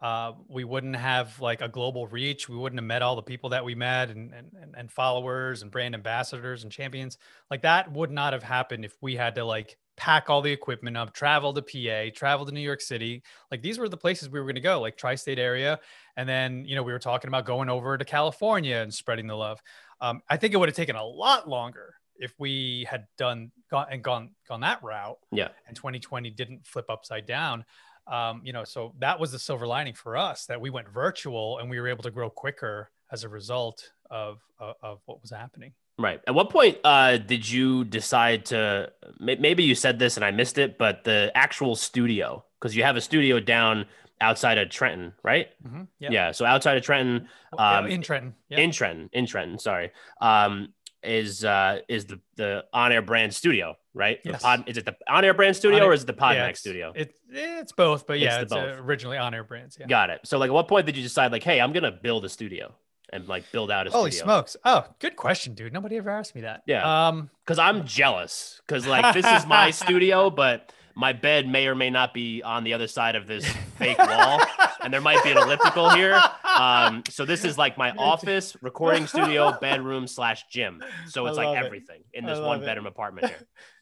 Uh, 0.03 0.33
we 0.49 0.65
wouldn't 0.65 0.97
have 0.97 1.39
like 1.39 1.61
a 1.61 1.69
global 1.69 2.07
reach. 2.07 2.49
We 2.49 2.57
wouldn't 2.57 2.77
have 2.77 2.85
met 2.85 3.01
all 3.01 3.15
the 3.15 3.21
people 3.21 3.51
that 3.51 3.63
we 3.63 3.73
met 3.73 4.09
and, 4.09 4.33
and, 4.33 4.75
and 4.77 4.91
followers 4.91 5.61
and 5.61 5.71
brand 5.71 5.95
ambassadors 5.95 6.63
and 6.63 6.71
champions. 6.71 7.17
Like 7.49 7.61
that 7.61 7.89
would 7.89 8.11
not 8.11 8.33
have 8.33 8.43
happened 8.43 8.83
if 8.83 8.97
we 8.99 9.15
had 9.15 9.33
to 9.35 9.45
like 9.45 9.77
pack 9.95 10.29
all 10.29 10.41
the 10.41 10.51
equipment 10.51 10.97
up, 10.97 11.13
travel 11.13 11.53
to 11.53 11.61
PA, 11.61 12.13
travel 12.13 12.45
to 12.45 12.51
New 12.51 12.59
York 12.59 12.81
City. 12.81 13.23
Like 13.49 13.61
these 13.61 13.79
were 13.79 13.87
the 13.87 13.95
places 13.95 14.29
we 14.29 14.41
were 14.41 14.45
going 14.45 14.55
to 14.55 14.61
go, 14.61 14.81
like 14.81 14.97
tri-state 14.97 15.39
area. 15.39 15.79
And 16.17 16.27
then, 16.27 16.65
you 16.65 16.75
know, 16.75 16.83
we 16.83 16.91
were 16.91 16.99
talking 16.99 17.29
about 17.29 17.45
going 17.45 17.69
over 17.69 17.97
to 17.97 18.03
California 18.03 18.75
and 18.75 18.93
spreading 18.93 19.27
the 19.27 19.35
love. 19.35 19.61
Um, 20.01 20.21
I 20.29 20.35
think 20.35 20.53
it 20.53 20.57
would 20.57 20.67
have 20.67 20.75
taken 20.75 20.97
a 20.97 21.05
lot 21.05 21.47
longer 21.47 21.95
if 22.17 22.33
we 22.37 22.85
had 22.89 23.05
done 23.17 23.51
gone 23.71 23.87
and 23.89 24.03
gone 24.03 24.31
gone 24.49 24.59
that 24.61 24.83
route. 24.83 25.17
Yeah. 25.31 25.47
And 25.65 25.77
2020 25.77 26.29
didn't 26.31 26.67
flip 26.67 26.87
upside 26.89 27.25
down 27.25 27.63
um, 28.07 28.41
you 28.43 28.53
know, 28.53 28.63
so 28.63 28.93
that 28.99 29.19
was 29.19 29.31
the 29.31 29.39
silver 29.39 29.65
lining 29.65 29.93
for 29.93 30.17
us 30.17 30.45
that 30.47 30.59
we 30.59 30.69
went 30.69 30.89
virtual 30.89 31.59
and 31.59 31.69
we 31.69 31.79
were 31.79 31.87
able 31.87 32.03
to 32.03 32.11
grow 32.11 32.29
quicker 32.29 32.89
as 33.11 33.23
a 33.23 33.29
result 33.29 33.91
of 34.09 34.39
of, 34.59 34.75
of 34.81 34.99
what 35.05 35.21
was 35.21 35.31
happening. 35.31 35.73
Right. 35.99 36.19
At 36.25 36.33
what 36.33 36.49
point 36.49 36.79
uh, 36.83 37.17
did 37.17 37.47
you 37.47 37.83
decide 37.83 38.45
to? 38.47 38.91
Maybe 39.19 39.63
you 39.63 39.75
said 39.75 39.99
this 39.99 40.17
and 40.17 40.25
I 40.25 40.31
missed 40.31 40.57
it, 40.57 40.77
but 40.77 41.03
the 41.03 41.31
actual 41.35 41.75
studio, 41.75 42.43
because 42.59 42.75
you 42.75 42.83
have 42.83 42.95
a 42.95 43.01
studio 43.01 43.39
down 43.39 43.85
outside 44.19 44.57
of 44.57 44.69
Trenton, 44.69 45.13
right? 45.21 45.49
Mm-hmm. 45.65 45.83
Yeah. 45.99 46.31
So 46.31 46.45
outside 46.45 46.77
of 46.77 46.83
Trenton, 46.83 47.27
um, 47.57 47.87
in 47.87 48.01
Trenton, 48.01 48.33
in 48.49 48.71
Trenton, 48.71 49.09
in 49.13 49.27
Trenton. 49.27 49.59
Sorry. 49.59 49.91
Um, 50.19 50.73
is 51.03 51.43
uh, 51.43 51.79
is 51.87 52.05
the 52.05 52.19
the 52.35 52.65
on 52.73 52.91
air 52.91 53.01
brand 53.01 53.33
studio, 53.33 53.75
right? 53.93 54.19
Yes. 54.23 54.41
Pod, 54.41 54.63
is 54.67 54.77
it 54.77 54.85
the 54.85 54.95
on 55.07 55.25
air 55.25 55.33
brand 55.33 55.55
studio 55.55 55.85
or 55.85 55.93
is 55.93 56.03
it 56.03 56.07
the 56.07 56.13
Podmax 56.13 56.35
yeah, 56.35 56.53
studio? 56.53 56.93
It's 56.95 57.13
it's 57.29 57.71
both, 57.71 58.07
but 58.07 58.19
yeah, 58.19 58.41
it's, 58.41 58.43
it's 58.43 58.53
uh, 58.53 58.77
originally 58.79 59.17
on 59.17 59.33
air 59.33 59.43
brands. 59.43 59.77
Yeah. 59.79 59.87
Got 59.87 60.09
it. 60.09 60.21
So 60.23 60.37
like, 60.37 60.49
at 60.49 60.53
what 60.53 60.67
point 60.67 60.85
did 60.85 60.97
you 60.97 61.03
decide 61.03 61.31
like, 61.31 61.43
hey, 61.43 61.59
I'm 61.59 61.73
gonna 61.73 61.91
build 61.91 62.25
a 62.25 62.29
studio 62.29 62.73
and 63.11 63.27
like 63.27 63.51
build 63.51 63.71
out 63.71 63.87
a 63.87 63.89
studio? 63.89 63.99
Holy 63.99 64.11
studio? 64.11 64.25
smokes! 64.25 64.57
Oh, 64.65 64.85
good 64.99 65.15
question, 65.15 65.53
dude. 65.53 65.73
Nobody 65.73 65.97
ever 65.97 66.09
asked 66.09 66.35
me 66.35 66.41
that. 66.41 66.63
Yeah. 66.65 67.07
Um, 67.07 67.29
because 67.45 67.59
I'm 67.59 67.85
jealous 67.85 68.61
because 68.65 68.87
like 68.87 69.13
this 69.13 69.25
is 69.25 69.45
my 69.47 69.71
studio, 69.71 70.29
but 70.29 70.71
my 70.95 71.13
bed 71.13 71.47
may 71.47 71.67
or 71.67 71.75
may 71.75 71.89
not 71.89 72.13
be 72.13 72.41
on 72.43 72.63
the 72.63 72.73
other 72.73 72.87
side 72.87 73.15
of 73.15 73.27
this 73.27 73.45
fake 73.77 73.97
wall, 73.97 74.41
and 74.83 74.93
there 74.93 75.01
might 75.01 75.23
be 75.23 75.31
an 75.31 75.37
elliptical 75.37 75.89
here. 75.91 76.21
Um, 76.57 77.03
so 77.09 77.25
this 77.25 77.45
is 77.45 77.57
like 77.57 77.77
my 77.77 77.91
office, 77.91 78.55
recording 78.61 79.07
studio, 79.07 79.57
bedroom 79.59 80.07
slash 80.07 80.45
gym. 80.49 80.83
So 81.07 81.25
it's 81.25 81.37
like 81.37 81.57
everything 81.57 82.01
it. 82.13 82.19
in 82.19 82.25
this 82.25 82.39
one 82.39 82.61
it. 82.61 82.65
bedroom 82.65 82.85
apartment 82.85 83.33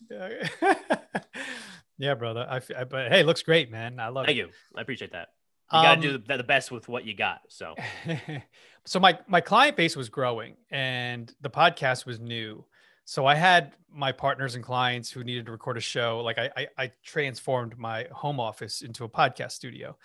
here. 0.09 0.49
yeah, 1.97 2.13
brother. 2.13 2.47
I, 2.49 2.61
I, 2.77 2.83
but 2.85 3.11
hey, 3.11 3.23
looks 3.23 3.41
great, 3.41 3.69
man. 3.69 3.99
I 3.99 4.07
love 4.07 4.25
Thank 4.25 4.37
it. 4.37 4.41
Thank 4.43 4.53
you. 4.53 4.77
I 4.77 4.81
appreciate 4.81 5.11
that. 5.11 5.29
You 5.71 5.79
um, 5.79 5.85
got 5.85 5.95
to 5.95 6.01
do 6.01 6.17
the, 6.17 6.37
the 6.37 6.43
best 6.43 6.71
with 6.71 6.87
what 6.87 7.05
you 7.05 7.13
got. 7.13 7.41
So, 7.49 7.75
so 8.85 8.99
my 8.99 9.19
my 9.27 9.41
client 9.41 9.77
base 9.77 9.95
was 9.95 10.09
growing, 10.09 10.55
and 10.69 11.33
the 11.41 11.49
podcast 11.49 12.05
was 12.05 12.19
new. 12.19 12.65
So 13.11 13.25
I 13.25 13.35
had 13.35 13.73
my 13.93 14.13
partners 14.13 14.55
and 14.55 14.63
clients 14.63 15.11
who 15.11 15.21
needed 15.25 15.45
to 15.47 15.51
record 15.51 15.75
a 15.75 15.81
show. 15.81 16.21
Like 16.23 16.37
I, 16.37 16.49
I, 16.55 16.67
I 16.77 16.91
transformed 17.03 17.77
my 17.77 18.07
home 18.09 18.39
office 18.39 18.83
into 18.83 19.03
a 19.03 19.09
podcast 19.09 19.51
studio. 19.51 19.97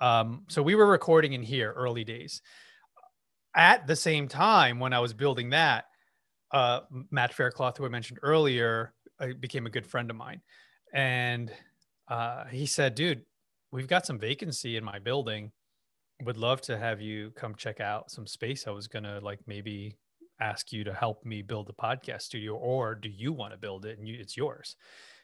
Um, 0.00 0.44
so 0.46 0.62
we 0.62 0.76
were 0.76 0.86
recording 0.86 1.32
in 1.32 1.42
here 1.42 1.72
early 1.72 2.04
days. 2.04 2.42
At 3.56 3.88
the 3.88 3.96
same 3.96 4.28
time, 4.28 4.78
when 4.78 4.92
I 4.92 5.00
was 5.00 5.12
building 5.12 5.50
that, 5.50 5.86
uh, 6.52 6.82
Matt 7.10 7.34
Faircloth, 7.34 7.76
who 7.76 7.86
I 7.86 7.88
mentioned 7.88 8.20
earlier, 8.22 8.94
uh, 9.18 9.30
became 9.40 9.66
a 9.66 9.70
good 9.70 9.84
friend 9.84 10.08
of 10.08 10.14
mine, 10.14 10.40
and 10.94 11.50
uh, 12.06 12.44
he 12.44 12.66
said, 12.66 12.94
"Dude, 12.94 13.24
we've 13.72 13.88
got 13.88 14.06
some 14.06 14.20
vacancy 14.20 14.76
in 14.76 14.84
my 14.84 15.00
building. 15.00 15.50
Would 16.22 16.36
love 16.36 16.60
to 16.62 16.78
have 16.78 17.00
you 17.00 17.32
come 17.32 17.56
check 17.56 17.80
out 17.80 18.12
some 18.12 18.28
space. 18.28 18.68
I 18.68 18.70
was 18.70 18.86
gonna 18.86 19.18
like 19.20 19.40
maybe 19.44 19.96
ask 20.40 20.72
you 20.72 20.84
to 20.84 20.92
help 20.92 21.24
me 21.24 21.42
build 21.42 21.66
the 21.66 21.72
podcast 21.72 22.22
studio 22.22 22.54
or 22.54 22.94
do 22.94 23.08
you 23.08 23.32
want 23.32 23.52
to 23.52 23.58
build 23.58 23.84
it 23.84 23.98
and 23.98 24.08
you, 24.08 24.16
it's 24.18 24.36
yours. 24.36 24.76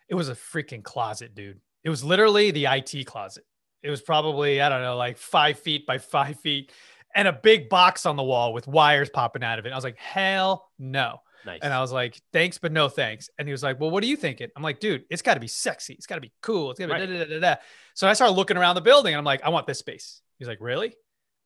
It 0.09 0.15
was 0.15 0.29
a 0.29 0.35
freaking 0.35 0.83
closet 0.83 1.35
dude. 1.35 1.61
It 1.85 1.91
was 1.91 2.05
literally 2.05 2.51
the 2.51 2.67
it 2.67 3.07
closet. 3.07 3.45
It 3.83 3.91
was 3.91 4.03
probably 4.03 4.61
i 4.61 4.69
don't 4.69 4.83
know 4.83 4.97
like 4.97 5.19
five 5.19 5.59
feet 5.59 5.87
by 5.87 5.99
five 6.17 6.39
feet 6.41 6.73
and 7.15 7.27
a 7.27 7.33
big 7.33 7.69
box 7.69 8.07
on 8.07 8.17
the 8.17 8.23
wall 8.23 8.53
with 8.53 8.69
wires 8.69 9.11
popping 9.11 9.43
out 9.43 9.59
of 9.59 9.67
it. 9.67 9.73
I 9.73 9.77
was 9.77 9.85
like 9.85 9.99
hell 9.99 10.69
no. 10.79 11.21
Nice. 11.47 11.61
and 11.63 11.73
i 11.73 11.81
was 11.81 11.91
like 11.91 12.21
thanks 12.35 12.59
but 12.59 12.71
no 12.71 12.91
thanks. 12.91 13.31
And 13.39 13.49
he 13.49 13.53
was 13.53 13.63
like 13.63 13.81
well 13.81 13.91
what 13.91 14.05
are 14.05 14.07
you 14.09 14.17
thinking? 14.17 14.49
I'm 14.57 14.63
like 14.63 14.81
dude 14.81 15.05
it's 15.11 15.23
got 15.23 15.35
to 15.35 15.41
be 15.41 15.49
sexy. 15.49 15.95
It's 15.95 16.07
got 16.07 16.17
to 16.17 16.21
be 16.21 16.33
cool. 16.43 16.71
It's 16.71 16.79
got 16.79 16.87
to 16.87 16.95
be 16.95 17.01
right. 17.01 17.29
da, 17.29 17.39
da, 17.39 17.41
da, 17.41 17.57
so 17.95 18.07
i 18.09 18.13
started 18.13 18.35
looking 18.35 18.57
around 18.57 18.75
the 18.75 18.81
building 18.81 19.15
and 19.15 19.19
i'm 19.19 19.25
like 19.25 19.43
i 19.43 19.49
want 19.49 19.67
this 19.67 19.79
space. 19.79 20.23
He's 20.39 20.49
like 20.49 20.59
really 20.61 20.95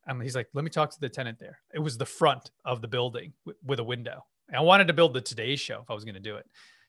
um, 0.07 0.21
he's 0.21 0.35
like, 0.35 0.47
let 0.53 0.63
me 0.63 0.69
talk 0.69 0.91
to 0.91 0.99
the 0.99 1.09
tenant 1.09 1.39
there. 1.39 1.59
It 1.73 1.79
was 1.79 1.97
the 1.97 2.05
front 2.05 2.51
of 2.63 2.81
the 2.81 2.87
building 2.87 3.33
w- 3.45 3.57
with 3.63 3.79
a 3.79 3.83
window. 3.83 4.25
And 4.47 4.57
I 4.57 4.61
wanted 4.61 4.87
to 4.87 4.93
build 4.93 5.13
the 5.13 5.21
Today 5.21 5.55
Show 5.55 5.81
if 5.81 5.89
I 5.89 5.93
was 5.93 6.03
going 6.05 6.15
to 6.15 6.21
do 6.21 6.35
it, 6.35 6.45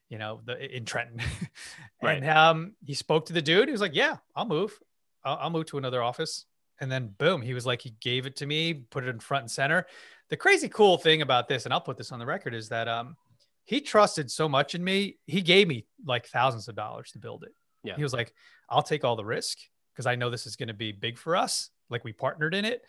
you 0.08 0.18
know, 0.18 0.40
the, 0.44 0.76
in 0.76 0.84
Trenton. 0.84 1.20
right. 2.02 2.22
And 2.22 2.28
um, 2.28 2.74
he 2.84 2.94
spoke 2.94 3.26
to 3.26 3.32
the 3.32 3.42
dude. 3.42 3.68
He 3.68 3.72
was 3.72 3.80
like, 3.80 3.94
yeah, 3.94 4.16
I'll 4.34 4.46
move. 4.46 4.78
I'll, 5.24 5.36
I'll 5.36 5.50
move 5.50 5.66
to 5.66 5.78
another 5.78 6.02
office. 6.02 6.44
And 6.80 6.92
then 6.92 7.14
boom, 7.16 7.40
he 7.40 7.54
was 7.54 7.64
like, 7.64 7.80
he 7.80 7.94
gave 8.00 8.26
it 8.26 8.36
to 8.36 8.46
me, 8.46 8.74
put 8.74 9.04
it 9.04 9.08
in 9.08 9.18
front 9.18 9.44
and 9.44 9.50
center. 9.50 9.86
The 10.28 10.36
crazy 10.36 10.68
cool 10.68 10.98
thing 10.98 11.22
about 11.22 11.48
this, 11.48 11.64
and 11.64 11.72
I'll 11.72 11.80
put 11.80 11.96
this 11.96 12.12
on 12.12 12.18
the 12.18 12.26
record, 12.26 12.54
is 12.54 12.68
that 12.68 12.86
um, 12.88 13.16
he 13.64 13.80
trusted 13.80 14.30
so 14.30 14.48
much 14.48 14.74
in 14.74 14.84
me. 14.84 15.16
He 15.26 15.40
gave 15.40 15.68
me 15.68 15.86
like 16.04 16.26
thousands 16.26 16.68
of 16.68 16.74
dollars 16.74 17.12
to 17.12 17.18
build 17.18 17.44
it. 17.44 17.52
Yeah. 17.82 17.96
He 17.96 18.02
was 18.02 18.12
like, 18.12 18.34
I'll 18.68 18.82
take 18.82 19.04
all 19.04 19.16
the 19.16 19.24
risk 19.24 19.58
because 19.94 20.06
I 20.06 20.16
know 20.16 20.28
this 20.28 20.46
is 20.46 20.56
going 20.56 20.68
to 20.68 20.74
be 20.74 20.92
big 20.92 21.16
for 21.16 21.36
us. 21.36 21.70
Like 21.90 22.04
we 22.04 22.12
partnered 22.12 22.54
in 22.54 22.64
it. 22.64 22.82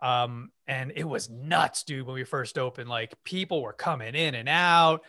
Um, 0.00 0.50
and 0.66 0.92
it 0.96 1.04
was 1.04 1.30
nuts, 1.30 1.84
dude, 1.84 2.06
when 2.06 2.14
we 2.14 2.24
first 2.24 2.58
opened. 2.58 2.88
Like 2.88 3.14
people 3.24 3.62
were 3.62 3.72
coming 3.72 4.14
in 4.14 4.34
and 4.34 4.48
out. 4.48 5.02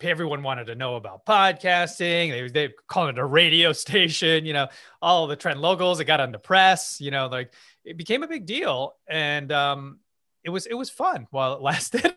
Everyone 0.00 0.42
wanted 0.42 0.66
to 0.66 0.74
know 0.74 0.96
about 0.96 1.24
podcasting. 1.24 2.30
They 2.30 2.48
they 2.48 2.74
calling 2.86 3.16
it 3.16 3.18
a 3.18 3.24
radio 3.24 3.72
station, 3.84 4.44
you 4.44 4.52
know, 4.52 4.68
all 5.00 5.26
the 5.26 5.36
trend 5.36 5.60
logos. 5.60 5.98
It 5.98 6.04
got 6.04 6.20
on 6.20 6.30
the 6.30 6.38
press, 6.38 7.00
you 7.00 7.10
know, 7.10 7.28
like 7.28 7.54
it 7.84 7.96
became 7.96 8.22
a 8.22 8.28
big 8.28 8.44
deal. 8.44 8.96
And 9.08 9.50
um, 9.50 10.00
it 10.44 10.50
was 10.50 10.66
it 10.66 10.74
was 10.74 10.90
fun 10.90 11.26
while 11.30 11.54
it 11.54 11.62
lasted. 11.62 12.14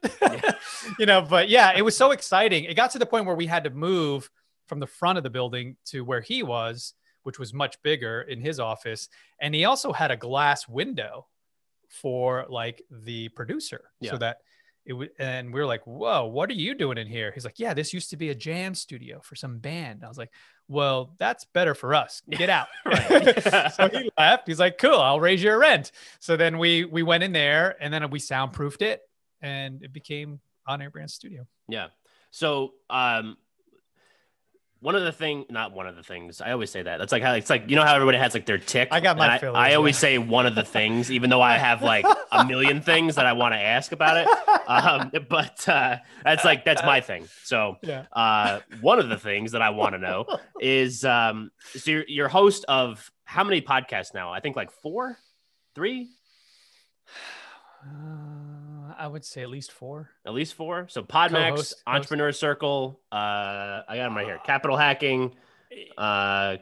you 0.99 1.05
know, 1.05 1.21
but 1.21 1.47
yeah, 1.47 1.73
it 1.75 1.81
was 1.81 1.95
so 1.95 2.11
exciting. 2.11 2.65
It 2.65 2.75
got 2.75 2.91
to 2.91 2.99
the 2.99 3.05
point 3.05 3.25
where 3.25 3.35
we 3.35 3.45
had 3.45 3.63
to 3.63 3.69
move 3.69 4.29
from 4.67 4.79
the 4.79 4.87
front 4.87 5.17
of 5.17 5.23
the 5.23 5.29
building 5.29 5.77
to 5.85 6.01
where 6.03 6.21
he 6.21 6.43
was, 6.43 6.93
which 7.27 7.39
was 7.39 7.53
much 7.53 7.75
bigger 7.83 8.21
in 8.21 8.39
his 8.39 8.57
office. 8.57 9.09
And 9.41 9.53
he 9.53 9.65
also 9.65 9.91
had 9.91 10.11
a 10.11 10.15
glass 10.15 10.65
window 10.65 11.27
for 11.89 12.45
like 12.47 12.81
the 12.89 13.27
producer 13.27 13.91
yeah. 13.99 14.11
so 14.11 14.17
that 14.17 14.37
it 14.85 14.93
would 14.93 15.09
and 15.19 15.53
we 15.53 15.59
are 15.59 15.65
like 15.65 15.85
whoa 15.85 16.25
what 16.25 16.49
are 16.49 16.53
you 16.53 16.73
doing 16.73 16.97
in 16.97 17.05
here? 17.05 17.33
He's 17.33 17.43
like 17.43 17.59
yeah 17.59 17.73
this 17.73 17.93
used 17.93 18.11
to 18.11 18.17
be 18.17 18.29
a 18.29 18.35
jam 18.35 18.73
studio 18.73 19.19
for 19.21 19.35
some 19.35 19.57
band. 19.57 20.05
I 20.05 20.07
was 20.07 20.17
like 20.17 20.31
well 20.69 21.15
that's 21.19 21.43
better 21.43 21.75
for 21.75 21.93
us. 21.93 22.21
Get 22.29 22.49
out. 22.49 22.67
so 23.73 23.89
he 23.89 24.09
left. 24.17 24.47
He's 24.47 24.61
like 24.61 24.77
cool 24.77 24.97
i'll 24.97 25.19
raise 25.19 25.43
your 25.43 25.59
rent. 25.59 25.91
So 26.21 26.37
then 26.37 26.57
we 26.57 26.85
we 26.85 27.03
went 27.03 27.23
in 27.23 27.33
there 27.33 27.75
and 27.81 27.93
then 27.93 28.09
we 28.09 28.19
soundproofed 28.19 28.81
it 28.81 29.01
and 29.41 29.83
it 29.83 29.91
became 29.91 30.39
on 30.65 30.81
air 30.81 30.91
brand 30.91 31.11
studio. 31.11 31.45
Yeah. 31.67 31.87
So 32.31 32.71
um 32.89 33.35
one 34.79 34.95
of 34.95 35.03
the 35.03 35.11
thing, 35.11 35.45
not 35.49 35.73
one 35.73 35.87
of 35.87 35.95
the 35.95 36.03
things. 36.03 36.39
I 36.39 36.51
always 36.51 36.69
say 36.69 36.83
that. 36.83 36.97
That's 36.97 37.11
like 37.11 37.23
how 37.23 37.33
it's 37.33 37.49
like 37.49 37.69
you 37.69 37.75
know 37.75 37.83
how 37.83 37.95
everybody 37.95 38.17
has 38.17 38.33
like 38.33 38.45
their 38.45 38.57
tick. 38.57 38.89
I 38.91 38.99
got 38.99 39.17
my 39.17 39.37
I, 39.37 39.71
I, 39.71 39.73
always 39.73 39.95
yeah. 39.95 39.99
say 40.01 40.17
one 40.17 40.45
of 40.45 40.55
the 40.55 40.63
things, 40.63 41.11
even 41.11 41.29
though 41.29 41.41
I 41.41 41.57
have 41.57 41.81
like 41.81 42.05
a 42.31 42.45
million 42.45 42.81
things 42.81 43.15
that 43.15 43.25
I 43.25 43.33
want 43.33 43.53
to 43.53 43.59
ask 43.59 43.91
about 43.91 44.17
it. 44.17 44.27
Um, 44.67 45.11
but 45.29 45.67
uh, 45.67 45.97
that's 46.23 46.45
like 46.45 46.65
that's 46.65 46.83
my 46.83 47.01
thing. 47.01 47.27
So 47.43 47.77
yeah. 47.81 48.05
uh, 48.11 48.59
one 48.81 48.99
of 48.99 49.09
the 49.09 49.17
things 49.17 49.53
that 49.53 49.61
I 49.61 49.71
want 49.71 49.93
to 49.93 49.99
know 49.99 50.25
is 50.59 51.03
um, 51.05 51.51
so 51.73 51.91
you're, 51.91 52.05
you're 52.07 52.27
host 52.27 52.65
of 52.67 53.11
how 53.23 53.43
many 53.43 53.61
podcasts 53.61 54.13
now? 54.13 54.31
I 54.31 54.39
think 54.39 54.55
like 54.55 54.71
four, 54.71 55.17
three. 55.73 56.09
I 58.97 59.07
would 59.07 59.23
say 59.25 59.41
at 59.43 59.49
least 59.49 59.71
four. 59.71 60.09
At 60.25 60.33
least 60.33 60.53
four. 60.55 60.87
So 60.89 61.03
Podmax, 61.03 61.49
Co-host, 61.49 61.83
Entrepreneur 61.85 62.27
host. 62.27 62.39
Circle. 62.39 62.99
Uh, 63.11 63.15
I 63.15 63.83
got 63.95 63.95
them 64.03 64.15
right 64.17 64.25
here. 64.25 64.39
Capital 64.45 64.75
Hacking. 64.77 65.35
Uh, 65.97 66.57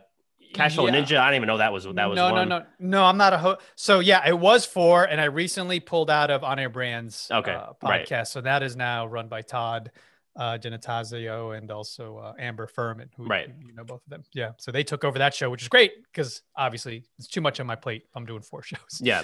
Cashflow 0.53 0.88
yeah. 0.91 0.95
Ninja. 1.01 1.17
I 1.17 1.27
don't 1.27 1.36
even 1.36 1.47
know 1.47 1.57
that 1.57 1.73
was 1.73 1.83
that 1.83 2.05
was. 2.09 2.15
No, 2.15 2.31
one. 2.31 2.47
no, 2.47 2.59
no, 2.59 2.65
no. 2.79 3.03
I'm 3.03 3.17
not 3.17 3.33
a 3.33 3.38
host. 3.38 3.61
So 3.75 3.99
yeah, 3.99 4.27
it 4.27 4.38
was 4.38 4.65
four, 4.65 5.03
and 5.03 5.19
I 5.19 5.25
recently 5.25 5.79
pulled 5.79 6.09
out 6.09 6.31
of 6.31 6.43
On 6.43 6.57
Air 6.59 6.69
Brands. 6.69 7.29
Okay, 7.31 7.51
uh, 7.53 7.73
podcast. 7.83 8.11
Right. 8.11 8.27
So 8.27 8.41
that 8.41 8.63
is 8.63 8.75
now 8.75 9.05
run 9.05 9.27
by 9.27 9.41
Todd. 9.41 9.91
uh, 10.38 10.57
Genetazio 10.57 11.57
and 11.57 11.71
also 11.71 12.17
uh, 12.17 12.33
Amber 12.38 12.67
Furman, 12.67 13.09
who 13.15 13.25
Right. 13.25 13.49
you 13.65 13.73
know 13.73 13.86
both 13.86 14.03
of 14.03 14.09
them. 14.09 14.23
Yeah, 14.33 14.51
so 14.57 14.69
they 14.71 14.83
took 14.83 15.03
over 15.05 15.19
that 15.19 15.33
show, 15.33 15.49
which 15.49 15.61
is 15.61 15.69
great 15.69 15.93
because 16.11 16.41
obviously 16.57 17.05
it's 17.17 17.27
too 17.29 17.39
much 17.41 17.59
on 17.61 17.67
my 17.67 17.75
plate. 17.75 18.03
if 18.09 18.15
I'm 18.17 18.25
doing 18.25 18.41
four 18.41 18.61
shows. 18.71 18.99
Yeah. 19.01 19.23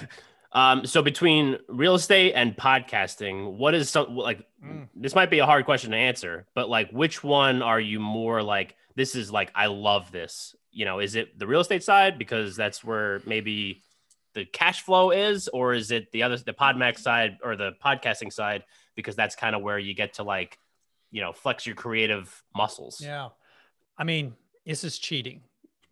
Um, 0.54 0.84
so 0.86 1.00
between 1.02 1.58
real 1.68 1.94
estate 1.94 2.34
and 2.34 2.54
podcasting, 2.56 3.54
what 3.56 3.74
is 3.74 3.88
some 3.90 4.16
like 4.16 4.46
Mm. 4.62 4.88
this 4.94 5.14
might 5.16 5.28
be 5.30 5.40
a 5.40 5.46
hard 5.46 5.64
question 5.64 5.90
to 5.90 5.96
answer, 5.96 6.46
but 6.54 6.68
like 6.68 6.90
which 6.90 7.24
one 7.24 7.62
are 7.62 7.80
you 7.80 7.98
more 7.98 8.42
like 8.42 8.76
this 8.94 9.16
is 9.16 9.30
like 9.32 9.50
I 9.56 9.66
love 9.66 10.12
this? 10.12 10.54
You 10.70 10.84
know, 10.84 11.00
is 11.00 11.16
it 11.16 11.36
the 11.38 11.46
real 11.48 11.60
estate 11.60 11.82
side 11.82 12.16
because 12.18 12.54
that's 12.54 12.84
where 12.84 13.22
maybe 13.26 13.82
the 14.34 14.44
cash 14.44 14.82
flow 14.82 15.10
is, 15.10 15.48
or 15.48 15.74
is 15.74 15.90
it 15.90 16.12
the 16.12 16.22
other 16.22 16.36
the 16.36 16.52
Podmax 16.52 16.98
side 17.00 17.38
or 17.42 17.56
the 17.56 17.72
podcasting 17.84 18.32
side 18.32 18.62
because 18.94 19.16
that's 19.16 19.34
kind 19.34 19.56
of 19.56 19.62
where 19.62 19.78
you 19.78 19.94
get 19.94 20.14
to 20.14 20.22
like, 20.22 20.58
you 21.10 21.20
know, 21.22 21.32
flex 21.32 21.66
your 21.66 21.74
creative 21.74 22.42
muscles. 22.54 23.00
Yeah, 23.02 23.30
I 23.98 24.04
mean 24.04 24.34
this 24.64 24.84
is 24.84 24.98
cheating, 24.98 25.40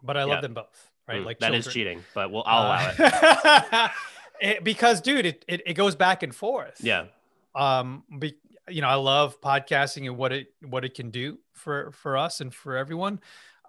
but 0.03 0.17
I 0.17 0.21
Yeah. 0.21 0.27
love 0.27 0.43
them 0.43 0.55
both. 0.55 0.91
Right, 1.09 1.23
Mm, 1.23 1.25
like 1.25 1.39
that 1.41 1.55
is 1.55 1.65
children. 1.65 1.73
cheating, 1.75 2.05
but 2.15 2.31
we'll 2.31 2.45
I'll 2.47 2.67
allow 2.67 2.93
it. 2.97 3.91
it. 4.41 4.65
Because 4.65 5.01
dude, 5.01 5.27
it, 5.27 5.45
it 5.49 5.63
it 5.67 5.75
goes 5.75 5.95
back 5.95 6.23
and 6.23 6.35
forth. 6.35 6.77
Yeah. 6.81 7.07
um 7.55 8.05
be, 8.19 8.37
you 8.69 8.81
know 8.81 8.87
i 8.89 8.95
love 8.95 9.41
podcasting 9.41 10.07
and 10.07 10.17
what 10.17 10.33
it 10.33 10.55
what 10.63 10.85
it 10.85 10.95
can 10.95 11.11
do 11.11 11.39
for 11.53 11.91
for 11.91 12.17
us 12.17 12.41
and 12.41 12.55
for 12.55 12.77
everyone 12.77 13.19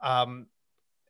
um 0.03 0.45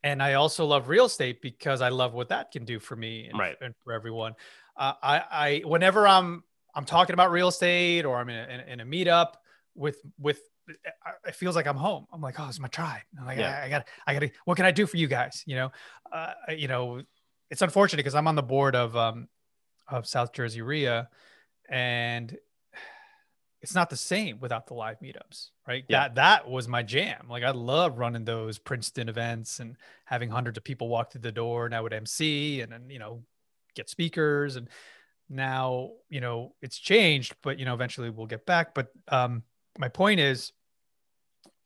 and 0.03 0.23
i 0.23 0.35
also 0.35 0.65
love 0.65 0.87
real 0.87 1.05
estate 1.05 1.41
because 1.41 1.81
i 1.81 1.89
love 1.89 2.13
what 2.13 2.29
that 2.29 2.51
can 2.51 2.63
do 2.63 2.79
for 2.79 2.95
me 2.95 3.27
and, 3.27 3.37
Right. 3.37 3.57
and 3.59 3.73
for 3.83 3.91
everyone 3.91 4.35
uh, 4.77 4.93
i 5.03 5.23
i 5.31 5.61
whenever 5.65 6.07
i'm 6.07 6.43
i'm 6.73 6.85
talking 6.85 7.13
about 7.13 7.31
real 7.31 7.49
estate 7.49 8.05
or 8.05 8.17
i'm 8.17 8.29
in 8.29 8.37
a, 8.37 8.53
in 8.53 8.59
a, 8.61 8.63
in 8.73 8.79
a 8.79 8.85
meetup 8.85 9.33
with 9.75 9.97
with 10.17 10.39
it 11.27 11.35
feels 11.35 11.55
like 11.57 11.67
I'm 11.67 11.75
home. 11.75 12.05
I'm 12.13 12.21
like, 12.21 12.39
oh, 12.39 12.47
it's 12.47 12.59
my 12.59 12.69
tribe. 12.69 13.01
I'm 13.19 13.25
like, 13.25 13.39
Yeah. 13.39 13.59
I, 13.61 13.65
I 13.65 13.69
got, 13.69 13.87
I 14.07 14.13
got. 14.17 14.29
What 14.45 14.55
can 14.55 14.65
I 14.65 14.71
do 14.71 14.85
for 14.87 14.95
you 14.95 15.07
guys? 15.07 15.43
You 15.45 15.55
know, 15.57 15.71
uh, 16.13 16.33
you 16.55 16.69
know, 16.69 17.01
it's 17.49 17.61
unfortunate 17.61 17.97
because 17.97 18.15
I'm 18.15 18.27
on 18.27 18.35
the 18.35 18.43
board 18.43 18.73
of 18.75 18.95
um, 18.95 19.27
of 19.91 20.07
South 20.07 20.33
Jersey 20.33 20.61
REIA, 20.61 21.09
and 21.69 22.37
it's 23.61 23.75
not 23.75 23.89
the 23.89 23.97
same 23.97 24.39
without 24.39 24.65
the 24.67 24.73
live 24.73 24.99
meetups, 24.99 25.49
right? 25.67 25.83
Yeah. 25.87 26.07
That 26.07 26.15
that 26.15 26.49
was 26.49 26.67
my 26.67 26.81
jam. 26.81 27.27
Like 27.29 27.43
I 27.43 27.51
love 27.51 27.99
running 27.99 28.25
those 28.25 28.57
Princeton 28.57 29.07
events 29.07 29.59
and 29.59 29.75
having 30.05 30.29
hundreds 30.29 30.57
of 30.57 30.63
people 30.63 30.89
walk 30.89 31.11
through 31.11 31.21
the 31.21 31.31
door. 31.31 31.65
And 31.65 31.75
I 31.75 31.81
would 31.81 31.93
MC 31.93 32.61
and 32.61 32.71
then 32.71 32.89
you 32.89 32.99
know 32.99 33.23
get 33.75 33.89
speakers 33.89 34.55
and 34.55 34.67
now 35.29 35.91
you 36.09 36.21
know 36.21 36.55
it's 36.61 36.79
changed, 36.79 37.35
but 37.43 37.59
you 37.59 37.65
know 37.65 37.75
eventually 37.75 38.09
we'll 38.09 38.25
get 38.25 38.45
back. 38.45 38.73
But 38.73 38.87
um, 39.09 39.43
my 39.77 39.89
point 39.89 40.19
is, 40.19 40.51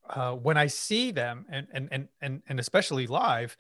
uh, 0.10 0.34
when 0.34 0.58
I 0.58 0.68
see 0.68 1.12
them 1.12 1.46
and 1.50 1.68
and 1.72 1.88
and 1.92 2.08
and 2.22 2.44
and 2.48 2.60
especially 2.60 3.08
live, 3.08 3.56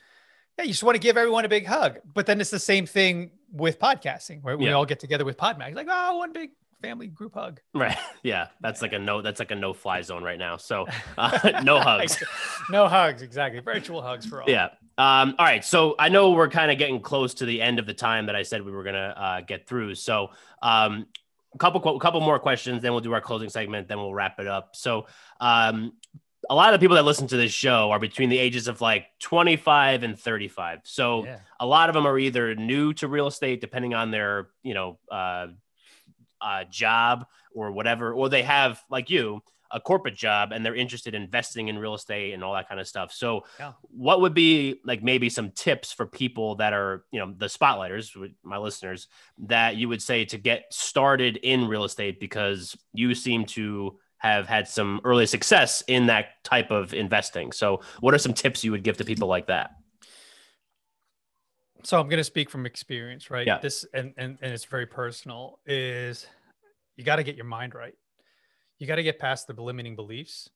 yeah, 0.58 0.64
you 0.66 0.72
just 0.72 0.84
want 0.84 0.95
to 0.95 0.99
give 0.99 1.18
everyone 1.18 1.45
a 1.45 1.49
big 1.49 1.66
hug. 1.66 1.99
But 2.14 2.26
then 2.26 2.39
it's 2.41 2.49
the 2.49 2.60
same 2.60 2.86
thing 2.86 3.32
with 3.51 3.80
podcasting, 3.80 4.43
right? 4.43 4.58
We 4.58 4.66
Yeah. 4.66 4.74
all 4.74 4.86
get 4.86 4.99
together 4.99 5.26
with 5.26 5.38
Podmax, 5.38 5.76
like 5.76 5.88
oh, 5.89 6.18
one 6.18 6.32
big 6.34 6.51
family 6.82 7.08
group 7.08 7.34
hug. 7.34 7.60
Right. 7.74 7.97
Yeah. 8.24 8.47
That's 8.60 8.82
like 8.82 8.93
a 8.93 8.99
no. 8.99 9.22
That's 9.22 9.39
like 9.39 9.51
a 9.51 9.56
no 9.56 9.72
fly 9.74 10.01
zone 10.01 10.24
right 10.24 10.39
now. 10.39 10.58
So 10.58 10.88
uh, 11.18 11.62
no 11.64 11.80
hugs. 11.80 12.24
no 12.72 12.88
hugs, 12.88 13.22
exactly. 13.22 13.60
Virtual 13.62 14.01
hugs 14.01 14.26
for 14.26 14.41
all. 14.41 14.49
Yeah. 14.49 14.70
Um, 14.97 15.36
all 15.38 15.45
right. 15.45 15.64
So 15.64 15.95
I 15.99 16.10
know 16.10 16.32
we're 16.32 16.49
kind 16.49 16.72
of 16.72 16.78
getting 16.78 17.01
close 17.01 17.34
to 17.36 17.45
the 17.45 17.62
end 17.62 17.78
of 17.80 17.86
the 17.86 17.93
time 17.93 18.26
that 18.28 18.36
I 18.36 18.41
said 18.43 18.64
we 18.64 18.72
were 18.72 18.84
gonna 18.84 19.14
uh, 19.16 19.41
get 19.41 19.68
through. 19.68 19.93
So 19.95 20.30
um, 20.64 21.06
a 21.53 21.58
couple 21.60 21.99
couple 21.99 22.20
more 22.22 22.39
questions, 22.39 22.82
then 22.82 22.91
we'll 22.93 23.01
do 23.01 23.14
our 23.14 23.22
closing 23.22 23.49
segment, 23.49 23.88
then 23.88 23.97
we'll 23.97 24.14
wrap 24.14 24.39
it 24.39 24.47
up. 24.47 24.76
So 24.76 25.06
um, 25.39 25.93
a 26.50 26.56
lot 26.56 26.74
of 26.74 26.80
the 26.80 26.84
people 26.84 26.96
that 26.96 27.06
listen 27.06 27.28
to 27.28 27.38
this 27.38 27.52
show 27.52 27.91
are 27.91 28.00
between 28.00 28.30
the 28.30 28.38
ages 28.38 28.68
of 28.68 28.82
like 28.82 29.08
25 29.20 30.04
and 30.04 30.20
35. 30.20 30.82
So 30.84 31.26
Yeah. 31.26 31.39
a 31.60 31.66
lot 31.66 31.89
of 31.89 31.93
them 31.96 32.06
are 32.06 32.18
either 32.20 32.56
new 32.56 32.93
to 32.93 33.08
real 33.08 33.28
estate, 33.28 33.62
depending 33.62 33.93
on 33.93 34.12
their 34.12 34.50
you 34.64 34.74
know 34.74 35.00
uh, 35.12 35.48
uh, 36.41 36.64
job 36.66 37.26
or 37.54 37.72
whatever, 37.72 38.14
or 38.14 38.30
they 38.30 38.43
have 38.43 38.82
like 38.89 39.10
you 39.10 39.41
a 39.72 39.80
corporate 39.80 40.16
job 40.16 40.52
and 40.52 40.64
they're 40.64 40.76
interested 40.76 41.16
in 41.16 41.24
investing 41.24 41.70
in 41.70 41.78
real 41.80 41.96
estate 41.96 42.34
and 42.34 42.43
all 42.43 42.54
that 42.54 42.70
kind 42.70 42.80
of 42.80 42.88
stuff. 42.88 43.12
So, 43.12 43.46
Yeah. 43.60 43.74
what 43.89 44.22
would 44.22 44.34
be 44.36 44.80
like 44.86 45.02
maybe 45.02 45.28
some 45.30 45.50
tips 45.52 45.91
for 45.91 46.06
people 46.06 46.56
that 46.58 46.72
are 46.72 47.06
you 47.12 47.20
know 47.20 47.34
the 47.36 47.48
spotlighters, 47.48 48.16
my 48.43 48.58
listeners, 48.58 49.08
that 49.39 49.76
you 49.76 49.89
would 49.89 50.02
say 50.02 50.24
to 50.26 50.38
get 50.38 50.72
started 50.72 51.38
in 51.38 51.68
real 51.68 51.84
estate 51.84 52.20
because 52.20 52.78
you 52.93 53.16
seem 53.16 53.46
to 53.48 54.00
have 54.26 54.47
had 54.47 54.67
some 54.67 54.99
early 55.03 55.26
success 55.28 55.84
in 55.88 56.07
that 56.07 56.43
type 56.43 56.71
of 56.71 56.93
investing. 56.93 57.51
So, 57.51 57.82
what 57.99 58.13
are 58.13 58.17
some 58.17 58.34
tips 58.34 58.63
you 58.63 58.71
would 58.71 58.84
give 58.84 58.97
to 58.97 59.05
people 59.05 59.28
like 59.28 59.47
that? 59.47 59.71
so 61.84 61.99
i'm 61.99 62.07
going 62.09 62.17
to 62.17 62.23
speak 62.23 62.49
from 62.49 62.65
experience 62.65 63.30
right 63.30 63.45
Yeah. 63.45 63.59
this 63.59 63.86
and, 63.93 64.11
and 64.17 64.39
and 64.41 64.51
it's 64.51 64.65
very 64.65 64.88
personal 64.88 65.59
is 65.67 66.26
you 66.97 67.03
got 67.03 67.17
to 67.17 67.23
get 67.23 67.36
your 67.36 67.45
mind 67.45 67.76
right 67.76 67.93
you 68.80 68.88
got 68.88 68.95
to 68.95 69.03
get 69.03 69.19
past 69.19 69.45
the 69.45 69.53
limiting 69.61 69.95
beliefs 69.95 70.49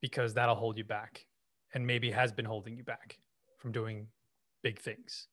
because 0.00 0.32
that'll 0.34 0.54
hold 0.54 0.78
you 0.78 0.84
back 0.84 1.26
and 1.74 1.84
maybe 1.84 2.08
has 2.12 2.30
been 2.30 2.44
holding 2.44 2.76
you 2.76 2.84
back 2.84 3.18
from 3.58 3.72
doing 3.72 4.06
big 4.62 4.78
things 4.78 5.26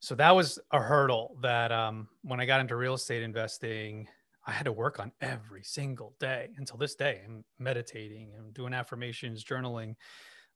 so 0.00 0.14
that 0.14 0.32
was 0.36 0.58
a 0.72 0.78
hurdle 0.78 1.38
that 1.40 1.72
um, 1.72 2.06
when 2.22 2.38
i 2.38 2.44
got 2.44 2.60
into 2.60 2.76
real 2.76 2.94
estate 2.94 3.22
investing 3.22 4.06
i 4.46 4.52
had 4.52 4.64
to 4.64 4.72
work 4.72 4.98
on 4.98 5.12
every 5.20 5.62
single 5.62 6.14
day 6.20 6.48
until 6.56 6.76
this 6.76 6.94
day 6.94 7.22
i'm 7.24 7.44
meditating 7.58 8.32
and 8.36 8.54
doing 8.54 8.74
affirmations 8.74 9.44
journaling. 9.44 9.94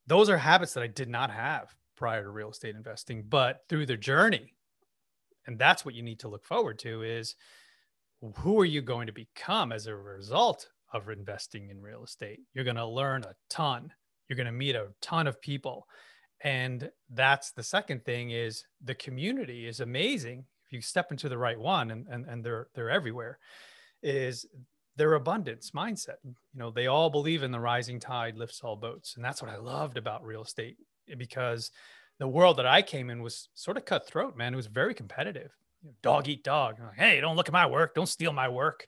Those 0.06 0.28
are 0.28 0.36
habits 0.36 0.74
that 0.74 0.82
i 0.82 0.88
did 0.88 1.08
not 1.08 1.30
have 1.30 1.74
prior 1.96 2.22
to 2.22 2.30
real 2.30 2.50
estate 2.50 2.74
investing 2.74 3.24
but 3.28 3.60
through 3.68 3.86
the 3.86 3.96
journey 3.96 4.54
and 5.46 5.58
that's 5.58 5.84
what 5.84 5.94
you 5.94 6.02
need 6.02 6.20
to 6.20 6.28
look 6.28 6.44
forward 6.44 6.78
to 6.80 7.02
is 7.02 7.36
who 8.36 8.58
are 8.60 8.64
you 8.64 8.80
going 8.80 9.06
to 9.06 9.12
become 9.12 9.72
as 9.72 9.86
a 9.86 9.94
result 9.94 10.68
of 10.92 11.08
investing 11.08 11.70
in 11.70 11.82
real 11.82 12.04
estate? 12.04 12.40
You're 12.54 12.64
going 12.64 12.76
to 12.76 12.86
learn 12.86 13.24
a 13.24 13.34
ton. 13.50 13.92
You're 14.28 14.36
going 14.36 14.46
to 14.46 14.52
meet 14.52 14.76
a 14.76 14.88
ton 15.02 15.26
of 15.26 15.40
people. 15.40 15.86
And 16.42 16.90
that's 17.10 17.52
the 17.52 17.62
second 17.62 18.04
thing 18.04 18.30
is 18.30 18.64
the 18.82 18.94
community 18.94 19.66
is 19.66 19.80
amazing 19.80 20.44
if 20.66 20.72
you 20.72 20.80
step 20.80 21.10
into 21.10 21.28
the 21.28 21.38
right 21.38 21.58
one 21.58 21.90
and, 21.90 22.06
and, 22.08 22.26
and 22.26 22.44
they're 22.44 22.68
they're 22.74 22.90
everywhere 22.90 23.38
is 24.04 24.46
their 24.96 25.14
abundance 25.14 25.72
mindset 25.72 26.16
you 26.24 26.34
know 26.54 26.70
they 26.70 26.86
all 26.86 27.10
believe 27.10 27.42
in 27.42 27.50
the 27.50 27.58
rising 27.58 27.98
tide 27.98 28.36
lifts 28.36 28.60
all 28.62 28.76
boats 28.76 29.16
and 29.16 29.24
that's 29.24 29.42
what 29.42 29.50
i 29.50 29.56
loved 29.56 29.96
about 29.96 30.24
real 30.24 30.42
estate 30.42 30.76
because 31.18 31.72
the 32.18 32.28
world 32.28 32.58
that 32.58 32.66
I 32.66 32.82
came 32.82 33.10
in 33.10 33.22
was 33.22 33.48
sort 33.54 33.76
of 33.76 33.84
cutthroat, 33.84 34.36
man. 34.36 34.52
It 34.52 34.56
was 34.56 34.66
very 34.66 34.94
competitive. 34.94 35.50
Dog 36.02 36.28
eat 36.28 36.44
dog. 36.44 36.76
Like, 36.80 36.96
hey, 36.96 37.20
don't 37.20 37.36
look 37.36 37.48
at 37.48 37.52
my 37.52 37.66
work. 37.66 37.94
Don't 37.94 38.08
steal 38.08 38.32
my 38.32 38.48
work. 38.48 38.86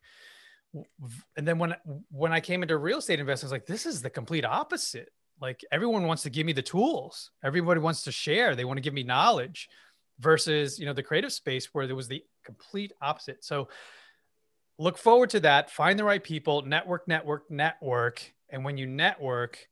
And 1.37 1.47
then 1.49 1.59
when 1.59 1.75
when 2.11 2.33
I 2.33 2.41
came 2.41 2.63
into 2.63 2.77
real 2.77 2.99
estate 2.99 3.21
investing, 3.21 3.47
I 3.47 3.49
was 3.49 3.53
like, 3.53 3.67
this 3.67 3.87
is 3.87 4.03
the 4.03 4.11
complete 4.11 4.45
opposite. 4.45 5.11
Like 5.41 5.65
everyone 5.71 6.07
wants 6.07 6.23
to 6.23 6.31
give 6.31 6.47
me 6.47 6.53
the 6.53 6.63
tools. 6.63 7.31
Everybody 7.45 7.81
wants 7.81 8.03
to 8.03 8.13
share. 8.13 8.55
They 8.55 8.65
want 8.65 8.79
to 8.79 8.83
give 8.83 8.95
me 8.95 9.03
knowledge 9.03 9.69
versus, 10.19 10.79
you 10.79 10.87
know, 10.87 10.93
the 10.93 11.03
creative 11.03 11.33
space 11.33 11.75
where 11.75 11.87
there 11.87 11.97
was 11.97 12.09
the 12.09 12.25
complete 12.45 12.93
opposite. 13.03 13.45
So 13.45 13.69
look 14.79 14.99
forward 14.99 15.31
to 15.31 15.41
that. 15.41 15.71
Find 15.71 15.99
the 15.99 16.05
right 16.05 16.23
people, 16.23 16.63
network, 16.63 17.09
network, 17.09 17.51
network. 17.51 18.35
And 18.51 18.65
when 18.65 18.77
you 18.77 18.87
network, 18.87 19.69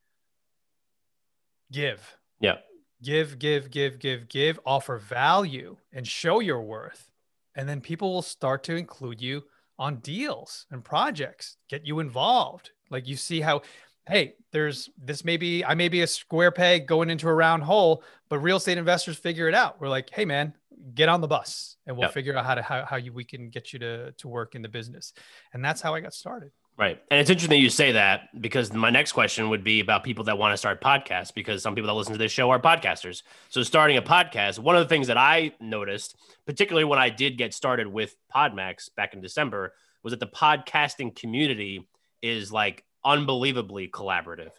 give 1.73 2.17
Yeah. 2.41 2.57
give, 3.03 3.39
give, 3.39 3.71
give, 3.71 3.99
give, 3.99 4.29
give, 4.29 4.59
offer 4.65 4.99
value 4.99 5.77
and 5.93 6.07
show 6.07 6.41
your 6.41 6.63
worth. 6.63 7.11
And 7.55 7.69
then 7.69 7.81
people 7.81 8.13
will 8.13 8.23
start 8.23 8.65
to 8.65 8.77
include 8.77 9.21
you 9.21 9.45
on 9.79 9.97
deals 9.97 10.67
and 10.71 10.85
projects, 10.85 11.57
get 11.69 11.87
you 11.87 12.01
involved. 12.01 12.71
Like 12.91 13.07
you 13.07 13.17
see 13.17 13.41
how, 13.41 13.63
hey, 14.09 14.35
there's 14.53 14.91
this 14.97 15.25
may 15.25 15.37
be, 15.37 15.65
I 15.65 15.75
may 15.75 15.89
be 15.89 16.03
a 16.03 16.07
square 16.07 16.51
peg 16.51 16.87
going 16.87 17.11
into 17.11 17.29
a 17.29 17.35
round 17.35 17.63
hole, 17.63 18.03
but 18.29 18.39
real 18.39 18.57
estate 18.57 18.79
investors 18.79 19.17
figure 19.17 19.49
it 19.49 19.55
out. 19.55 19.81
We're 19.81 19.89
like, 19.89 20.11
hey, 20.11 20.25
man, 20.25 20.55
get 20.95 21.09
on 21.09 21.21
the 21.21 21.29
bus 21.29 21.77
and 21.87 21.97
we'll 21.97 22.07
Yep. 22.07 22.15
figure 22.15 22.37
out 22.37 22.45
how 22.45 22.55
to, 22.55 22.63
how, 22.63 22.85
how 22.85 22.97
you, 22.97 23.13
we 23.13 23.25
can 23.25 23.49
get 23.49 23.73
you 23.73 23.79
to, 23.79 24.13
to 24.13 24.29
work 24.29 24.55
in 24.55 24.63
the 24.63 24.69
business. 24.69 25.13
And 25.53 25.65
that's 25.65 25.81
how 25.81 25.95
I 25.95 26.01
got 26.01 26.13
started. 26.13 26.51
Right. 26.77 27.01
And 27.11 27.21
it's 27.21 27.31
interesting 27.31 27.61
you 27.63 27.71
say 27.71 27.93
that 27.93 28.23
because 28.41 28.73
my 28.73 28.91
next 28.91 29.13
question 29.13 29.49
would 29.49 29.63
be 29.63 29.79
about 29.79 30.03
people 30.03 30.25
that 30.25 30.37
want 30.37 30.53
to 30.53 30.57
start 30.57 30.81
podcasts 30.83 31.33
because 31.33 31.63
some 31.63 31.75
people 31.77 31.87
that 31.87 31.95
listen 31.95 32.13
to 32.13 32.19
this 32.19 32.33
show 32.33 32.51
are 32.51 32.59
podcasters. 32.59 33.23
So 33.49 33.63
starting 33.63 33.97
a 33.97 34.03
podcast, 34.03 34.59
one 34.59 34.75
of 34.75 34.83
the 34.83 34.89
things 34.89 35.07
that 35.07 35.17
I 35.17 35.53
noticed, 35.61 36.17
particularly 36.47 36.85
when 36.85 36.99
I 36.99 37.11
did 37.11 37.39
get 37.39 37.55
started 37.55 37.87
with 37.87 38.17
Podmax 38.35 38.89
back 38.97 39.15
in 39.15 39.21
December, 39.21 39.73
was 40.03 40.11
that 40.11 40.21
the 40.21 40.27
podcasting 40.27 41.15
community 41.15 41.87
is 42.23 42.51
like 42.51 42.85
unbelievably 43.05 43.89
collaborative. 43.89 44.51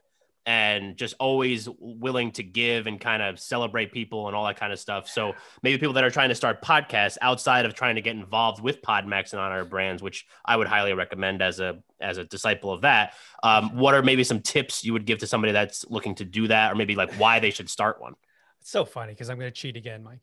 And 0.47 0.95
just 0.95 1.15
always 1.19 1.67
willing 1.79 2.31
to 2.33 2.43
give 2.43 2.85
and 2.85 3.01
kind 3.01 3.23
of 3.23 3.39
celebrate 3.39 3.91
people 3.91 4.27
and 4.27 4.35
all 4.35 4.45
that 4.45 4.59
kind 4.59 4.71
of 4.71 4.79
stuff. 4.79 5.09
So 5.09 5.33
maybe 5.63 5.79
people 5.79 5.93
that 5.93 6.03
are 6.03 6.11
trying 6.11 6.29
to 6.29 6.35
start 6.35 6.61
podcasts 6.61 7.17
outside 7.19 7.65
of 7.65 7.73
trying 7.73 7.95
to 7.95 8.01
get 8.01 8.15
involved 8.15 8.61
with 8.61 8.81
Podmax 8.83 9.31
and 9.31 9.39
On 9.39 9.51
Air 9.51 9.65
Brands, 9.65 10.03
which 10.03 10.27
I 10.45 10.55
would 10.55 10.67
highly 10.67 10.93
recommend 10.93 11.41
as 11.41 11.59
a 11.59 11.79
as 11.99 12.19
a 12.19 12.25
disciple 12.25 12.71
of 12.71 12.81
that. 12.81 13.13
Um, 13.41 13.75
what 13.75 13.95
are 13.95 14.03
maybe 14.03 14.23
some 14.23 14.41
tips 14.41 14.83
you 14.83 14.93
would 14.93 15.05
give 15.05 15.19
to 15.19 15.27
somebody 15.27 15.51
that's 15.51 15.83
looking 15.89 16.13
to 16.15 16.25
do 16.25 16.47
that, 16.47 16.71
or 16.71 16.75
maybe 16.75 16.95
like 16.95 17.13
why 17.15 17.39
they 17.39 17.49
should 17.49 17.69
start 17.69 17.99
one? 17.99 18.13
It's 18.61 18.71
so 18.71 18.85
funny 18.85 19.13
because 19.13 19.29
I'm 19.29 19.37
going 19.37 19.51
to 19.51 19.55
cheat 19.55 19.77
again, 19.77 20.03
Mike. 20.03 20.21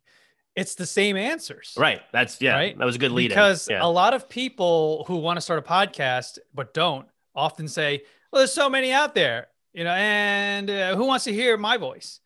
It's 0.55 0.75
the 0.75 0.87
same 0.87 1.17
answers. 1.17 1.75
Right. 1.77 2.03
That's 2.13 2.41
yeah. 2.41 2.55
Right? 2.55 2.77
That 2.77 2.85
was 2.85 2.97
a 2.97 2.99
good 2.99 3.13
lead. 3.13 3.29
Because 3.29 3.69
yeah. 3.71 3.79
a 3.83 3.89
lot 3.89 4.15
of 4.15 4.29
people 4.29 5.05
who 5.09 5.17
want 5.17 5.37
to 5.37 5.41
start 5.41 5.59
a 5.59 5.63
podcast 5.63 6.39
but 6.55 6.75
don't 6.75 7.07
often 7.35 7.69
say, 7.69 8.03
"Well, 8.31 8.41
there's 8.41 8.53
so 8.53 8.69
many 8.69 8.93
out 8.93 9.15
there." 9.15 9.49
You 9.73 9.85
know, 9.85 9.93
and 9.93 10.71
uh, 10.71 10.97
who 10.97 11.07
wants 11.07 11.25
to 11.25 11.33
hear 11.33 11.57
my 11.57 11.77
voice? 11.77 12.21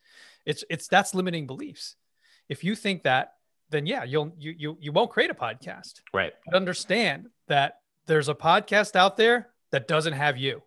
It's 0.45 0.65
it's 0.71 0.89
that's 0.89 1.15
limiting 1.15 1.47
beliefs. 1.47 1.97
If 2.49 2.63
you 2.63 2.75
think 2.77 3.03
that, 3.03 3.35
then 3.71 3.87
yeah, 3.87 4.05
you'll 4.05 4.33
you 4.39 4.55
you 4.57 4.79
you 4.81 4.93
won't 4.93 5.11
create 5.11 5.31
a 5.31 5.35
podcast. 5.35 6.01
Right. 6.15 6.33
But 6.45 6.55
understand 6.55 7.29
that 7.49 7.81
there's 8.07 8.29
a 8.29 8.35
podcast 8.35 8.97
out 8.97 9.17
there 9.17 9.49
that 9.73 9.89
doesn't 9.89 10.13
have 10.13 10.37
you, 10.37 10.63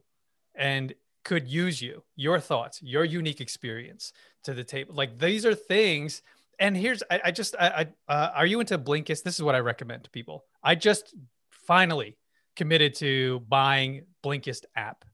and 0.55 0.93
could 1.23 1.47
use 1.47 1.81
you, 1.81 2.03
your 2.15 2.39
thoughts, 2.39 2.81
your 2.81 3.05
unique 3.05 3.41
experience 3.41 4.13
to 4.43 4.53
the 4.53 4.63
table. 4.63 4.95
Like 4.95 5.19
these 5.19 5.45
are 5.45 5.55
things. 5.55 6.21
And 6.59 6.75
here's 6.75 7.03
I, 7.09 7.21
I 7.25 7.31
just 7.31 7.55
I, 7.59 7.87
I 8.07 8.13
uh, 8.13 8.31
are 8.35 8.45
you 8.45 8.59
into 8.59 8.77
Blinkist? 8.77 9.23
This 9.23 9.35
is 9.35 9.43
what 9.43 9.55
I 9.55 9.59
recommend 9.59 10.03
to 10.05 10.09
people. 10.09 10.45
I 10.63 10.75
just 10.75 11.13
finally 11.49 12.17
committed 12.55 12.95
to 12.95 13.41
buying 13.47 14.05
Blinkist 14.23 14.65
app. 14.75 15.05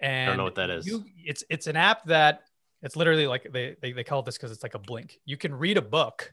And 0.00 0.22
I 0.22 0.26
don't 0.26 0.36
know 0.36 0.44
what 0.44 0.54
that 0.56 0.70
is. 0.70 0.86
You, 0.86 1.04
it's 1.24 1.44
it's 1.50 1.66
an 1.66 1.76
app 1.76 2.04
that 2.06 2.42
it's 2.82 2.96
literally 2.96 3.26
like 3.26 3.48
they 3.52 3.76
they, 3.80 3.92
they 3.92 4.04
call 4.04 4.20
it 4.20 4.26
this 4.26 4.36
because 4.36 4.52
it's 4.52 4.62
like 4.62 4.74
a 4.74 4.78
blink. 4.78 5.18
You 5.24 5.36
can 5.36 5.54
read 5.54 5.76
a 5.76 5.82
book, 5.82 6.32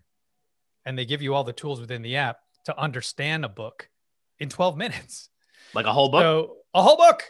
and 0.86 0.98
they 0.98 1.06
give 1.06 1.22
you 1.22 1.34
all 1.34 1.44
the 1.44 1.54
tools 1.54 1.80
within 1.80 2.02
the 2.02 2.16
app 2.18 2.40
to 2.66 2.80
understand 2.80 3.46
a 3.46 3.50
book 3.50 3.90
in 4.40 4.50
12 4.50 4.78
minutes. 4.78 5.30
Like 5.74 5.86
a 5.86 5.94
whole 5.94 6.10
book. 6.10 6.22
So 6.22 6.58
a 6.74 6.82
whole 6.82 6.98
book. 6.98 7.24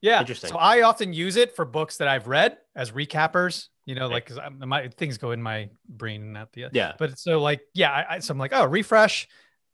Yeah. 0.00 0.20
Interesting. 0.20 0.50
So 0.50 0.56
I 0.56 0.82
often 0.82 1.12
use 1.12 1.36
it 1.36 1.56
for 1.56 1.64
books 1.64 1.98
that 1.98 2.08
I've 2.08 2.28
read 2.28 2.58
as 2.74 2.90
recappers. 2.92 3.68
You 3.86 3.94
know, 3.94 4.08
like 4.08 4.26
cause 4.26 4.38
my 4.58 4.88
things 4.88 5.18
go 5.18 5.32
in 5.32 5.42
my 5.42 5.68
brain 5.86 6.22
and 6.22 6.32
not 6.32 6.52
the 6.52 6.66
yeah. 6.72 6.92
But 6.98 7.18
so 7.18 7.40
like 7.40 7.60
yeah, 7.74 7.90
I, 7.90 8.14
I, 8.14 8.18
so 8.20 8.32
I'm 8.32 8.38
like 8.38 8.52
oh 8.54 8.64
refresh. 8.64 9.28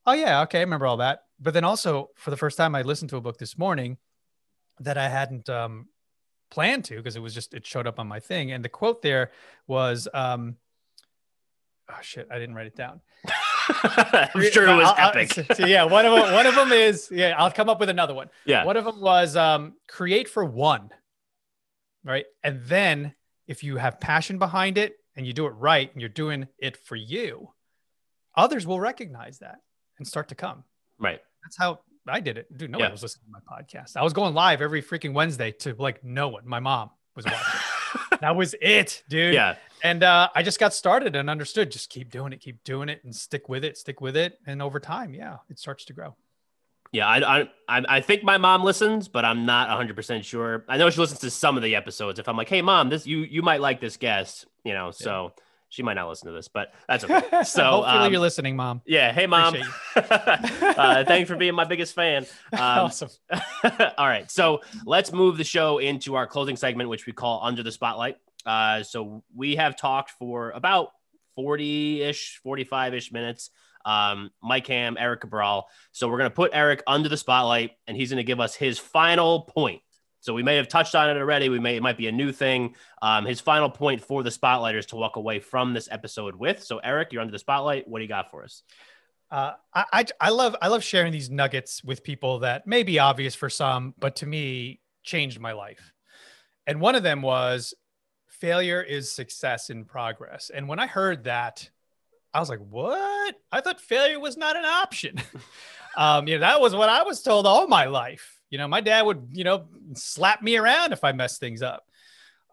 Oh 0.04 0.12
yeah, 0.12 0.42
okay, 0.42 0.58
I 0.58 0.62
remember 0.62 0.86
all 0.86 0.96
that. 0.96 1.24
But 1.38 1.54
then 1.54 1.62
also 1.62 2.10
for 2.16 2.30
the 2.30 2.36
first 2.36 2.56
time, 2.56 2.74
I 2.74 2.82
listened 2.82 3.10
to 3.10 3.16
a 3.16 3.20
book 3.20 3.38
this 3.38 3.56
morning 3.56 3.98
that 4.80 4.98
I 4.98 5.08
hadn't 5.08 5.48
um, 5.48 5.86
planned 6.50 6.84
to 6.86 6.96
because 6.96 7.16
it 7.16 7.20
was 7.20 7.34
just 7.34 7.54
it 7.54 7.66
showed 7.66 7.86
up 7.86 7.98
on 7.98 8.06
my 8.06 8.20
thing. 8.20 8.52
And 8.52 8.64
the 8.64 8.68
quote 8.68 9.02
there 9.02 9.30
was 9.66 10.08
um 10.12 10.56
oh 11.90 11.98
shit 12.02 12.28
i 12.30 12.38
didn't 12.38 12.54
write 12.54 12.66
it 12.66 12.76
down. 12.76 13.00
I'm 13.68 14.50
sure 14.50 14.66
it 14.66 14.76
was 14.76 14.88
I'll, 14.96 15.10
epic. 15.10 15.46
I'll, 15.50 15.56
so 15.56 15.66
yeah 15.66 15.84
one 15.84 16.04
of 16.04 16.12
them 16.12 16.32
one 16.32 16.46
of 16.46 16.54
them 16.54 16.72
is 16.72 17.08
yeah 17.12 17.34
i'll 17.38 17.50
come 17.50 17.68
up 17.68 17.80
with 17.80 17.88
another 17.88 18.14
one. 18.14 18.28
Yeah. 18.44 18.64
One 18.64 18.76
of 18.76 18.84
them 18.84 19.00
was 19.00 19.36
um 19.36 19.74
create 19.88 20.28
for 20.28 20.44
one 20.44 20.90
right? 22.04 22.24
And 22.42 22.64
then 22.64 23.14
if 23.46 23.62
you 23.62 23.76
have 23.76 24.00
passion 24.00 24.38
behind 24.38 24.78
it 24.78 24.94
and 25.16 25.26
you 25.26 25.32
do 25.32 25.46
it 25.46 25.50
right 25.50 25.90
and 25.92 26.00
you're 26.00 26.08
doing 26.08 26.48
it 26.58 26.76
for 26.76 26.96
you 26.96 27.50
others 28.34 28.66
will 28.66 28.80
recognize 28.80 29.38
that 29.38 29.58
and 29.98 30.06
start 30.06 30.28
to 30.28 30.34
come. 30.34 30.64
Right. 30.98 31.20
That's 31.42 31.56
how 31.56 31.80
I 32.08 32.20
did 32.20 32.38
it. 32.38 32.56
Dude, 32.56 32.70
no 32.70 32.78
yeah. 32.78 32.86
one 32.86 32.92
was 32.92 33.02
listening 33.02 33.26
to 33.26 33.32
my 33.32 33.56
podcast. 33.56 33.96
I 33.96 34.02
was 34.02 34.12
going 34.12 34.34
live 34.34 34.62
every 34.62 34.82
freaking 34.82 35.12
Wednesday 35.12 35.52
to 35.52 35.74
like 35.78 36.02
no 36.04 36.28
one. 36.28 36.46
My 36.46 36.60
mom 36.60 36.90
was 37.14 37.24
watching. 37.24 37.60
that 38.20 38.36
was 38.36 38.54
it, 38.60 39.02
dude. 39.08 39.34
Yeah. 39.34 39.56
And 39.82 40.02
uh, 40.02 40.28
I 40.34 40.42
just 40.42 40.60
got 40.60 40.74
started 40.74 41.16
and 41.16 41.30
understood 41.30 41.70
just 41.70 41.90
keep 41.90 42.10
doing 42.10 42.32
it, 42.32 42.40
keep 42.40 42.62
doing 42.64 42.88
it, 42.88 43.00
and 43.04 43.14
stick 43.14 43.48
with 43.48 43.64
it, 43.64 43.76
stick 43.76 44.00
with 44.00 44.16
it. 44.16 44.38
And 44.46 44.60
over 44.60 44.80
time, 44.80 45.14
yeah, 45.14 45.38
it 45.48 45.58
starts 45.58 45.84
to 45.86 45.92
grow. 45.92 46.16
Yeah, 46.92 47.06
I, 47.06 47.42
I 47.68 47.84
I 47.88 48.00
think 48.00 48.24
my 48.24 48.36
mom 48.36 48.64
listens, 48.64 49.06
but 49.06 49.24
I'm 49.24 49.46
not 49.46 49.68
100 49.68 49.94
percent 49.94 50.24
sure. 50.24 50.64
I 50.68 50.76
know 50.76 50.90
she 50.90 51.00
listens 51.00 51.20
to 51.20 51.30
some 51.30 51.56
of 51.56 51.62
the 51.62 51.76
episodes. 51.76 52.18
If 52.18 52.28
I'm 52.28 52.36
like, 52.36 52.48
"Hey, 52.48 52.62
mom, 52.62 52.88
this 52.88 53.06
you 53.06 53.18
you 53.18 53.42
might 53.42 53.60
like 53.60 53.80
this 53.80 53.96
guest," 53.96 54.46
you 54.64 54.72
know, 54.72 54.90
so 54.90 55.32
she 55.70 55.84
might 55.84 55.94
not 55.94 56.08
listen 56.08 56.26
to 56.26 56.34
this, 56.34 56.48
but 56.48 56.74
that's 56.86 57.04
okay. 57.04 57.44
So 57.44 57.64
hopefully 57.64 58.06
um, 58.06 58.12
you're 58.12 58.20
listening, 58.20 58.56
mom. 58.56 58.82
Yeah. 58.84 59.12
Hey, 59.12 59.26
mom. 59.26 59.54
uh, 59.96 61.04
thanks 61.04 61.30
for 61.30 61.36
being 61.36 61.54
my 61.54 61.64
biggest 61.64 61.94
fan. 61.94 62.26
Um, 62.52 62.86
awesome. 62.86 63.08
all 63.96 64.06
right. 64.06 64.28
So 64.30 64.60
let's 64.84 65.12
move 65.12 65.38
the 65.38 65.44
show 65.44 65.78
into 65.78 66.16
our 66.16 66.26
closing 66.26 66.56
segment, 66.56 66.90
which 66.90 67.06
we 67.06 67.12
call 67.12 67.40
Under 67.42 67.62
the 67.62 67.70
Spotlight. 67.70 68.16
Uh, 68.44 68.82
so 68.82 69.22
we 69.34 69.56
have 69.56 69.76
talked 69.76 70.10
for 70.10 70.50
about 70.50 70.90
40 71.36 72.02
ish, 72.02 72.40
45 72.42 72.94
ish 72.94 73.12
minutes. 73.12 73.50
Um, 73.84 74.30
Mike 74.42 74.66
Ham, 74.66 74.96
Erik 74.98 75.20
Cabral. 75.20 75.68
So 75.92 76.08
we're 76.08 76.18
going 76.18 76.30
to 76.30 76.34
put 76.34 76.50
Erik 76.52 76.82
under 76.86 77.08
the 77.08 77.16
spotlight 77.16 77.72
and 77.86 77.96
he's 77.96 78.10
going 78.10 78.18
to 78.18 78.24
give 78.24 78.40
us 78.40 78.54
his 78.54 78.78
final 78.78 79.42
point 79.42 79.82
so 80.20 80.34
we 80.34 80.42
may 80.42 80.56
have 80.56 80.68
touched 80.68 80.94
on 80.94 81.08
it 81.10 81.18
already. 81.18 81.48
We 81.48 81.58
may 81.58 81.76
it 81.76 81.82
might 81.82 81.96
be 81.96 82.06
a 82.06 82.12
new 82.12 82.30
thing. 82.30 82.74
Um, 83.02 83.24
his 83.24 83.40
final 83.40 83.70
point 83.70 84.02
for 84.02 84.22
the 84.22 84.30
spotlighters 84.30 84.86
to 84.86 84.96
walk 84.96 85.16
away 85.16 85.40
from 85.40 85.72
this 85.72 85.88
episode 85.90 86.36
with. 86.36 86.62
So 86.62 86.78
Erik, 86.78 87.12
you're 87.12 87.22
under 87.22 87.32
the 87.32 87.38
spotlight. 87.38 87.88
What 87.88 87.98
do 87.98 88.02
you 88.02 88.08
got 88.08 88.30
for 88.30 88.44
us? 88.44 88.62
Uh, 89.30 89.52
I, 89.72 90.04
I 90.20 90.30
love 90.30 90.56
I 90.60 90.68
love 90.68 90.82
sharing 90.82 91.12
these 91.12 91.30
nuggets 91.30 91.84
with 91.84 92.02
people 92.02 92.40
that 92.40 92.66
may 92.66 92.82
be 92.82 92.98
obvious 92.98 93.34
for 93.34 93.48
some, 93.48 93.94
but 93.98 94.16
to 94.16 94.26
me 94.26 94.80
changed 95.02 95.40
my 95.40 95.52
life. 95.52 95.92
And 96.66 96.80
one 96.80 96.96
of 96.96 97.02
them 97.02 97.22
was 97.22 97.72
failure 98.26 98.82
is 98.82 99.10
success 99.10 99.70
in 99.70 99.84
progress. 99.84 100.50
And 100.52 100.68
when 100.68 100.78
I 100.78 100.86
heard 100.86 101.24
that, 101.24 101.70
I 102.34 102.40
was 102.40 102.48
like, 102.48 102.58
"What? 102.58 103.36
I 103.52 103.60
thought 103.60 103.80
failure 103.80 104.18
was 104.18 104.36
not 104.36 104.56
an 104.56 104.64
option." 104.64 105.22
um, 105.96 106.26
you 106.26 106.34
know, 106.34 106.40
that 106.40 106.60
was 106.60 106.74
what 106.74 106.88
I 106.88 107.04
was 107.04 107.22
told 107.22 107.46
all 107.46 107.68
my 107.68 107.86
life. 107.86 108.39
You 108.50 108.58
know, 108.58 108.68
my 108.68 108.80
dad 108.80 109.02
would, 109.02 109.28
you 109.32 109.44
know, 109.44 109.66
slap 109.94 110.42
me 110.42 110.56
around 110.56 110.92
if 110.92 111.04
I 111.04 111.12
messed 111.12 111.40
things 111.40 111.62
up. 111.62 111.84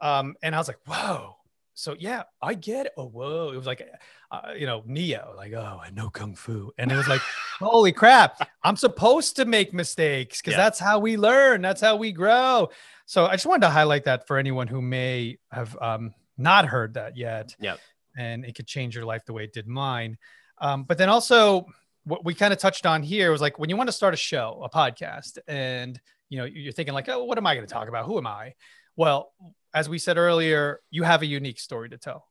Um, 0.01 0.35
and 0.41 0.55
I 0.55 0.57
was 0.59 0.67
like, 0.67 0.79
whoa. 0.85 1.35
So 1.73 1.95
yeah, 1.97 2.23
I 2.41 2.55
get 2.55 2.87
it. 2.87 2.93
Oh, 2.97 3.07
whoa. 3.07 3.51
It 3.51 3.57
was 3.57 3.67
like, 3.67 3.87
uh, 4.31 4.53
you 4.57 4.65
know, 4.65 4.83
Neo, 4.85 5.33
like, 5.35 5.53
oh, 5.53 5.79
I 5.83 5.91
know 5.91 6.09
Kung 6.09 6.35
Fu. 6.35 6.71
And 6.77 6.91
it 6.91 6.95
was 6.95 7.07
like, 7.07 7.21
holy 7.59 7.91
crap, 7.91 8.47
I'm 8.63 8.75
supposed 8.75 9.35
to 9.35 9.45
make 9.45 9.73
mistakes 9.73 10.41
because 10.41 10.53
yeah. 10.53 10.63
that's 10.63 10.79
how 10.79 10.99
we 10.99 11.17
learn. 11.17 11.61
That's 11.61 11.81
how 11.81 11.95
we 11.95 12.11
grow. 12.11 12.69
So 13.05 13.25
I 13.25 13.33
just 13.33 13.45
wanted 13.45 13.67
to 13.67 13.69
highlight 13.69 14.05
that 14.05 14.25
for 14.27 14.37
anyone 14.37 14.67
who 14.67 14.81
may 14.81 15.37
have 15.51 15.77
um, 15.79 16.13
not 16.37 16.65
heard 16.65 16.95
that 16.95 17.15
yet. 17.15 17.55
Yeah. 17.59 17.75
And 18.17 18.43
it 18.43 18.55
could 18.55 18.67
change 18.67 18.95
your 18.95 19.05
life 19.05 19.25
the 19.25 19.33
way 19.33 19.43
it 19.43 19.53
did 19.53 19.67
mine. 19.67 20.17
Um, 20.59 20.83
but 20.83 20.97
then 20.97 21.09
also, 21.09 21.67
what 22.07 22.23
we 22.23 22.33
kind 22.33 22.53
of 22.53 22.59
touched 22.59 22.85
on 22.85 23.03
here 23.03 23.31
was 23.31 23.41
like 23.41 23.59
when 23.59 23.69
you 23.69 23.75
want 23.75 23.89
to 23.89 23.93
start 23.93 24.13
a 24.13 24.17
show, 24.17 24.61
a 24.63 24.69
podcast, 24.69 25.37
and 25.47 25.99
you 26.29 26.37
know 26.37 26.45
you're 26.45 26.71
thinking 26.71 26.93
like, 26.93 27.09
oh, 27.09 27.25
what 27.25 27.37
am 27.37 27.45
I 27.45 27.53
going 27.53 27.67
to 27.67 27.73
talk 27.73 27.89
about? 27.89 28.05
Who 28.05 28.17
am 28.17 28.25
I? 28.25 28.53
Well, 28.95 29.33
as 29.73 29.89
we 29.89 29.99
said 29.99 30.17
earlier, 30.17 30.79
you 30.89 31.03
have 31.03 31.21
a 31.21 31.25
unique 31.25 31.59
story 31.59 31.89
to 31.89 31.97
tell. 31.97 32.25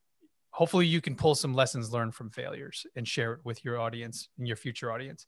Hopefully, 0.51 0.87
you 0.87 1.03
can 1.03 1.15
pull 1.15 1.35
some 1.35 1.53
lessons 1.53 1.93
learned 1.93 2.15
from 2.15 2.31
failures 2.31 2.87
and 2.97 3.07
share 3.07 3.35
it 3.35 3.41
with 3.45 3.65
your 3.65 3.79
audience 3.79 4.31
and 4.39 4.47
your 4.47 4.57
future 4.57 4.91
audience. 4.91 5.27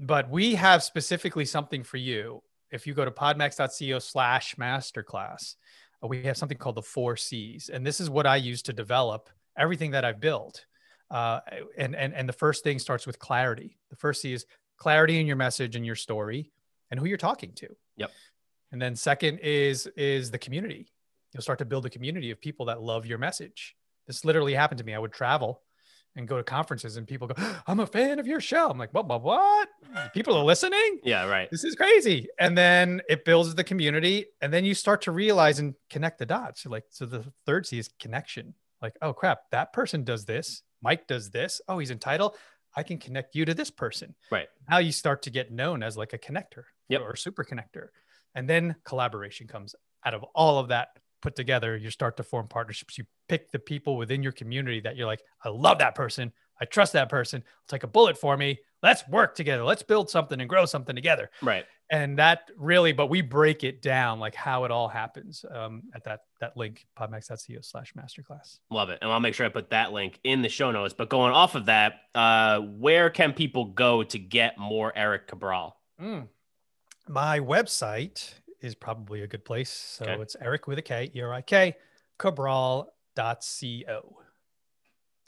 But 0.00 0.28
we 0.28 0.56
have 0.56 0.82
specifically 0.82 1.44
something 1.44 1.84
for 1.84 1.96
you. 1.96 2.42
If 2.72 2.86
you 2.86 2.94
go 2.94 3.04
to 3.04 3.10
podmax.co 3.12 4.00
slash 4.00 4.56
masterclass, 4.56 5.54
uh, 6.02 6.08
we 6.08 6.24
have 6.24 6.36
something 6.36 6.58
called 6.58 6.74
the 6.74 6.82
four 6.82 7.16
C's. 7.16 7.70
And 7.72 7.86
this 7.86 8.00
is 8.00 8.10
what 8.10 8.26
I 8.26 8.36
use 8.36 8.62
to 8.62 8.72
develop 8.72 9.30
everything 9.56 9.92
that 9.92 10.04
I've 10.04 10.20
built 10.20 10.66
uh, 11.10 11.40
and, 11.76 11.94
and, 11.94 12.14
and 12.14 12.28
the 12.28 12.32
first 12.32 12.64
thing 12.64 12.78
starts 12.78 13.06
with 13.06 13.18
clarity. 13.18 13.78
The 13.90 13.96
first 13.96 14.22
C 14.22 14.32
is 14.32 14.46
clarity 14.76 15.20
in 15.20 15.26
your 15.26 15.36
message 15.36 15.76
and 15.76 15.84
your 15.84 15.96
story 15.96 16.50
and 16.90 16.98
who 16.98 17.06
you're 17.06 17.16
talking 17.16 17.52
to. 17.54 17.68
Yep. 17.96 18.10
And 18.72 18.80
then 18.80 18.96
second 18.96 19.38
is, 19.38 19.86
is 19.96 20.30
the 20.30 20.38
community. 20.38 20.92
You'll 21.32 21.42
start 21.42 21.58
to 21.58 21.64
build 21.64 21.86
a 21.86 21.90
community 21.90 22.30
of 22.30 22.40
people 22.40 22.66
that 22.66 22.82
love 22.82 23.06
your 23.06 23.18
message. 23.18 23.76
This 24.06 24.24
literally 24.24 24.54
happened 24.54 24.78
to 24.78 24.84
me. 24.84 24.94
I 24.94 24.98
would 24.98 25.12
travel 25.12 25.62
and 26.16 26.26
go 26.26 26.36
to 26.36 26.42
conferences 26.42 26.96
and 26.96 27.06
people 27.06 27.28
go, 27.28 27.34
I'm 27.66 27.80
a 27.80 27.86
fan 27.86 28.18
of 28.18 28.26
your 28.26 28.40
show. 28.40 28.68
I'm 28.68 28.78
like, 28.78 28.92
what, 28.92 29.06
what, 29.06 29.22
what? 29.22 29.68
People 30.12 30.36
are 30.36 30.44
listening? 30.44 31.00
Yeah, 31.04 31.26
right. 31.26 31.50
This 31.50 31.64
is 31.64 31.74
crazy. 31.74 32.28
And 32.38 32.56
then 32.56 33.00
it 33.08 33.24
builds 33.24 33.54
the 33.54 33.64
community. 33.64 34.26
And 34.40 34.52
then 34.52 34.64
you 34.64 34.74
start 34.74 35.02
to 35.02 35.12
realize 35.12 35.58
and 35.58 35.74
connect 35.90 36.18
the 36.18 36.26
dots. 36.26 36.64
You're 36.64 36.72
like, 36.72 36.84
so 36.90 37.06
the 37.06 37.24
third 37.46 37.66
C 37.66 37.78
is 37.78 37.88
connection. 37.98 38.54
Like, 38.80 38.94
oh 39.02 39.12
crap, 39.12 39.40
that 39.50 39.72
person 39.72 40.04
does 40.04 40.24
this. 40.24 40.62
Mike 40.82 41.06
does 41.06 41.30
this. 41.30 41.60
Oh, 41.68 41.78
he's 41.78 41.90
entitled. 41.90 42.36
I 42.76 42.82
can 42.82 42.98
connect 42.98 43.34
you 43.34 43.44
to 43.44 43.54
this 43.54 43.70
person. 43.70 44.14
Right. 44.30 44.48
Now 44.70 44.78
you 44.78 44.92
start 44.92 45.22
to 45.22 45.30
get 45.30 45.50
known 45.50 45.82
as 45.82 45.96
like 45.96 46.12
a 46.12 46.18
connector 46.18 46.64
yep. 46.88 47.00
or 47.00 47.16
super 47.16 47.44
connector. 47.44 47.88
And 48.34 48.48
then 48.48 48.76
collaboration 48.84 49.46
comes 49.48 49.74
out 50.04 50.14
of 50.14 50.24
all 50.34 50.58
of 50.58 50.68
that 50.68 50.88
put 51.22 51.34
together. 51.34 51.76
You 51.76 51.90
start 51.90 52.16
to 52.18 52.22
form 52.22 52.46
partnerships. 52.46 52.98
You 52.98 53.04
pick 53.28 53.50
the 53.50 53.58
people 53.58 53.96
within 53.96 54.22
your 54.22 54.32
community 54.32 54.80
that 54.80 54.96
you're 54.96 55.06
like, 55.06 55.22
I 55.44 55.48
love 55.48 55.78
that 55.78 55.94
person. 55.94 56.32
I 56.60 56.64
trust 56.64 56.92
that 56.92 57.08
person. 57.08 57.42
I'll 57.44 57.68
take 57.68 57.84
a 57.84 57.88
bullet 57.88 58.18
for 58.18 58.36
me. 58.36 58.58
Let's 58.82 59.06
work 59.08 59.34
together. 59.34 59.64
Let's 59.64 59.82
build 59.82 60.10
something 60.10 60.40
and 60.40 60.48
grow 60.48 60.64
something 60.64 60.94
together. 60.94 61.30
Right. 61.42 61.64
And 61.90 62.18
that 62.18 62.50
really, 62.56 62.92
but 62.92 63.06
we 63.06 63.22
break 63.22 63.64
it 63.64 63.80
down 63.80 64.20
like 64.20 64.34
how 64.34 64.64
it 64.64 64.70
all 64.70 64.88
happens 64.88 65.44
um, 65.50 65.84
at 65.94 66.04
that 66.04 66.20
that 66.40 66.56
link 66.56 66.86
podmax.co 66.98 67.60
slash 67.62 67.94
masterclass. 67.94 68.58
Love 68.70 68.90
it, 68.90 68.98
and 69.00 69.10
I'll 69.10 69.20
make 69.20 69.34
sure 69.34 69.46
I 69.46 69.48
put 69.48 69.70
that 69.70 69.92
link 69.92 70.20
in 70.22 70.42
the 70.42 70.50
show 70.50 70.70
notes. 70.70 70.92
But 70.92 71.08
going 71.08 71.32
off 71.32 71.54
of 71.54 71.66
that, 71.66 72.00
uh, 72.14 72.60
where 72.60 73.08
can 73.08 73.32
people 73.32 73.66
go 73.66 74.02
to 74.02 74.18
get 74.18 74.58
more 74.58 74.92
Erik 74.96 75.28
Cabral? 75.28 75.76
Mm. 76.00 76.28
My 77.08 77.40
website 77.40 78.34
is 78.60 78.74
probably 78.74 79.22
a 79.22 79.26
good 79.26 79.44
place. 79.46 79.70
So 79.70 80.04
okay. 80.04 80.20
it's 80.20 80.36
Erik 80.40 80.66
with 80.66 80.78
a 80.78 80.82
K, 80.82 81.10
E 81.14 81.20
R 81.22 81.32
I 81.32 81.40
K, 81.40 81.74
Cabral.co. 82.18 82.88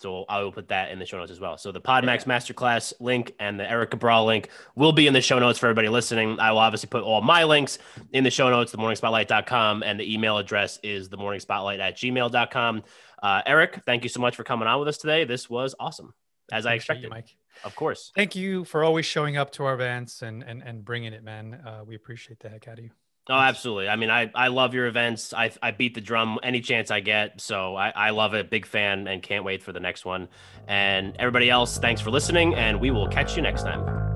So 0.00 0.24
I 0.28 0.42
will 0.42 0.50
put 0.50 0.68
that 0.68 0.90
in 0.90 0.98
the 0.98 1.04
show 1.04 1.18
notes 1.18 1.30
as 1.30 1.40
well. 1.40 1.58
So 1.58 1.72
the 1.72 1.80
Podmax 1.80 2.26
yeah. 2.26 2.38
Masterclass 2.38 2.94
link 3.00 3.34
and 3.38 3.60
the 3.60 3.70
Erik 3.70 3.90
Cabral 3.90 4.24
link 4.24 4.48
will 4.74 4.92
be 4.92 5.06
in 5.06 5.12
the 5.12 5.20
show 5.20 5.38
notes 5.38 5.58
for 5.58 5.66
everybody 5.66 5.88
listening. 5.88 6.40
I 6.40 6.52
will 6.52 6.58
obviously 6.58 6.88
put 6.88 7.02
all 7.02 7.20
my 7.20 7.44
links 7.44 7.78
in 8.12 8.24
the 8.24 8.30
show 8.30 8.48
notes, 8.48 8.74
themorningspotlight.com, 8.74 9.82
and 9.82 10.00
the 10.00 10.12
email 10.12 10.38
address 10.38 10.80
is 10.82 11.10
themorningspotlight 11.10 11.80
at 11.80 11.96
gmail.com. 11.96 12.82
Uh, 13.22 13.42
Erik, 13.44 13.82
thank 13.84 14.02
you 14.02 14.08
so 14.08 14.20
much 14.20 14.36
for 14.36 14.44
coming 14.44 14.66
on 14.66 14.78
with 14.78 14.88
us 14.88 14.96
today. 14.96 15.24
This 15.24 15.50
was 15.50 15.74
awesome, 15.78 16.14
as 16.50 16.64
I 16.64 16.74
expected. 16.74 17.04
You, 17.04 17.10
Mike. 17.10 17.36
Of 17.62 17.76
course. 17.76 18.10
Thank 18.16 18.34
you 18.34 18.64
for 18.64 18.82
always 18.82 19.04
showing 19.04 19.36
up 19.36 19.52
to 19.52 19.64
our 19.64 19.74
events 19.74 20.22
and 20.22 20.42
and, 20.42 20.62
and 20.62 20.82
bringing 20.82 21.12
it, 21.12 21.22
man. 21.22 21.54
Uh, 21.54 21.82
we 21.84 21.94
appreciate 21.94 22.40
the 22.40 22.48
heck 22.48 22.68
out 22.68 22.78
of 22.78 22.84
you. 22.84 22.90
Oh, 23.30 23.38
absolutely. 23.38 23.88
I 23.88 23.94
mean, 23.94 24.10
I, 24.10 24.28
I 24.34 24.48
love 24.48 24.74
your 24.74 24.86
events. 24.86 25.32
I, 25.32 25.52
I 25.62 25.70
beat 25.70 25.94
the 25.94 26.00
drum 26.00 26.40
any 26.42 26.60
chance 26.60 26.90
I 26.90 26.98
get. 26.98 27.40
So 27.40 27.76
I, 27.76 27.90
I 27.90 28.10
love 28.10 28.34
it. 28.34 28.50
Big 28.50 28.66
fan 28.66 29.06
and 29.06 29.22
can't 29.22 29.44
wait 29.44 29.62
for 29.62 29.72
the 29.72 29.78
next 29.78 30.04
one. 30.04 30.28
And 30.66 31.14
everybody 31.16 31.48
else, 31.48 31.78
thanks 31.78 32.00
for 32.00 32.10
listening. 32.10 32.56
And 32.56 32.80
we 32.80 32.90
will 32.90 33.06
catch 33.06 33.36
you 33.36 33.42
next 33.42 33.62
time. 33.62 34.09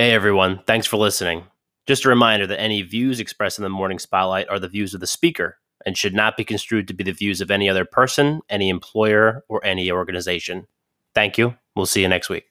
Hey 0.00 0.12
everyone, 0.12 0.62
thanks 0.66 0.86
for 0.86 0.96
listening. 0.96 1.44
Just 1.86 2.06
a 2.06 2.08
reminder 2.08 2.46
that 2.46 2.58
any 2.58 2.80
views 2.80 3.20
expressed 3.20 3.58
in 3.58 3.64
the 3.64 3.68
morning 3.68 3.98
spotlight 3.98 4.48
are 4.48 4.58
the 4.58 4.66
views 4.66 4.94
of 4.94 5.00
the 5.00 5.06
speaker 5.06 5.58
and 5.84 5.94
should 5.94 6.14
not 6.14 6.38
be 6.38 6.42
construed 6.42 6.88
to 6.88 6.94
be 6.94 7.04
the 7.04 7.12
views 7.12 7.42
of 7.42 7.50
any 7.50 7.68
other 7.68 7.84
person, 7.84 8.40
any 8.48 8.70
employer, 8.70 9.44
or 9.50 9.62
any 9.62 9.92
organization. 9.92 10.66
Thank 11.14 11.36
you. 11.36 11.54
We'll 11.76 11.84
see 11.84 12.00
you 12.00 12.08
next 12.08 12.30
week. 12.30 12.49